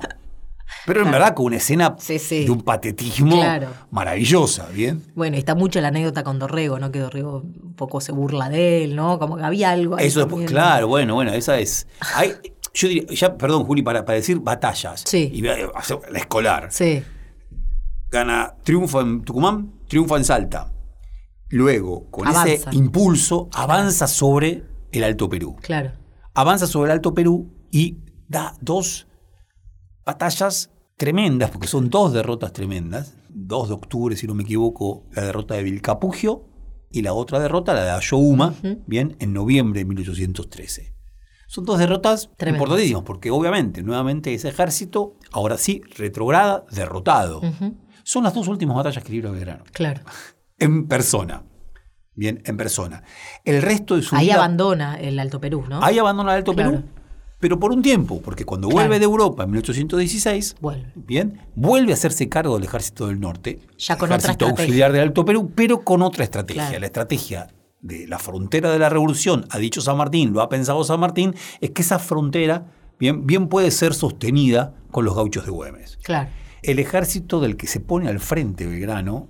Pero 0.86 1.04
en 1.06 1.12
verdad 1.12 1.36
con 1.36 1.48
una 1.48 1.58
escena 1.58 1.96
Sí, 2.00 2.18
sí. 2.18 2.46
de 2.46 2.50
un 2.52 2.62
patetismo 2.62 3.36
Claro. 3.36 3.68
maravillosa, 3.92 4.68
¿bien? 4.74 5.04
Bueno, 5.16 5.38
está 5.38 5.54
mucho 5.54 5.80
la 5.82 5.90
anécdota 5.90 6.24
con 6.24 6.40
Dorrego, 6.40 6.80
¿no? 6.80 6.92
Que 6.92 7.00
Dorrego 7.00 7.42
un 7.42 7.74
poco 7.76 8.02
se 8.02 8.12
burla 8.12 8.50
de 8.50 8.86
él, 8.86 8.96
¿no? 8.96 9.20
Como 9.20 9.38
que 9.38 9.44
había 9.44 9.70
algo 9.72 9.98
ahí 9.98 10.08
Eso 10.08 10.22
después, 10.22 10.46
también. 10.46 10.48
claro, 10.52 10.88
bueno, 10.88 11.14
bueno, 11.14 11.34
esa 11.34 11.60
es. 11.60 11.86
Hay, 12.16 12.34
yo 12.74 12.88
diría, 12.88 13.04
ya, 13.14 13.38
perdón, 13.38 13.64
Juli, 13.66 13.84
para, 13.84 14.06
para 14.06 14.16
decir 14.16 14.40
batallas. 14.40 15.04
Sí. 15.06 15.30
Y 15.34 15.46
eh, 15.46 15.68
la 16.10 16.20
escolar. 16.20 16.68
Sí, 16.72 17.04
Gana 18.12 18.56
triunfo 18.64 19.00
en 19.00 19.24
Tucumán, 19.24 19.72
triunfa 19.88 20.18
en 20.18 20.26
Salta. 20.26 20.74
Luego, 21.50 22.10
con 22.12 22.28
ese 22.28 22.62
impulso, 22.72 23.50
avanza 23.54 24.08
sobre 24.08 24.64
el 24.92 25.04
Alto 25.04 25.30
Perú. 25.30 25.56
claro. 25.62 25.94
avanza 26.34 26.68
sobre 26.68 26.92
el 26.92 26.98
Alto 26.98 27.14
Perú 27.14 27.50
y 27.72 28.00
da 28.28 28.54
dos 28.62 29.08
batallas 30.06 30.72
tremendas, 30.98 31.52
porque 31.52 31.68
son 31.68 31.90
dos 31.90 32.14
derrotas 32.14 32.54
tremendas. 32.54 33.16
2 33.34 33.70
de 33.70 33.74
octubre, 33.74 34.16
si 34.18 34.28
no 34.28 34.34
me 34.36 34.44
equivoco, 34.44 35.06
la 35.14 35.24
derrota 35.24 35.56
de 35.56 35.64
Vilcapugio 35.64 36.44
y 36.92 37.02
la 37.02 37.14
otra 37.14 37.40
derrota, 37.40 37.74
la 37.74 37.84
de 37.84 37.92
Ayohuma, 37.92 38.54
bien, 38.88 39.16
en 39.20 39.32
noviembre 39.32 39.80
de 39.80 39.86
1813. 39.86 40.94
Son 41.48 41.64
dos 41.64 41.80
derrotas 41.80 42.30
Tremendas. 42.38 42.62
importantísimas, 42.62 43.04
porque 43.04 43.32
obviamente, 43.32 43.84
nuevamente, 43.84 44.34
ese 44.34 44.50
ejército, 44.50 45.16
ahora 45.32 45.58
sí, 45.58 45.82
retrograda, 45.98 46.66
derrotado. 46.72 47.42
Son 48.04 48.24
las 48.24 48.34
dos 48.34 48.48
últimas 48.48 48.76
batallas 48.76 49.04
que 49.04 49.12
libra 49.12 49.32
Belgrano. 49.32 49.64
Claro. 49.72 50.02
En 50.60 50.88
persona. 50.88 51.44
Bien, 52.14 52.42
en 52.46 52.58
persona. 52.58 53.04
El 53.46 53.62
resto 53.62 53.96
de 53.96 54.02
su 54.04 54.16
Ahí 54.16 54.26
vida. 54.28 54.36
abandona 54.36 54.96
el 55.00 55.18
Alto 55.20 55.40
Perú, 55.40 55.64
¿no? 55.70 55.84
Ahí 55.84 55.98
abandona 55.98 56.34
el 56.34 56.40
Alto 56.40 56.54
Claro. 56.54 56.72
Perú, 56.72 56.84
pero 57.40 57.60
por 57.60 57.72
un 57.72 57.82
tiempo, 57.82 58.22
porque 58.22 58.46
cuando 58.46 58.68
Claro. 58.68 58.82
vuelve 58.82 59.00
de 59.00 59.06
Europa 59.06 59.44
en 59.44 59.52
1816, 59.52 60.58
Vuelve. 60.62 60.92
bien, 60.96 61.40
vuelve 61.56 61.92
a 61.94 61.96
hacerse 61.96 62.28
cargo 62.30 62.56
del 62.56 62.66
ejército 62.66 63.08
del 63.08 63.20
norte, 63.20 63.60
Ya 63.78 63.98
con 63.98 64.08
otra 64.08 64.18
ejército 64.18 64.46
estrategia. 64.46 64.64
auxiliar 64.66 64.92
del 64.92 65.02
Alto 65.02 65.26
Perú, 65.26 65.52
pero 65.56 65.82
con 65.84 66.02
otra 66.02 66.24
estrategia. 66.24 66.64
Claro. 66.68 66.80
La 66.82 66.86
estrategia 66.86 67.48
de 67.80 68.08
la 68.08 68.20
frontera 68.20 68.70
de 68.72 68.78
la 68.78 68.90
revolución, 68.90 69.48
ha 69.50 69.58
dicho 69.58 69.82
San 69.82 69.98
Martín, 69.98 70.34
lo 70.34 70.42
ha 70.42 70.50
pensado 70.50 70.84
San 70.84 71.00
Martín, 71.00 71.34
es 71.62 71.72
que 71.72 71.82
esa 71.82 71.98
frontera 71.98 72.68
bien, 73.00 73.26
bien 73.26 73.48
puede 73.48 73.72
ser 73.72 73.96
sostenida 73.96 74.76
con 74.92 75.06
los 75.06 75.16
gauchos 75.16 75.46
de 75.46 75.52
Güemes. 75.52 75.98
Claro. 76.04 76.30
El 76.62 76.80
ejército 76.80 77.40
del 77.40 77.58
que 77.58 77.68
se 77.68 77.80
pone 77.80 78.08
al 78.10 78.20
frente 78.20 78.68
Belgrano 78.68 79.28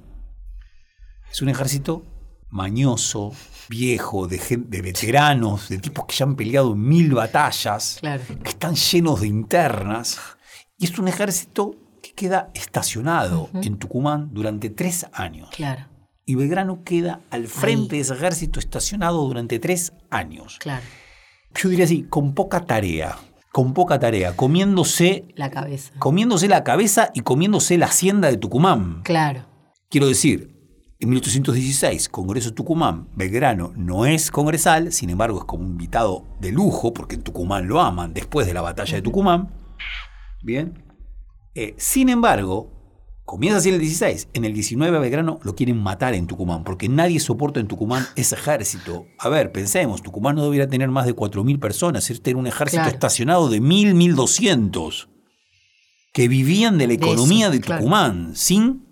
es 1.32 1.42
un 1.42 1.50
ejército 1.50 2.04
mañoso, 2.50 3.32
viejo, 3.70 4.28
de, 4.28 4.38
veteranos, 4.82 5.70
de 5.70 5.78
tipos 5.78 6.06
que 6.06 6.16
ya 6.16 6.26
han 6.26 6.36
peleado 6.36 6.76
mil 6.76 7.14
batallas, 7.14 7.98
Claro. 8.02 8.22
que 8.44 8.50
están 8.50 8.76
llenos 8.76 9.22
de 9.22 9.28
internas. 9.28 10.20
Y 10.78 10.86
es 10.86 11.00
un 11.00 11.08
ejército 11.08 11.76
que 12.04 12.12
queda 12.14 12.52
estacionado 12.54 13.50
en 13.54 13.78
Tucumán 13.78 14.30
durante 14.34 14.70
tres 14.70 15.06
años. 15.14 15.50
Claro. 15.56 15.86
Y 16.26 16.36
Belgrano 16.36 16.84
queda 16.84 17.22
al 17.30 17.48
frente 17.48 17.96
Ahí. 17.96 18.00
de 18.00 18.02
ese 18.02 18.14
ejército 18.16 18.60
estacionado 18.60 19.26
durante 19.26 19.60
tres 19.60 19.94
años. 20.10 20.58
Claro. 20.60 20.84
Yo 21.56 21.70
diría 21.70 21.86
así, 21.86 22.04
con 22.04 22.34
poca 22.34 22.66
tarea, 22.66 23.18
con 23.52 23.74
poca 23.74 24.00
tarea, 24.00 24.36
comiéndose 24.36 25.26
La 25.36 25.50
cabeza. 25.50 25.92
comiéndose 26.00 26.48
la 26.48 26.64
cabeza 26.64 27.10
y 27.14 27.22
comiéndose 27.22 27.78
la 27.78 27.88
hacienda 27.88 28.30
de 28.30 28.38
Tucumán. 28.38 29.02
Claro. 29.04 29.46
Quiero 29.90 30.08
decir, 30.08 30.56
en 31.00 31.10
1816, 31.10 32.08
Congreso 32.10 32.50
de 32.50 32.56
Tucumán, 32.56 33.10
Belgrano 33.16 33.74
no 33.76 34.06
es 34.06 34.32
congresal, 34.32 34.94
sin 34.94 35.10
embargo 35.10 35.40
es 35.40 35.46
como 35.46 35.64
invitado 35.66 36.26
de 36.40 36.52
lujo, 36.52 36.94
porque 36.94 37.16
en 37.16 37.24
Tucumán 37.24 37.68
lo 37.68 37.82
aman 37.82 38.14
después 38.14 38.48
de 38.48 38.54
la 38.54 38.62
batalla 38.62 38.96
de 38.96 39.02
Tucumán. 39.02 39.50
Bien. 40.44 40.82
Eh, 41.54 41.74
sin 41.78 42.08
embargo, 42.08 42.81
comienza 43.32 43.60
así 43.60 43.70
en 43.70 43.76
el 43.76 43.82
16. 43.82 44.28
En 44.34 44.44
el 44.44 44.54
19 44.54 44.98
a 44.98 45.00
Belgrano 45.00 45.40
lo 45.44 45.56
quieren 45.56 45.78
matar 45.82 46.14
en 46.16 46.28
Tucumán, 46.28 46.66
porque 46.66 46.90
nadie 46.90 47.18
soporta 47.22 47.62
en 47.62 47.68
Tucumán 47.70 48.06
ese 48.18 48.36
ejército. 48.36 49.06
A 49.18 49.30
ver, 49.30 49.54
pensemos, 49.54 50.02
Tucumán 50.02 50.36
no 50.36 50.44
debería 50.44 50.68
tener 50.68 50.90
más 50.90 51.06
de 51.06 51.16
4.000 51.16 51.58
personas, 51.58 52.10
este 52.10 52.32
era 52.32 52.40
un 52.40 52.48
ejército 52.48 52.82
Claro. 52.84 52.94
estacionado 52.94 53.50
de 53.50 53.62
1.000, 53.62 53.94
1.200, 54.16 55.08
que 56.12 56.28
vivían 56.28 56.78
de 56.78 56.88
la 56.88 56.90
De 56.90 56.96
economía 56.96 57.46
eso, 57.46 57.54
de 57.54 57.62
claro. 57.62 57.80
Tucumán, 57.80 58.36
sin 58.36 58.86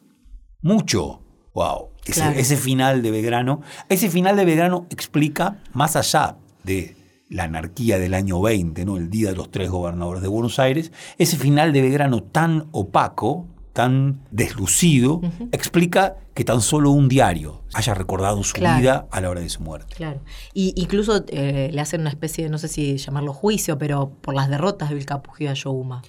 mucho. 0.62 1.22
Wow. 1.54 1.90
Ese, 2.06 2.22
Claro. 2.22 2.40
ese 2.40 2.56
final 2.56 3.02
de 3.02 3.12
Belgrano, 3.12 3.62
ese 3.90 4.10
final 4.10 4.38
de 4.38 4.46
Belgrano 4.46 4.88
explica, 4.90 5.62
más 5.74 5.98
allá 5.98 6.38
de 6.64 6.96
la 7.30 7.44
anarquía 7.44 8.00
del 8.00 8.14
año 8.14 8.40
20, 8.42 8.86
¿no? 8.86 8.96
el 8.96 9.10
día 9.10 9.32
de 9.32 9.36
los 9.36 9.52
tres 9.52 9.70
gobernadores 9.70 10.22
de 10.22 10.30
Buenos 10.30 10.60
Aires, 10.60 10.94
ese 11.18 11.36
final 11.36 11.74
de 11.74 11.82
Belgrano 11.82 12.24
tan 12.24 12.70
opaco, 12.72 13.48
tan 13.80 14.20
deslucido, 14.32 15.22
explica 15.54 16.18
que 16.34 16.44
tan 16.44 16.62
solo 16.62 16.92
un 16.92 17.08
diario 17.08 17.64
haya 17.74 17.94
recordado 17.94 18.44
su 18.44 18.54
Claro. 18.54 18.80
vida 18.80 19.08
a 19.10 19.22
la 19.22 19.30
hora 19.30 19.40
de 19.42 19.48
su 19.50 19.62
muerte. 19.62 19.96
Claro. 19.96 20.20
Y 20.54 20.74
incluso 20.76 21.24
eh, 21.30 21.70
le 21.72 21.80
hacen 21.82 22.02
una 22.02 22.10
especie 22.10 22.44
de, 22.44 22.50
no 22.50 22.58
sé 22.58 22.68
si 22.68 22.98
llamarlo 22.98 23.32
juicio, 23.34 23.78
pero 23.78 24.10
por 24.22 24.34
las 24.36 24.50
derrotas 24.50 24.90
de 24.90 24.96
Vilcapugio 24.96 25.46
y 25.46 25.50
Ayohuma. 25.50 26.02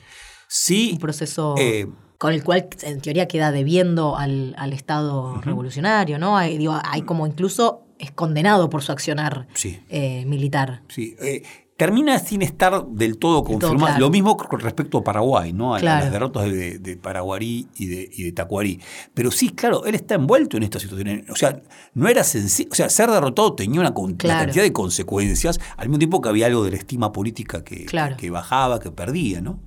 Sí, 0.49 0.91
Un 0.95 0.99
proceso 0.99 1.55
eh, 1.59 1.87
con 2.19 2.33
el 2.33 2.43
cual 2.43 2.69
en 2.83 3.01
teoría 3.01 3.29
queda 3.29 3.53
debiendo 3.53 4.17
al, 4.17 4.55
al 4.59 4.73
Estado 4.73 5.41
revolucionario, 5.43 6.19
¿no? 6.19 6.37
Hay, 6.37 6.59
digo, 6.59 6.77
hay 6.85 7.03
como 7.03 7.25
incluso 7.27 7.87
es 8.01 8.11
condenado 8.11 8.69
por 8.71 8.83
su 8.83 8.91
accionar 8.93 9.47
Sí. 9.55 9.79
eh, 9.91 10.25
militar. 10.27 10.83
Sí, 10.89 11.15
eh, 11.21 11.43
termina 11.81 12.19
sin 12.19 12.43
estar 12.43 12.87
del 12.89 13.17
todo 13.19 13.43
todo 13.43 13.45
confirmado. 13.45 13.87
claro. 13.87 14.01
Lo 14.01 14.11
mismo 14.11 14.37
con 14.37 14.61
respecto 14.61 14.99
a 14.99 15.05
Paraguay, 15.05 15.53
¿no? 15.53 15.75
A, 15.75 15.79
a 15.79 15.81
Claro. 15.81 16.05
las 16.05 16.13
derrotas 16.13 16.45
de, 16.45 16.79
de 16.79 16.97
Paraguarí 16.97 17.67
y 17.77 17.87
de, 17.87 18.09
y 18.13 18.23
de 18.25 18.33
Tacuarí. 18.33 18.81
Pero 19.15 19.31
sí, 19.31 19.51
claro, 19.51 19.85
él 19.87 19.95
está 19.95 20.15
envuelto 20.17 20.57
en 20.57 20.63
esta 20.65 20.79
situación. 20.79 21.25
O 21.31 21.37
sea, 21.37 21.61
no 21.95 22.09
era 22.09 22.23
sencillo. 22.23 22.69
O 22.73 22.75
sea, 22.75 22.89
ser 22.91 23.11
derrotado 23.11 23.55
tenía 23.55 23.81
una, 23.81 23.95
con- 23.95 24.05
una 24.11 24.17
Claro. 24.17 24.45
cantidad 24.47 24.63
de 24.65 24.73
consecuencias, 24.73 25.59
al 25.77 25.89
mismo 25.89 25.99
tiempo 25.99 26.21
que 26.21 26.29
había 26.29 26.47
algo 26.47 26.65
de 26.65 26.71
la 26.73 26.77
estima 26.77 27.13
política 27.13 27.65
que, 27.65 27.87
que 28.19 28.31
bajaba, 28.31 28.79
que 28.79 28.91
perdía, 28.91 29.41
¿no? 29.41 29.59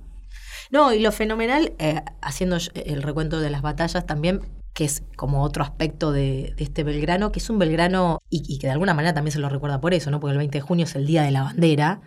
No, 0.70 0.92
y 0.92 1.00
lo 1.00 1.12
fenomenal, 1.12 1.72
eh, 1.78 2.00
haciendo 2.22 2.56
el 2.74 3.02
recuento 3.02 3.40
de 3.40 3.50
las 3.50 3.62
batallas 3.62 4.06
también, 4.06 4.40
que 4.74 4.84
es 4.84 5.04
como 5.16 5.42
otro 5.42 5.62
aspecto 5.62 6.12
de, 6.12 6.54
este 6.58 6.82
Belgrano, 6.82 7.32
que 7.32 7.38
es 7.38 7.48
un 7.48 7.58
Belgrano, 7.58 8.20
y, 8.28 8.42
y 8.46 8.58
que 8.58 8.66
de 8.66 8.72
alguna 8.72 8.92
manera 8.92 9.14
también 9.14 9.32
se 9.32 9.38
lo 9.38 9.48
recuerda 9.48 9.80
por 9.80 9.94
eso, 9.94 10.10
¿no? 10.10 10.20
Porque 10.20 10.32
el 10.32 10.38
20 10.38 10.58
de 10.58 10.62
junio 10.62 10.84
es 10.84 10.94
el 10.96 11.06
Día 11.06 11.22
de 11.22 11.30
la 11.30 11.44
Bandera, 11.44 12.00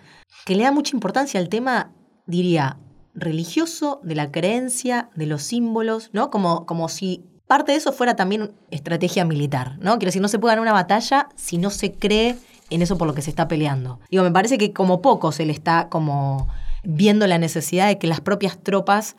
que 0.46 0.56
le 0.56 0.64
da 0.64 0.72
mucha 0.72 0.96
importancia 0.96 1.40
al 1.40 1.50
tema, 1.50 1.94
diría, 2.26 2.78
religioso, 3.16 4.00
de 4.04 4.16
la 4.16 4.32
creencia, 4.32 5.10
de 5.16 5.26
los 5.26 5.42
símbolos, 5.42 6.10
¿no? 6.14 6.30
Como, 6.30 6.66
como 6.66 6.90
si 6.90 7.24
parte 7.48 7.72
de 7.72 7.78
eso 7.78 7.94
fuera 7.94 8.16
también 8.16 8.52
estrategia 8.70 9.26
militar, 9.26 9.78
¿no? 9.80 9.94
Quiero 9.98 10.10
decir, 10.10 10.22
no 10.22 10.28
se 10.28 10.38
puede 10.38 10.52
ganar 10.52 10.62
una 10.62 10.74
batalla 10.74 11.30
si 11.36 11.58
no 11.58 11.70
se 11.70 11.94
cree 11.94 12.38
en 12.70 12.82
eso 12.82 12.98
por 12.98 13.08
lo 13.08 13.14
que 13.14 13.22
se 13.22 13.30
está 13.30 13.48
peleando. 13.48 14.00
Digo, 14.12 14.24
me 14.24 14.32
parece 14.32 14.58
que 14.58 14.74
como 14.74 15.02
poco 15.02 15.32
se 15.32 15.46
le 15.46 15.54
está 15.54 15.88
como 15.90 16.48
viendo 16.84 17.26
la 17.28 17.38
necesidad 17.38 17.88
de 17.88 17.98
que 17.98 18.08
las 18.08 18.22
propias 18.22 18.62
tropas 18.62 19.16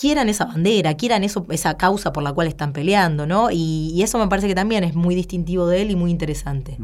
quieran 0.00 0.28
esa 0.28 0.44
bandera, 0.44 0.94
quieran 0.96 1.24
eso, 1.24 1.46
esa 1.50 1.76
causa 1.76 2.12
por 2.12 2.22
la 2.22 2.32
cual 2.32 2.46
están 2.48 2.72
peleando, 2.72 3.26
¿no? 3.26 3.50
Y, 3.50 3.90
y 3.94 4.02
eso 4.02 4.18
me 4.18 4.28
parece 4.28 4.46
que 4.48 4.54
también 4.54 4.84
es 4.84 4.94
muy 4.94 5.14
distintivo 5.14 5.66
de 5.66 5.82
él 5.82 5.90
y 5.90 5.96
muy 5.96 6.10
interesante. 6.10 6.76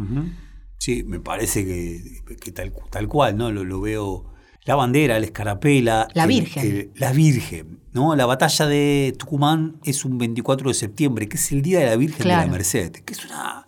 Sí, 0.78 1.02
me 1.04 1.20
parece 1.20 1.64
que, 1.64 2.00
que 2.40 2.52
tal, 2.52 2.72
tal 2.90 3.08
cual, 3.08 3.36
¿no? 3.36 3.50
Lo, 3.52 3.64
lo 3.64 3.80
veo. 3.80 4.30
La 4.66 4.74
bandera, 4.76 5.18
la 5.18 5.26
escarapela. 5.26 6.08
La 6.14 6.22
el- 6.24 6.28
Virgen. 6.28 6.64
el- 6.66 6.90
la 6.96 7.12
Virgen, 7.12 7.80
¿no? 7.92 8.16
La 8.16 8.24
batalla 8.26 8.66
de 8.66 9.14
Tucumán 9.18 9.78
es 9.84 10.04
un 10.06 10.16
24 10.18 10.68
de 10.70 10.74
septiembre, 10.74 11.28
que 11.28 11.36
es 11.36 11.52
el 11.52 11.60
Día 11.62 11.80
de 11.80 11.86
la 11.86 11.96
Virgen 11.96 12.22
de 12.22 12.28
la 12.28 12.46
Merced, 12.46 12.90
que 12.92 13.12
es 13.12 13.24
una 13.26 13.66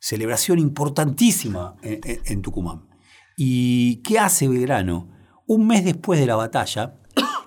celebración 0.00 0.58
importantísima 0.58 1.76
en, 1.82 2.00
en- 2.04 2.20
en 2.26 2.42
Tucumán. 2.42 2.82
¿Y 3.36 3.96
qué 4.02 4.18
hace 4.18 4.46
Belgrano? 4.48 5.08
Un 5.46 5.66
mes 5.66 5.84
después 5.84 6.20
de 6.20 6.26
la 6.26 6.36
batalla, 6.36 6.94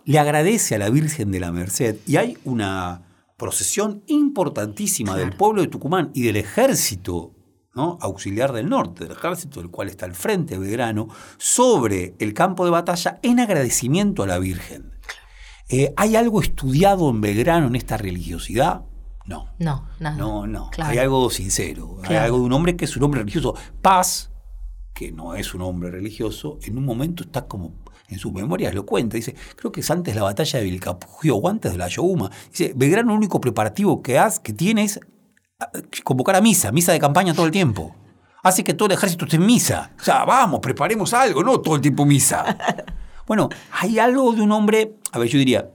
le 0.08 0.20
agradece 0.20 0.76
a 0.76 0.78
la 0.78 0.90
Virgen 0.90 1.32
de 1.32 1.42
la 1.42 1.52
Merced 1.52 1.98
y 2.08 2.16
hay 2.16 2.38
una 2.46 3.02
procesión 3.36 4.04
importantísima 4.08 5.18
del 5.18 5.34
pueblo 5.36 5.62
de 5.62 5.68
Tucumán 5.68 6.12
y 6.14 6.22
del 6.24 6.38
ejército 6.38 7.34
¿no? 7.76 7.98
auxiliar 8.00 8.54
del 8.54 8.70
norte, 8.70 9.04
del 9.04 9.12
ejército 9.18 9.60
del 9.60 9.70
cual 9.70 9.90
está 9.90 10.06
al 10.06 10.16
frente 10.16 10.58
Belgrano, 10.58 11.10
sobre 11.38 12.16
el 12.20 12.34
campo 12.34 12.64
de 12.64 12.72
batalla 12.72 13.20
en 13.22 13.42
agradecimiento 13.42 14.24
a 14.24 14.28
la 14.28 14.40
Virgen. 14.40 14.94
Eh, 15.68 15.94
¿Hay 15.98 16.16
algo 16.16 16.42
estudiado 16.42 17.10
en 17.10 17.20
Belgrano 17.20 17.68
en 17.68 17.76
esta 17.76 17.98
religiosidad? 17.98 18.86
No. 19.26 19.50
No, 19.60 19.90
nada. 20.00 20.16
No, 20.16 20.48
no. 20.48 20.70
Claro. 20.72 20.90
Hay 20.92 21.00
algo 21.00 21.30
sincero. 21.30 21.98
Hay 22.04 22.08
Claro. 22.08 22.26
algo 22.26 22.38
de 22.38 22.44
un 22.46 22.54
hombre 22.54 22.78
que 22.78 22.86
es 22.86 22.96
un 22.96 23.04
hombre 23.04 23.20
religioso. 23.20 23.56
Paz, 23.82 24.32
que 24.94 25.12
no 25.12 25.36
es 25.36 25.54
un 25.54 25.64
hombre 25.64 25.92
religioso, 25.92 26.60
en 26.64 26.78
un 26.78 26.86
momento 26.86 27.24
está 27.24 27.46
como 27.46 27.74
en 28.10 28.20
sus 28.20 28.32
memorias 28.32 28.74
lo 28.74 28.86
cuenta. 28.86 29.16
Dice, 29.18 29.36
creo 29.56 29.72
que 29.72 29.82
es 29.82 29.92
antes 29.92 30.14
de 30.14 30.20
la 30.20 30.24
batalla 30.26 30.60
de 30.60 30.66
Vilcapugio 30.66 31.36
o 31.38 31.50
antes 31.50 31.72
de 31.72 31.78
la 31.78 31.88
Yohuma. 31.88 32.32
Dice, 32.50 32.74
Belgrano 32.76 33.12
el 33.12 33.18
único 33.18 33.42
preparativo 33.42 34.02
que, 34.02 34.18
has, 34.18 34.40
que 34.40 34.54
tiene 34.54 34.84
es 34.84 35.00
ah, 35.60 35.70
convocar 36.04 36.36
a 36.36 36.42
misa, 36.42 36.72
misa 36.72 36.92
de 36.94 37.00
campaña 37.00 37.34
todo 37.34 37.46
el 37.46 37.52
tiempo. 37.52 37.96
Hace 38.44 38.64
que 38.64 38.74
todo 38.74 38.88
el 38.88 38.94
ejército 38.94 39.26
esté 39.26 39.38
en 39.38 39.46
misa. 39.46 39.92
O 40.00 40.04
sea, 40.04 40.24
vamos, 40.24 40.60
preparemos 40.62 41.14
algo, 41.14 41.44
no 41.44 41.60
todo 41.60 41.76
el 41.76 41.82
tiempo 41.82 42.06
misa. 42.06 42.58
Bueno, 43.28 43.50
hay 43.74 44.00
algo 44.00 44.32
de 44.32 44.42
un 44.42 44.54
hombre, 44.54 44.96
a 45.12 45.20
ver, 45.20 45.28
yo 45.28 45.38
diría, 45.38 45.70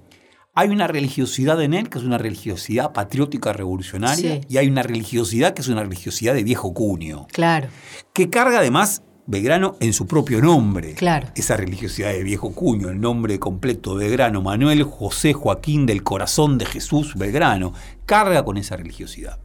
hay 0.55 0.71
una 0.71 0.87
religiosidad 0.87 1.61
en 1.63 1.75
él 1.75 1.91
que 1.91 1.99
es 1.99 2.05
una 2.05 2.17
religiosidad 2.17 2.93
patriótica 2.95 3.53
revolucionaria 3.53 4.37
Sí. 4.37 4.41
y 4.49 4.57
hay 4.57 4.69
una 4.69 4.83
religiosidad 4.83 5.53
que 5.53 5.61
es 5.61 5.69
una 5.69 5.83
religiosidad 5.83 6.33
de 6.33 6.45
viejo 6.45 6.73
cuño, 6.73 7.27
Claro, 7.31 7.69
que 8.15 8.31
carga 8.31 8.61
además 8.61 9.03
Belgrano 9.27 9.77
en 9.81 9.93
su 9.93 10.07
propio 10.07 10.41
nombre. 10.41 10.95
Claro. 10.95 11.29
Esa 11.35 11.57
religiosidad 11.57 12.11
de 12.13 12.23
viejo 12.23 12.53
cuño, 12.55 12.89
el 12.89 13.01
nombre 13.01 13.39
completo 13.39 13.95
Belgrano, 13.95 14.43
Manuel 14.43 14.83
José 14.83 15.33
Joaquín 15.33 15.87
del 15.87 16.03
Corazón 16.03 16.59
de 16.59 16.67
Jesús 16.67 17.15
Belgrano, 17.15 17.73
carga 18.05 18.45
con 18.45 18.57
esa 18.57 18.77
religiosidad. 18.77 19.39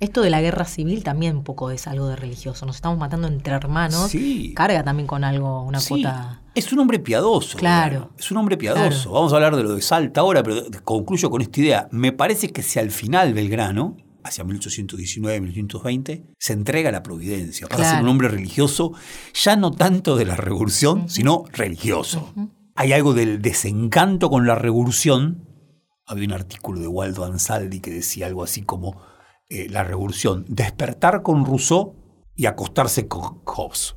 Esto 0.00 0.20
de 0.20 0.30
la 0.30 0.40
guerra 0.40 0.64
civil 0.64 1.04
también 1.04 1.36
un 1.36 1.44
poco 1.44 1.70
es 1.70 1.86
algo 1.86 2.08
de 2.08 2.16
religioso. 2.16 2.66
Nos 2.66 2.74
estamos 2.74 2.98
matando 2.98 3.28
entre 3.28 3.54
hermanos. 3.54 4.10
Sí. 4.10 4.52
Carga 4.52 4.82
también 4.82 5.06
con 5.06 5.22
algo, 5.22 5.62
una 5.62 5.78
Sí, 5.78 5.88
cuota. 5.90 6.42
Es 6.56 6.72
un 6.72 6.80
hombre 6.80 6.98
piadoso. 6.98 7.56
Claro. 7.56 7.84
Belgrano. 7.92 8.14
Es 8.18 8.30
un 8.32 8.36
hombre 8.38 8.56
piadoso. 8.56 9.02
Claro. 9.02 9.12
Vamos 9.12 9.32
a 9.32 9.36
hablar 9.36 9.54
de 9.54 9.62
lo 9.62 9.74
de 9.76 9.80
Salta 9.80 10.20
ahora, 10.22 10.42
pero 10.42 10.62
concluyo 10.82 11.30
con 11.30 11.40
esta 11.40 11.60
idea. 11.60 11.88
Me 11.92 12.10
parece 12.10 12.50
que 12.50 12.64
si 12.64 12.80
al 12.80 12.90
final 12.90 13.32
Belgrano, 13.32 13.96
hacia 14.24 14.44
1819, 14.44 15.40
1820, 15.40 16.24
se 16.38 16.52
entrega 16.52 16.88
a 16.88 16.92
la 16.92 17.02
providencia 17.02 17.66
para 17.66 17.76
Claro. 17.78 17.96
ser 17.96 18.02
un 18.04 18.08
hombre 18.10 18.28
religioso, 18.28 18.92
ya 19.34 19.56
no 19.56 19.70
tanto 19.70 20.16
de 20.16 20.24
la 20.24 20.36
revolución, 20.36 21.08
sino 21.08 21.44
religioso. 21.52 22.32
Hay 22.74 22.92
algo 22.92 23.14
del 23.14 23.42
desencanto 23.42 24.30
con 24.30 24.46
la 24.46 24.54
revolución. 24.54 25.48
Había 26.06 26.26
un 26.26 26.32
artículo 26.32 26.80
de 26.80 26.86
Waldo 26.88 27.24
Ansaldi 27.24 27.80
que 27.80 27.90
decía 27.90 28.26
algo 28.26 28.42
así 28.44 28.62
como 28.62 29.00
eh, 29.48 29.68
la 29.68 29.84
revolución, 29.84 30.44
despertar 30.48 31.22
con 31.22 31.44
Rousseau 31.44 31.94
y 32.34 32.46
acostarse 32.46 33.06
con 33.08 33.42
Hobbes. 33.44 33.94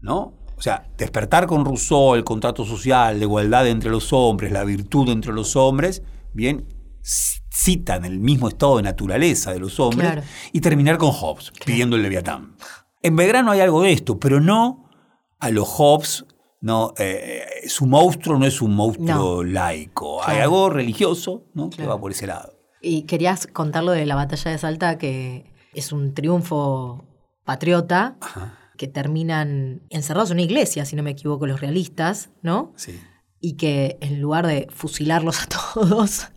¿no? 0.00 0.34
O 0.56 0.62
sea, 0.62 0.88
despertar 0.96 1.46
con 1.46 1.64
Rousseau, 1.64 2.14
el 2.14 2.24
contrato 2.24 2.64
social, 2.64 3.18
la 3.18 3.24
igualdad 3.24 3.66
entre 3.66 3.90
los 3.90 4.12
hombres, 4.12 4.52
la 4.52 4.64
virtud 4.64 5.08
entre 5.10 5.32
los 5.32 5.56
hombres, 5.56 6.02
bien, 6.32 6.66
citan 7.08 8.04
el 8.04 8.18
mismo 8.18 8.48
estado 8.48 8.76
de 8.78 8.82
naturaleza 8.82 9.52
de 9.52 9.60
los 9.60 9.78
hombres, 9.80 10.10
Claro. 10.12 10.22
y 10.52 10.60
terminar 10.60 10.98
con 10.98 11.10
Hobbes, 11.12 11.52
pidiendo 11.64 11.96
el 11.96 12.02
Leviatán. 12.02 12.56
En 13.02 13.16
Belgrano 13.16 13.50
hay 13.52 13.60
algo 13.60 13.82
de 13.82 13.92
esto, 13.92 14.18
pero 14.18 14.40
no 14.40 14.88
a 15.38 15.50
los 15.50 15.68
Hobbes, 15.68 16.24
no, 16.60 16.92
eh, 16.98 17.44
su 17.68 17.86
monstruo 17.86 18.38
no 18.38 18.46
es 18.46 18.60
un 18.60 18.74
monstruo 18.74 19.44
laico, 19.44 20.20
hay 20.22 20.36
Claro. 20.36 20.42
algo 20.42 20.70
religioso 20.70 21.44
¿no? 21.54 21.70
que 21.70 21.76
Claro. 21.76 21.92
va 21.92 22.00
por 22.00 22.10
ese 22.10 22.26
lado. 22.26 22.52
Y 22.82 23.02
querías 23.02 23.46
contar 23.46 23.84
lo 23.84 23.92
de 23.92 24.04
la 24.06 24.14
batalla 24.16 24.50
de 24.50 24.58
Salta, 24.58 24.98
que 24.98 25.52
es 25.74 25.92
un 25.92 26.14
triunfo 26.14 27.04
patriota, 27.44 28.16
que 28.76 28.88
terminan 28.88 29.82
encerrados 29.90 30.30
en 30.30 30.36
una 30.36 30.42
iglesia, 30.42 30.84
si 30.84 30.96
no 30.96 31.02
me 31.02 31.10
equivoco, 31.10 31.46
los 31.46 31.60
realistas, 31.60 32.30
¿no? 32.42 32.72
Sí. 32.76 32.98
y 33.38 33.52
que 33.52 33.98
en 34.00 34.20
lugar 34.20 34.46
de 34.46 34.66
fusilarlos 34.74 35.42
a 35.42 35.46
todos, 35.74 36.28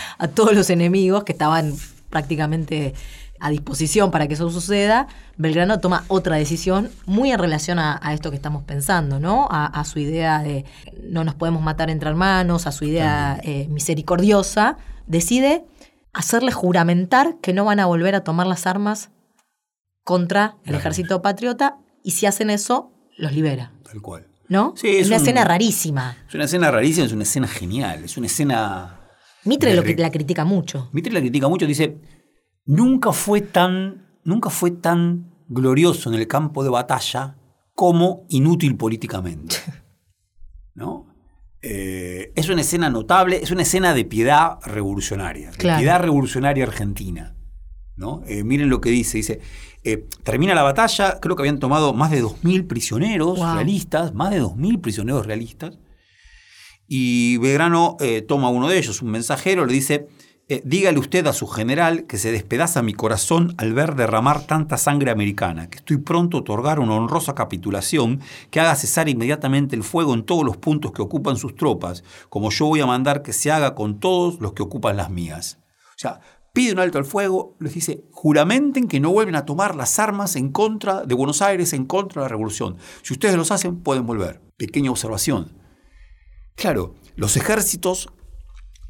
a 0.18 0.28
todos 0.28 0.54
los 0.54 0.70
enemigos 0.70 1.24
que 1.24 1.32
estaban 1.32 1.74
prácticamente 2.10 2.94
a 3.38 3.50
disposición 3.50 4.10
para 4.10 4.26
que 4.28 4.34
eso 4.34 4.48
suceda, 4.50 5.08
Belgrano 5.36 5.78
toma 5.78 6.04
otra 6.08 6.36
decisión 6.36 6.90
muy 7.04 7.30
en 7.32 7.38
relación 7.38 7.78
a, 7.78 8.00
a 8.02 8.14
esto 8.14 8.30
que 8.30 8.36
estamos 8.36 8.62
pensando, 8.62 9.20
¿no? 9.20 9.46
A, 9.50 9.66
a 9.66 9.84
su 9.84 9.98
idea 9.98 10.42
de 10.42 10.64
no 11.02 11.22
nos 11.22 11.34
podemos 11.34 11.62
matar 11.62 11.90
entre 11.90 12.08
hermanos, 12.08 12.66
a 12.66 12.72
su 12.72 12.86
idea 12.86 13.38
eh, 13.42 13.68
misericordiosa, 13.68 14.78
decide 15.06 15.66
hacerle 16.14 16.50
juramentar 16.50 17.36
que 17.42 17.52
no 17.52 17.66
van 17.66 17.78
a 17.78 17.84
volver 17.84 18.14
a 18.14 18.24
tomar 18.24 18.46
las 18.46 18.66
armas 18.66 19.10
contra 20.02 20.56
el 20.64 20.74
ejército 20.74 21.20
patriota 21.20 21.76
y 22.02 22.12
si 22.12 22.24
hacen 22.24 22.48
eso, 22.48 22.90
los 23.18 23.32
libera, 23.32 23.72
Tal 23.84 24.00
cual. 24.00 24.26
¿no? 24.48 24.72
Sí, 24.76 24.88
es 24.96 25.08
una 25.08 25.16
un- 25.16 25.22
escena 25.22 25.44
rarísima. 25.44 26.16
Es 26.28 26.34
una 26.34 26.44
escena 26.44 26.70
rarísima, 26.70 27.04
es 27.06 27.12
una 27.12 27.24
escena 27.24 27.48
genial, 27.48 28.04
es 28.04 28.16
una 28.16 28.28
escena... 28.28 29.00
Mitre 29.46 29.70
de 29.70 29.76
lo 29.76 29.82
la 30.02 30.10
critica 30.10 30.44
mucho. 30.44 30.88
Mitre 30.92 31.12
la 31.12 31.20
critica 31.20 31.48
mucho, 31.48 31.66
dice, 31.66 31.98
nunca 32.64 33.12
fue 33.12 33.40
tan, 33.40 34.06
nunca 34.24 34.50
fue 34.50 34.70
tan 34.72 35.32
glorioso 35.48 36.12
en 36.12 36.18
el 36.18 36.26
campo 36.26 36.64
de 36.64 36.70
batalla 36.70 37.36
como 37.74 38.26
inútil 38.28 38.76
políticamente. 38.76 39.56
¿No? 40.74 41.06
Eh, 41.62 42.32
es 42.36 42.48
una 42.48 42.60
escena 42.60 42.90
notable, 42.90 43.40
es 43.42 43.50
una 43.50 43.62
escena 43.62 43.94
de 43.94 44.04
piedad 44.04 44.58
revolucionaria, 44.64 45.50
de 45.50 45.56
Claro. 45.56 45.78
piedad 45.80 46.00
revolucionaria 46.00 46.64
argentina. 46.64 47.32
¿no? 47.96 48.22
Eh, 48.26 48.44
miren 48.44 48.68
lo 48.68 48.80
que 48.82 48.90
dice, 48.90 49.16
dice, 49.16 49.40
eh, 49.82 50.06
termina 50.22 50.54
la 50.54 50.62
batalla, 50.62 51.18
creo 51.18 51.34
que 51.34 51.42
habían 51.42 51.58
tomado 51.58 51.94
más 51.94 52.10
de 52.10 52.22
2.000 52.22 52.66
prisioneros 52.66 53.38
Wow. 53.38 53.54
realistas, 53.54 54.12
más 54.14 54.30
de 54.30 54.40
2.000 54.42 54.80
prisioneros 54.82 55.24
realistas, 55.24 55.78
y 56.88 57.36
Belgrano 57.38 57.96
eh, 58.00 58.22
toma 58.22 58.50
uno 58.50 58.68
de 58.68 58.78
ellos, 58.78 59.02
un 59.02 59.10
mensajero, 59.10 59.66
le 59.66 59.72
dice, 59.72 60.08
eh, 60.48 60.62
dígale 60.64 61.00
usted 61.00 61.26
a 61.26 61.32
su 61.32 61.48
general 61.48 62.06
que 62.06 62.18
se 62.18 62.30
despedaza 62.30 62.80
mi 62.80 62.94
corazón 62.94 63.54
al 63.58 63.72
ver 63.72 63.96
derramar 63.96 64.46
tanta 64.46 64.76
sangre 64.76 65.10
americana, 65.10 65.68
que 65.68 65.78
estoy 65.78 65.96
pronto 65.96 66.36
a 66.36 66.40
otorgar 66.40 66.78
una 66.78 66.94
honrosa 66.94 67.34
capitulación 67.34 68.20
que 68.50 68.60
haga 68.60 68.76
cesar 68.76 69.08
inmediatamente 69.08 69.74
el 69.74 69.82
fuego 69.82 70.14
en 70.14 70.22
todos 70.22 70.44
los 70.44 70.56
puntos 70.56 70.92
que 70.92 71.02
ocupan 71.02 71.36
sus 71.36 71.56
tropas, 71.56 72.04
como 72.28 72.50
yo 72.50 72.66
voy 72.66 72.80
a 72.80 72.86
mandar 72.86 73.22
que 73.22 73.32
se 73.32 73.50
haga 73.50 73.74
con 73.74 73.98
todos 73.98 74.40
los 74.40 74.52
que 74.52 74.62
ocupan 74.62 74.96
las 74.96 75.10
mías. 75.10 75.58
O 75.88 75.98
sea, 75.98 76.20
pide 76.52 76.72
un 76.72 76.78
alto 76.78 76.98
al 76.98 77.04
fuego, 77.04 77.56
les 77.58 77.74
dice, 77.74 78.04
juramenten 78.12 78.86
que 78.86 79.00
no 79.00 79.10
vuelven 79.10 79.34
a 79.34 79.46
tomar 79.46 79.74
las 79.74 79.98
armas 79.98 80.36
en 80.36 80.52
contra 80.52 81.02
de 81.04 81.14
Buenos 81.16 81.42
Aires, 81.42 81.72
en 81.72 81.86
contra 81.86 82.22
de 82.22 82.26
la 82.26 82.28
revolución. 82.28 82.76
Si 83.02 83.12
ustedes 83.12 83.34
los 83.34 83.50
hacen, 83.50 83.80
pueden 83.82 84.06
volver. 84.06 84.40
Pequeña 84.56 84.92
observación. 84.92 85.65
Claro, 86.56 86.94
los 87.16 87.36
ejércitos 87.36 88.08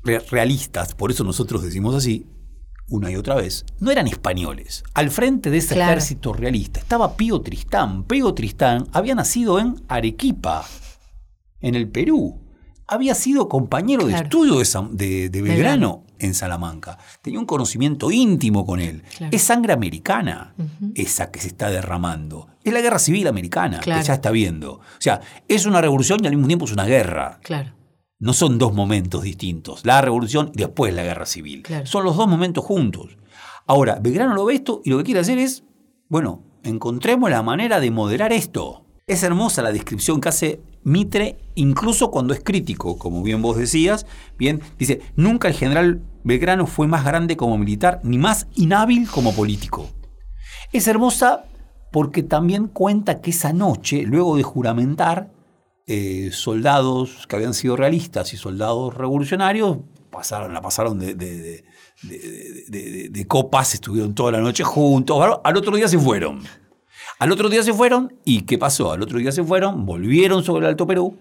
re- 0.03 0.21
realistas, 0.31 0.95
por 0.95 1.11
eso 1.11 1.25
nosotros 1.25 1.63
decimos 1.63 1.95
así, 1.95 2.27
una 2.89 3.11
y 3.11 3.17
otra 3.17 3.35
vez, 3.35 3.65
no 3.81 3.91
eran 3.91 4.07
españoles. 4.07 4.85
Al 4.95 5.11
frente 5.11 5.51
de 5.51 5.59
ese 5.59 5.75
Claro. 5.75 5.91
ejército 5.93 6.33
realista 6.33 6.79
estaba 6.81 7.17
Pío 7.17 7.41
Tristán. 7.41 8.05
Pío 8.05 8.33
Tristán 8.33 8.87
había 8.93 9.15
nacido 9.17 9.59
en 9.59 9.83
Arequipa, 9.89 10.65
en 11.61 11.75
el 11.75 11.89
Perú. 11.89 12.41
Había 12.87 13.17
sido 13.17 13.49
compañero 13.49 14.07
de 14.07 14.15
estudio 14.15 14.61
de, 14.61 14.65
San- 14.65 14.97
de- 14.97 15.29
de 15.29 15.43
Belgrano 15.43 16.05
en 16.21 16.35
Salamanca. 16.35 16.99
Tenía 17.21 17.41
un 17.41 17.47
conocimiento 17.47 18.13
íntimo 18.13 18.65
con 18.65 18.79
él. 18.79 19.03
Claro. 19.19 19.37
Es 19.37 19.43
sangre 19.43 19.73
americana 19.73 20.55
esa 20.95 21.33
que 21.33 21.41
se 21.41 21.49
está 21.49 21.69
derramando. 21.71 22.47
Es 22.67 22.73
la 22.73 22.81
guerra 22.81 22.99
civil 22.99 23.29
americana 23.29 23.79
Claro. 23.79 24.01
que 24.01 24.07
ya 24.09 24.15
está 24.15 24.33
viendo. 24.33 24.73
O 24.73 24.81
sea, 24.99 25.21
es 25.47 25.67
una 25.67 25.81
revolución 25.81 26.19
y 26.23 26.27
al 26.27 26.33
mismo 26.33 26.49
tiempo 26.49 26.65
es 26.65 26.73
una 26.73 26.85
guerra. 26.85 27.39
Claro. 27.45 27.73
No 28.19 28.33
son 28.33 28.59
dos 28.59 28.75
momentos 28.75 29.23
distintos, 29.23 29.87
la 29.87 30.01
revolución 30.01 30.51
y 30.53 30.59
después 30.59 30.93
la 30.93 31.05
guerra 31.05 31.27
civil. 31.27 31.63
Claro. 31.63 31.87
Son 31.87 32.03
los 32.03 32.17
dos 32.17 32.27
momentos 32.27 32.65
juntos. 32.65 33.19
Ahora, 33.69 33.99
Belgrano 34.01 34.35
lo 34.35 34.45
ve 34.47 34.55
esto 34.55 34.81
y 34.85 34.91
lo 34.91 34.99
que 34.99 35.05
quiere 35.05 35.21
hacer 35.21 35.39
es, 35.39 35.63
bueno, 36.09 36.43
encontremos 36.65 37.31
la 37.31 37.41
manera 37.45 37.79
de 37.79 37.93
moderar 37.93 38.33
esto. 38.33 38.85
Es 39.07 39.23
hermosa 39.23 39.63
la 39.63 39.71
descripción 39.71 40.21
que 40.21 40.29
hace 40.31 40.61
Mitre, 40.83 41.37
incluso 41.55 42.11
cuando 42.11 42.35
es 42.35 42.41
crítico, 42.43 42.99
como 42.99 43.23
bien 43.23 43.43
vos 43.43 43.57
decías. 43.57 44.07
Bien, 44.37 44.61
dice, 44.77 45.03
nunca 45.15 45.47
el 45.47 45.55
general 45.55 46.03
Belgrano 46.25 46.67
fue 46.67 46.89
más 46.89 47.05
grande 47.05 47.37
como 47.37 47.59
militar 47.59 48.01
ni 48.03 48.19
más 48.19 48.49
inhábil 48.57 49.09
como 49.09 49.33
político. 49.33 49.89
Es 50.73 50.89
hermosa 50.89 51.45
porque 51.97 52.23
también 52.23 52.67
cuenta 52.67 53.23
que 53.23 53.31
esa 53.31 53.55
noche, 53.55 54.03
luego 54.03 54.37
de 54.37 54.43
juramentar, 54.43 55.31
eh, 55.87 56.29
soldados 56.31 57.27
que 57.27 57.37
habían 57.37 57.55
sido 57.55 57.75
realistas 57.75 58.35
y 58.35 58.37
soldados 58.37 58.93
revolucionarios 58.93 59.79
pasaron, 60.11 60.53
la 60.53 60.61
pasaron 60.61 60.99
de, 60.99 61.65
copas, 63.27 63.73
estuvieron 63.73 64.15
toda 64.15 64.33
la 64.33 64.41
noche 64.43 64.63
juntos. 64.63 65.39
Al 65.43 65.57
otro 65.57 65.75
día 65.75 65.89
se 65.89 65.99
fueron. 65.99 66.43
Al 67.19 67.33
otro 67.33 67.49
día 67.49 67.63
se 67.63 67.73
fueron 67.73 68.13
y 68.27 68.43
¿qué 68.43 68.59
pasó? 68.59 68.93
Al 68.93 69.01
otro 69.01 69.19
día 69.19 69.33
se 69.33 69.43
fueron, 69.43 69.87
volvieron 69.87 70.45
sobre 70.45 70.67
el 70.67 70.73
Alto 70.73 70.87
Perú. 70.87 71.17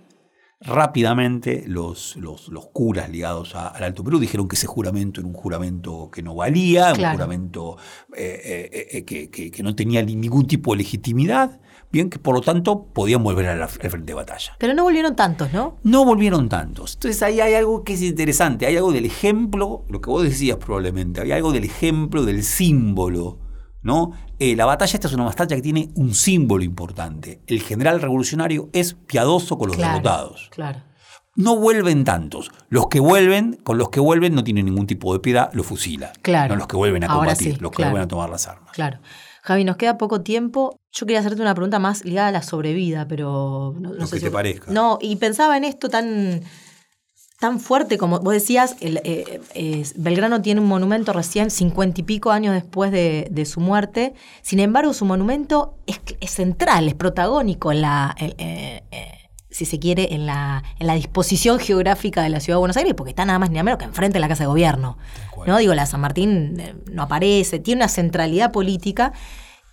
Rápidamente 0.62 1.64
los, 1.68 2.16
los, 2.16 2.48
los 2.50 2.68
curas 2.68 3.10
ligados 3.10 3.56
a- 3.56 3.68
al 3.68 3.84
Alto 3.84 4.04
Perú 4.04 4.20
dijeron 4.20 4.48
que 4.48 4.56
ese 4.56 4.68
juramento 4.68 5.20
era 5.22 5.28
un 5.28 5.34
juramento 5.36 6.10
que 6.12 6.22
no 6.24 6.36
valía, 6.36 6.90
un 6.90 6.96
juramento 7.14 7.78
eh, 8.16 8.70
eh, 8.74 8.88
eh, 8.92 9.06
que, 9.06 9.30
que- 9.30 9.52
que 9.52 9.64
no 9.64 9.76
tenía 9.76 10.02
ni- 10.04 10.16
ningún 10.16 10.48
tipo 10.48 10.72
de 10.72 10.78
legitimidad, 10.80 11.60
bien 11.92 12.10
que 12.10 12.20
por 12.20 12.36
lo 12.36 12.42
tanto 12.42 12.86
podían 12.94 13.24
volver 13.24 13.48
al, 13.48 13.62
al 13.62 13.70
frente 13.70 14.06
de 14.08 14.14
batalla. 14.14 14.54
Pero 14.60 14.74
no 14.74 14.84
volvieron 14.84 15.16
tantos, 15.16 15.54
¿no? 15.54 15.78
No 15.84 16.04
volvieron 16.04 16.50
tantos. 16.50 16.96
Entonces 16.96 17.22
ahí 17.24 17.40
hay 17.42 17.54
algo 17.54 17.84
que 17.84 17.94
es 17.94 18.02
interesante, 18.02 18.66
hay 18.66 18.76
algo 18.78 18.92
del 18.92 19.06
ejemplo, 19.06 19.86
lo 19.90 20.02
que 20.02 20.10
vos 20.10 20.24
decías 20.24 20.58
probablemente, 20.58 21.22
hay 21.22 21.32
algo 21.32 21.52
del 21.52 21.66
ejemplo, 21.66 22.24
del 22.26 22.44
símbolo. 22.44 23.40
¿No? 23.86 24.12
Eh, 24.40 24.56
la 24.58 24.66
batalla 24.66 24.94
esta 24.96 25.08
es 25.08 25.14
una 25.14 25.24
batalla 25.24 25.56
que 25.56 25.62
tiene 25.62 25.90
un 25.96 26.14
símbolo 26.14 26.64
importante. 26.64 27.40
El 27.48 27.62
general 27.62 28.02
revolucionario 28.02 28.68
es 28.74 28.96
piadoso 28.96 29.58
con 29.58 29.68
los 29.68 29.78
Claro. 29.78 29.94
derrotados. 29.94 30.50
Claro. 30.52 30.82
No 31.38 31.58
vuelven 31.58 32.04
tantos. 32.04 32.50
Los 32.70 32.88
que 32.88 33.00
vuelven, 33.00 33.60
con 33.64 33.78
los 33.78 33.90
que 33.90 34.00
vuelven 34.00 34.34
no 34.36 34.44
tienen 34.44 34.66
ningún 34.66 34.88
tipo 34.88 35.14
de 35.14 35.20
piedad, 35.20 35.50
los 35.54 35.66
fusila. 35.68 36.12
Claro. 36.22 36.54
No 36.56 36.58
los 36.60 36.68
que 36.68 36.76
vuelven 36.78 37.04
a 37.04 37.08
Ahora 37.08 37.28
combatir, 37.32 37.54
sí, 37.56 37.60
los 37.62 37.72
que 37.72 37.76
claro. 37.78 37.92
vuelven 37.92 38.06
a 38.06 38.08
tomar 38.08 38.30
las 38.30 38.48
armas. 38.48 38.72
Claro. 38.74 39.00
Javi, 39.44 39.64
nos 39.64 39.76
queda 39.78 39.98
poco 39.98 40.22
tiempo. 40.22 40.80
Yo 40.92 41.06
quería 41.06 41.20
hacerte 41.20 41.42
una 41.42 41.54
pregunta 41.54 41.78
más 41.78 42.04
ligada 42.04 42.30
a 42.30 42.32
la 42.32 42.42
sobrevida, 42.42 43.08
pero 43.08 43.76
no, 43.80 43.90
no 43.90 43.96
Lo 43.96 44.06
sé 44.08 44.16
que 44.16 44.20
si- 44.22 44.26
te 44.26 44.32
parezca. 44.32 44.72
No, 44.72 44.98
y 45.02 45.18
pensaba 45.18 45.56
en 45.58 45.66
esto 45.66 45.90
tan, 45.90 46.42
tan 47.46 47.60
fuerte 47.60 48.00
como 48.00 48.20
vos 48.22 48.34
decías, 48.34 48.76
el, 48.80 48.98
eh, 49.04 49.40
eh, 49.54 49.84
Belgrano 49.96 50.42
tiene 50.42 50.62
un 50.62 50.68
monumento 50.68 51.14
recién 51.14 51.52
cincuenta 51.52 52.02
y 52.02 52.04
pico 52.04 52.32
años 52.32 52.56
después 52.56 52.92
de, 52.92 53.28
de 53.30 53.46
su 53.46 53.60
muerte. 53.60 54.16
Sin 54.42 54.60
embargo, 54.60 54.94
su 54.94 55.06
monumento 55.06 55.76
es, 55.86 56.00
es 56.20 56.32
central, 56.32 56.88
es 56.88 56.96
protagónico 56.96 57.72
en 57.72 57.82
la, 57.82 58.16
en- 58.18 58.34
eh, 58.40 58.82
si 59.52 59.66
se 59.66 59.78
quiere, 59.80 60.14
en 60.16 60.26
la, 60.26 60.64
en 60.80 60.88
la 60.88 60.96
disposición 60.96 61.60
geográfica 61.60 62.24
de 62.24 62.30
la 62.30 62.40
ciudad 62.40 62.58
de 62.58 62.62
Buenos 62.62 62.78
Aires, 62.78 62.94
porque 62.98 63.12
está 63.12 63.24
nada 63.26 63.38
más 63.40 63.50
ni 63.50 63.54
nada 63.56 63.64
menos 63.64 63.78
que 63.80 63.86
enfrente 63.86 64.16
de 64.16 64.20
la 64.22 64.28
Casa 64.28 64.44
de 64.44 64.48
Gobierno. 64.48 64.98
¿no? 65.48 65.58
Digo, 65.60 65.74
la 65.76 65.86
San 65.86 66.02
Martín 66.02 66.58
no 66.92 67.04
aparece, 67.04 67.60
tiene 67.60 67.80
una 67.84 67.88
centralidad 67.88 68.52
política. 68.52 69.14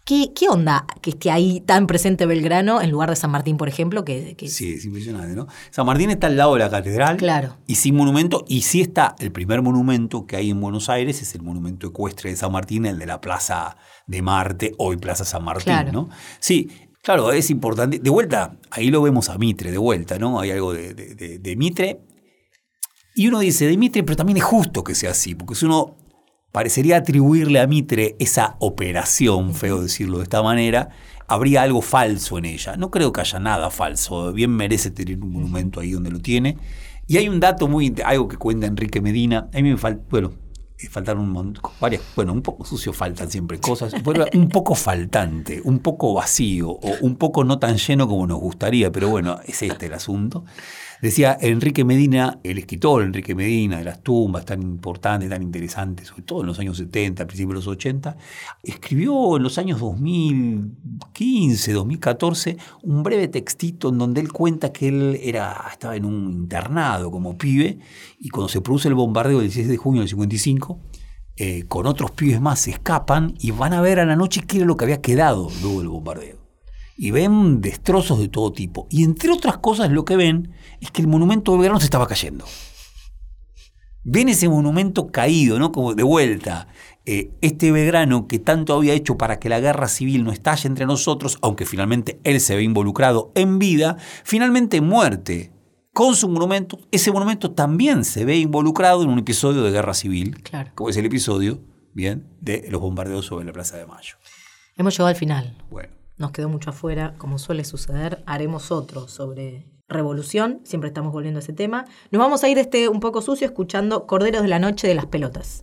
¿Qué, 0.04 0.32
¿Qué, 0.34 0.48
onda 0.48 0.84
que 1.00 1.10
esté 1.10 1.30
ahí 1.30 1.60
tan 1.60 1.86
presente 1.86 2.26
Belgrano 2.26 2.82
en 2.82 2.90
lugar 2.90 3.08
de 3.10 3.14
San 3.16 3.30
Martín, 3.30 3.56
por 3.56 3.68
ejemplo? 3.68 4.04
Que, 4.04 4.34
que... 4.36 4.48
Sí, 4.48 4.72
es 4.72 4.84
impresionante, 4.84 5.34
¿no? 5.36 5.46
San 5.70 5.86
Martín 5.86 6.10
está 6.10 6.26
al 6.26 6.36
lado 6.36 6.54
de 6.54 6.58
la 6.58 6.70
catedral. 6.70 7.16
Claro. 7.18 7.56
Y 7.68 7.76
sin 7.76 7.94
monumento. 7.94 8.44
Y 8.48 8.62
sí 8.62 8.80
está 8.80 9.14
el 9.20 9.30
primer 9.30 9.62
monumento 9.62 10.26
que 10.26 10.36
hay 10.36 10.50
en 10.50 10.60
Buenos 10.60 10.88
Aires, 10.88 11.22
es 11.22 11.34
el 11.36 11.42
monumento 11.42 11.86
ecuestre 11.86 12.30
de 12.30 12.36
San 12.36 12.50
Martín, 12.50 12.84
el 12.86 12.98
de 12.98 13.06
la 13.06 13.20
Plaza 13.20 13.76
de 14.08 14.22
Marte, 14.22 14.72
hoy 14.78 14.96
Plaza 14.96 15.24
San 15.24 15.44
Martín, 15.44 15.64
Claro. 15.72 15.92
¿no? 15.92 16.08
Sí, 16.40 16.68
claro, 17.00 17.30
es 17.30 17.48
importante. 17.50 18.00
De 18.00 18.10
vuelta, 18.10 18.58
ahí 18.72 18.90
lo 18.90 19.02
vemos 19.02 19.28
a 19.28 19.38
Mitre, 19.38 19.70
de 19.70 19.78
vuelta, 19.78 20.18
¿no? 20.18 20.40
Hay 20.40 20.50
algo 20.50 20.72
de, 20.72 20.94
de- 20.94 21.14
de- 21.14 21.38
de 21.38 21.56
Mitre. 21.56 22.00
Y 23.14 23.28
uno 23.28 23.38
dice, 23.38 23.66
de 23.66 23.76
Mitre, 23.76 24.02
pero 24.02 24.16
también 24.16 24.38
es 24.38 24.44
justo 24.44 24.82
que 24.82 24.94
sea 24.96 25.10
así, 25.12 25.34
porque 25.36 25.54
si 25.54 25.66
uno 25.66 25.96
parecería 26.52 26.98
atribuirle 26.98 27.60
a 27.60 27.66
Mitre 27.66 28.14
esa 28.18 28.56
operación, 28.60 29.54
feo 29.54 29.82
decirlo 29.82 30.18
de 30.18 30.24
esta 30.24 30.42
manera, 30.42 30.90
habría 31.26 31.62
algo 31.62 31.80
falso 31.80 32.38
en 32.38 32.44
ella. 32.44 32.76
No 32.76 32.90
creo 32.90 33.10
que 33.12 33.22
haya 33.22 33.38
nada 33.38 33.70
falso, 33.70 34.32
bien 34.32 34.50
merece 34.50 34.90
tener 34.90 35.18
un 35.18 35.32
monumento 35.32 35.80
ahí 35.80 35.92
donde 35.92 36.10
lo 36.10 36.20
tiene. 36.20 36.58
Y 37.08 37.16
hay 37.16 37.28
un 37.28 37.40
dato 37.40 37.66
muy, 37.68 37.94
algo 38.04 38.28
que 38.28 38.36
cuenta 38.36 38.66
Enrique 38.66 39.00
Medina, 39.00 39.48
a 39.52 39.56
mí 39.56 39.70
me 39.70 39.76
falta, 39.76 40.02
bueno, 40.10 40.32
eh, 40.78 40.88
faltaron 40.88 41.22
un 41.22 41.30
montón, 41.30 41.72
varias, 41.80 42.02
bueno, 42.14 42.32
un 42.32 42.42
poco 42.42 42.64
sucio 42.64 42.92
faltan 42.92 43.30
siempre 43.30 43.58
cosas, 43.58 43.94
un 44.34 44.48
poco 44.48 44.74
faltante, 44.74 45.60
un 45.64 45.78
poco 45.78 46.14
vacío 46.14 46.70
o 46.70 46.96
un 47.00 47.16
poco 47.16 47.44
no 47.44 47.58
tan 47.58 47.76
lleno 47.76 48.06
como 48.06 48.26
nos 48.26 48.38
gustaría, 48.38 48.92
pero 48.92 49.08
bueno, 49.08 49.40
es 49.46 49.62
este 49.62 49.86
el 49.86 49.94
asunto. 49.94 50.44
Decía 51.02 51.36
Enrique 51.40 51.84
Medina, 51.84 52.38
el 52.44 52.58
escritor 52.58 53.02
Enrique 53.02 53.34
Medina, 53.34 53.78
de 53.78 53.82
las 53.82 54.04
tumbas 54.04 54.44
tan 54.44 54.62
importantes, 54.62 55.28
tan 55.28 55.42
interesantes, 55.42 56.06
sobre 56.06 56.22
todo 56.22 56.42
en 56.42 56.46
los 56.46 56.60
años 56.60 56.76
70, 56.76 57.26
principios 57.26 57.48
de 57.48 57.54
los 57.56 57.66
80, 57.66 58.16
escribió 58.62 59.36
en 59.36 59.42
los 59.42 59.58
años 59.58 59.80
2015, 59.80 61.72
2014, 61.72 62.56
un 62.84 63.02
breve 63.02 63.26
textito 63.26 63.88
en 63.88 63.98
donde 63.98 64.20
él 64.20 64.30
cuenta 64.32 64.72
que 64.72 64.86
él 64.86 65.18
estaba 65.20 65.96
en 65.96 66.04
un 66.04 66.30
internado 66.30 67.10
como 67.10 67.36
pibe 67.36 67.80
y 68.20 68.28
cuando 68.28 68.48
se 68.48 68.60
produce 68.60 68.86
el 68.86 68.94
bombardeo 68.94 69.38
del 69.38 69.48
16 69.48 69.66
de 69.70 69.76
junio 69.76 70.02
del 70.02 70.08
55, 70.08 70.78
eh, 71.34 71.64
con 71.66 71.86
otros 71.86 72.12
pibes 72.12 72.40
más 72.40 72.60
se 72.60 72.70
escapan 72.70 73.34
y 73.40 73.50
van 73.50 73.72
a 73.72 73.80
ver 73.80 73.98
a 73.98 74.06
la 74.06 74.14
noche 74.14 74.42
qué 74.46 74.58
era 74.58 74.66
lo 74.66 74.76
que 74.76 74.84
había 74.84 75.00
quedado 75.00 75.48
luego 75.62 75.80
del 75.80 75.88
bombardeo 75.88 76.41
y 77.02 77.10
ven 77.10 77.60
destrozos 77.60 78.20
de 78.20 78.28
todo 78.28 78.52
tipo. 78.52 78.86
Y 78.88 79.02
entre 79.02 79.32
otras 79.32 79.58
cosas 79.58 79.90
lo 79.90 80.04
que 80.04 80.14
ven 80.14 80.52
es 80.80 80.92
que 80.92 81.02
el 81.02 81.08
monumento 81.08 81.50
de 81.50 81.58
Belgrano 81.58 81.80
se 81.80 81.86
estaba 81.86 82.06
cayendo. 82.06 82.44
Ven 84.04 84.28
ese 84.28 84.48
monumento 84.48 85.08
caído, 85.08 85.58
¿no? 85.58 85.72
Como 85.72 85.94
de 85.94 86.04
vuelta. 86.04 86.68
Eh, 87.04 87.32
este 87.40 87.72
Belgrano 87.72 88.28
que 88.28 88.38
tanto 88.38 88.72
había 88.72 88.94
hecho 88.94 89.18
para 89.18 89.40
que 89.40 89.48
la 89.48 89.58
guerra 89.58 89.88
civil 89.88 90.22
no 90.22 90.30
estalle 90.30 90.68
entre 90.68 90.86
nosotros, 90.86 91.38
aunque 91.42 91.66
finalmente 91.66 92.20
él 92.22 92.40
se 92.40 92.54
ve 92.54 92.62
involucrado 92.62 93.32
en 93.34 93.58
vida, 93.58 93.96
finalmente 94.22 94.76
en 94.76 94.84
muerte. 94.86 95.52
Con 95.92 96.14
su 96.14 96.28
monumento, 96.28 96.78
ese 96.92 97.10
monumento 97.10 97.50
también 97.50 98.04
se 98.04 98.24
ve 98.24 98.36
involucrado 98.36 99.02
en 99.02 99.08
un 99.08 99.18
episodio 99.18 99.62
de 99.64 99.72
guerra 99.72 99.94
civil, 99.94 100.40
Claro. 100.44 100.70
como 100.76 100.88
es 100.90 100.96
el 100.96 101.06
episodio, 101.06 101.58
bien, 101.94 102.28
de 102.40 102.64
los 102.70 102.80
bombardeos 102.80 103.26
sobre 103.26 103.44
la 103.44 103.52
Plaza 103.52 103.76
de 103.76 103.86
Mayo. 103.86 104.14
Hemos 104.76 104.94
llegado 104.94 105.08
al 105.08 105.16
final. 105.16 105.58
Bueno. 105.68 106.01
Nos 106.16 106.32
quedó 106.32 106.48
mucho 106.48 106.70
afuera, 106.70 107.14
como 107.18 107.38
suele 107.38 107.64
suceder. 107.64 108.22
Haremos 108.26 108.70
otro 108.70 109.08
sobre 109.08 109.66
revolución. 109.88 110.60
Siempre 110.64 110.88
estamos 110.88 111.12
volviendo 111.12 111.38
a 111.38 111.42
ese 111.42 111.52
tema. 111.52 111.84
Nos 112.10 112.20
vamos 112.20 112.44
a 112.44 112.48
ir 112.48 112.58
este 112.58 112.88
un 112.88 113.00
poco 113.00 113.22
sucio 113.22 113.46
escuchando 113.46 114.06
Corderos 114.06 114.42
de 114.42 114.48
la 114.48 114.58
Noche 114.58 114.88
de 114.88 114.94
las 114.94 115.06
Pelotas. 115.06 115.62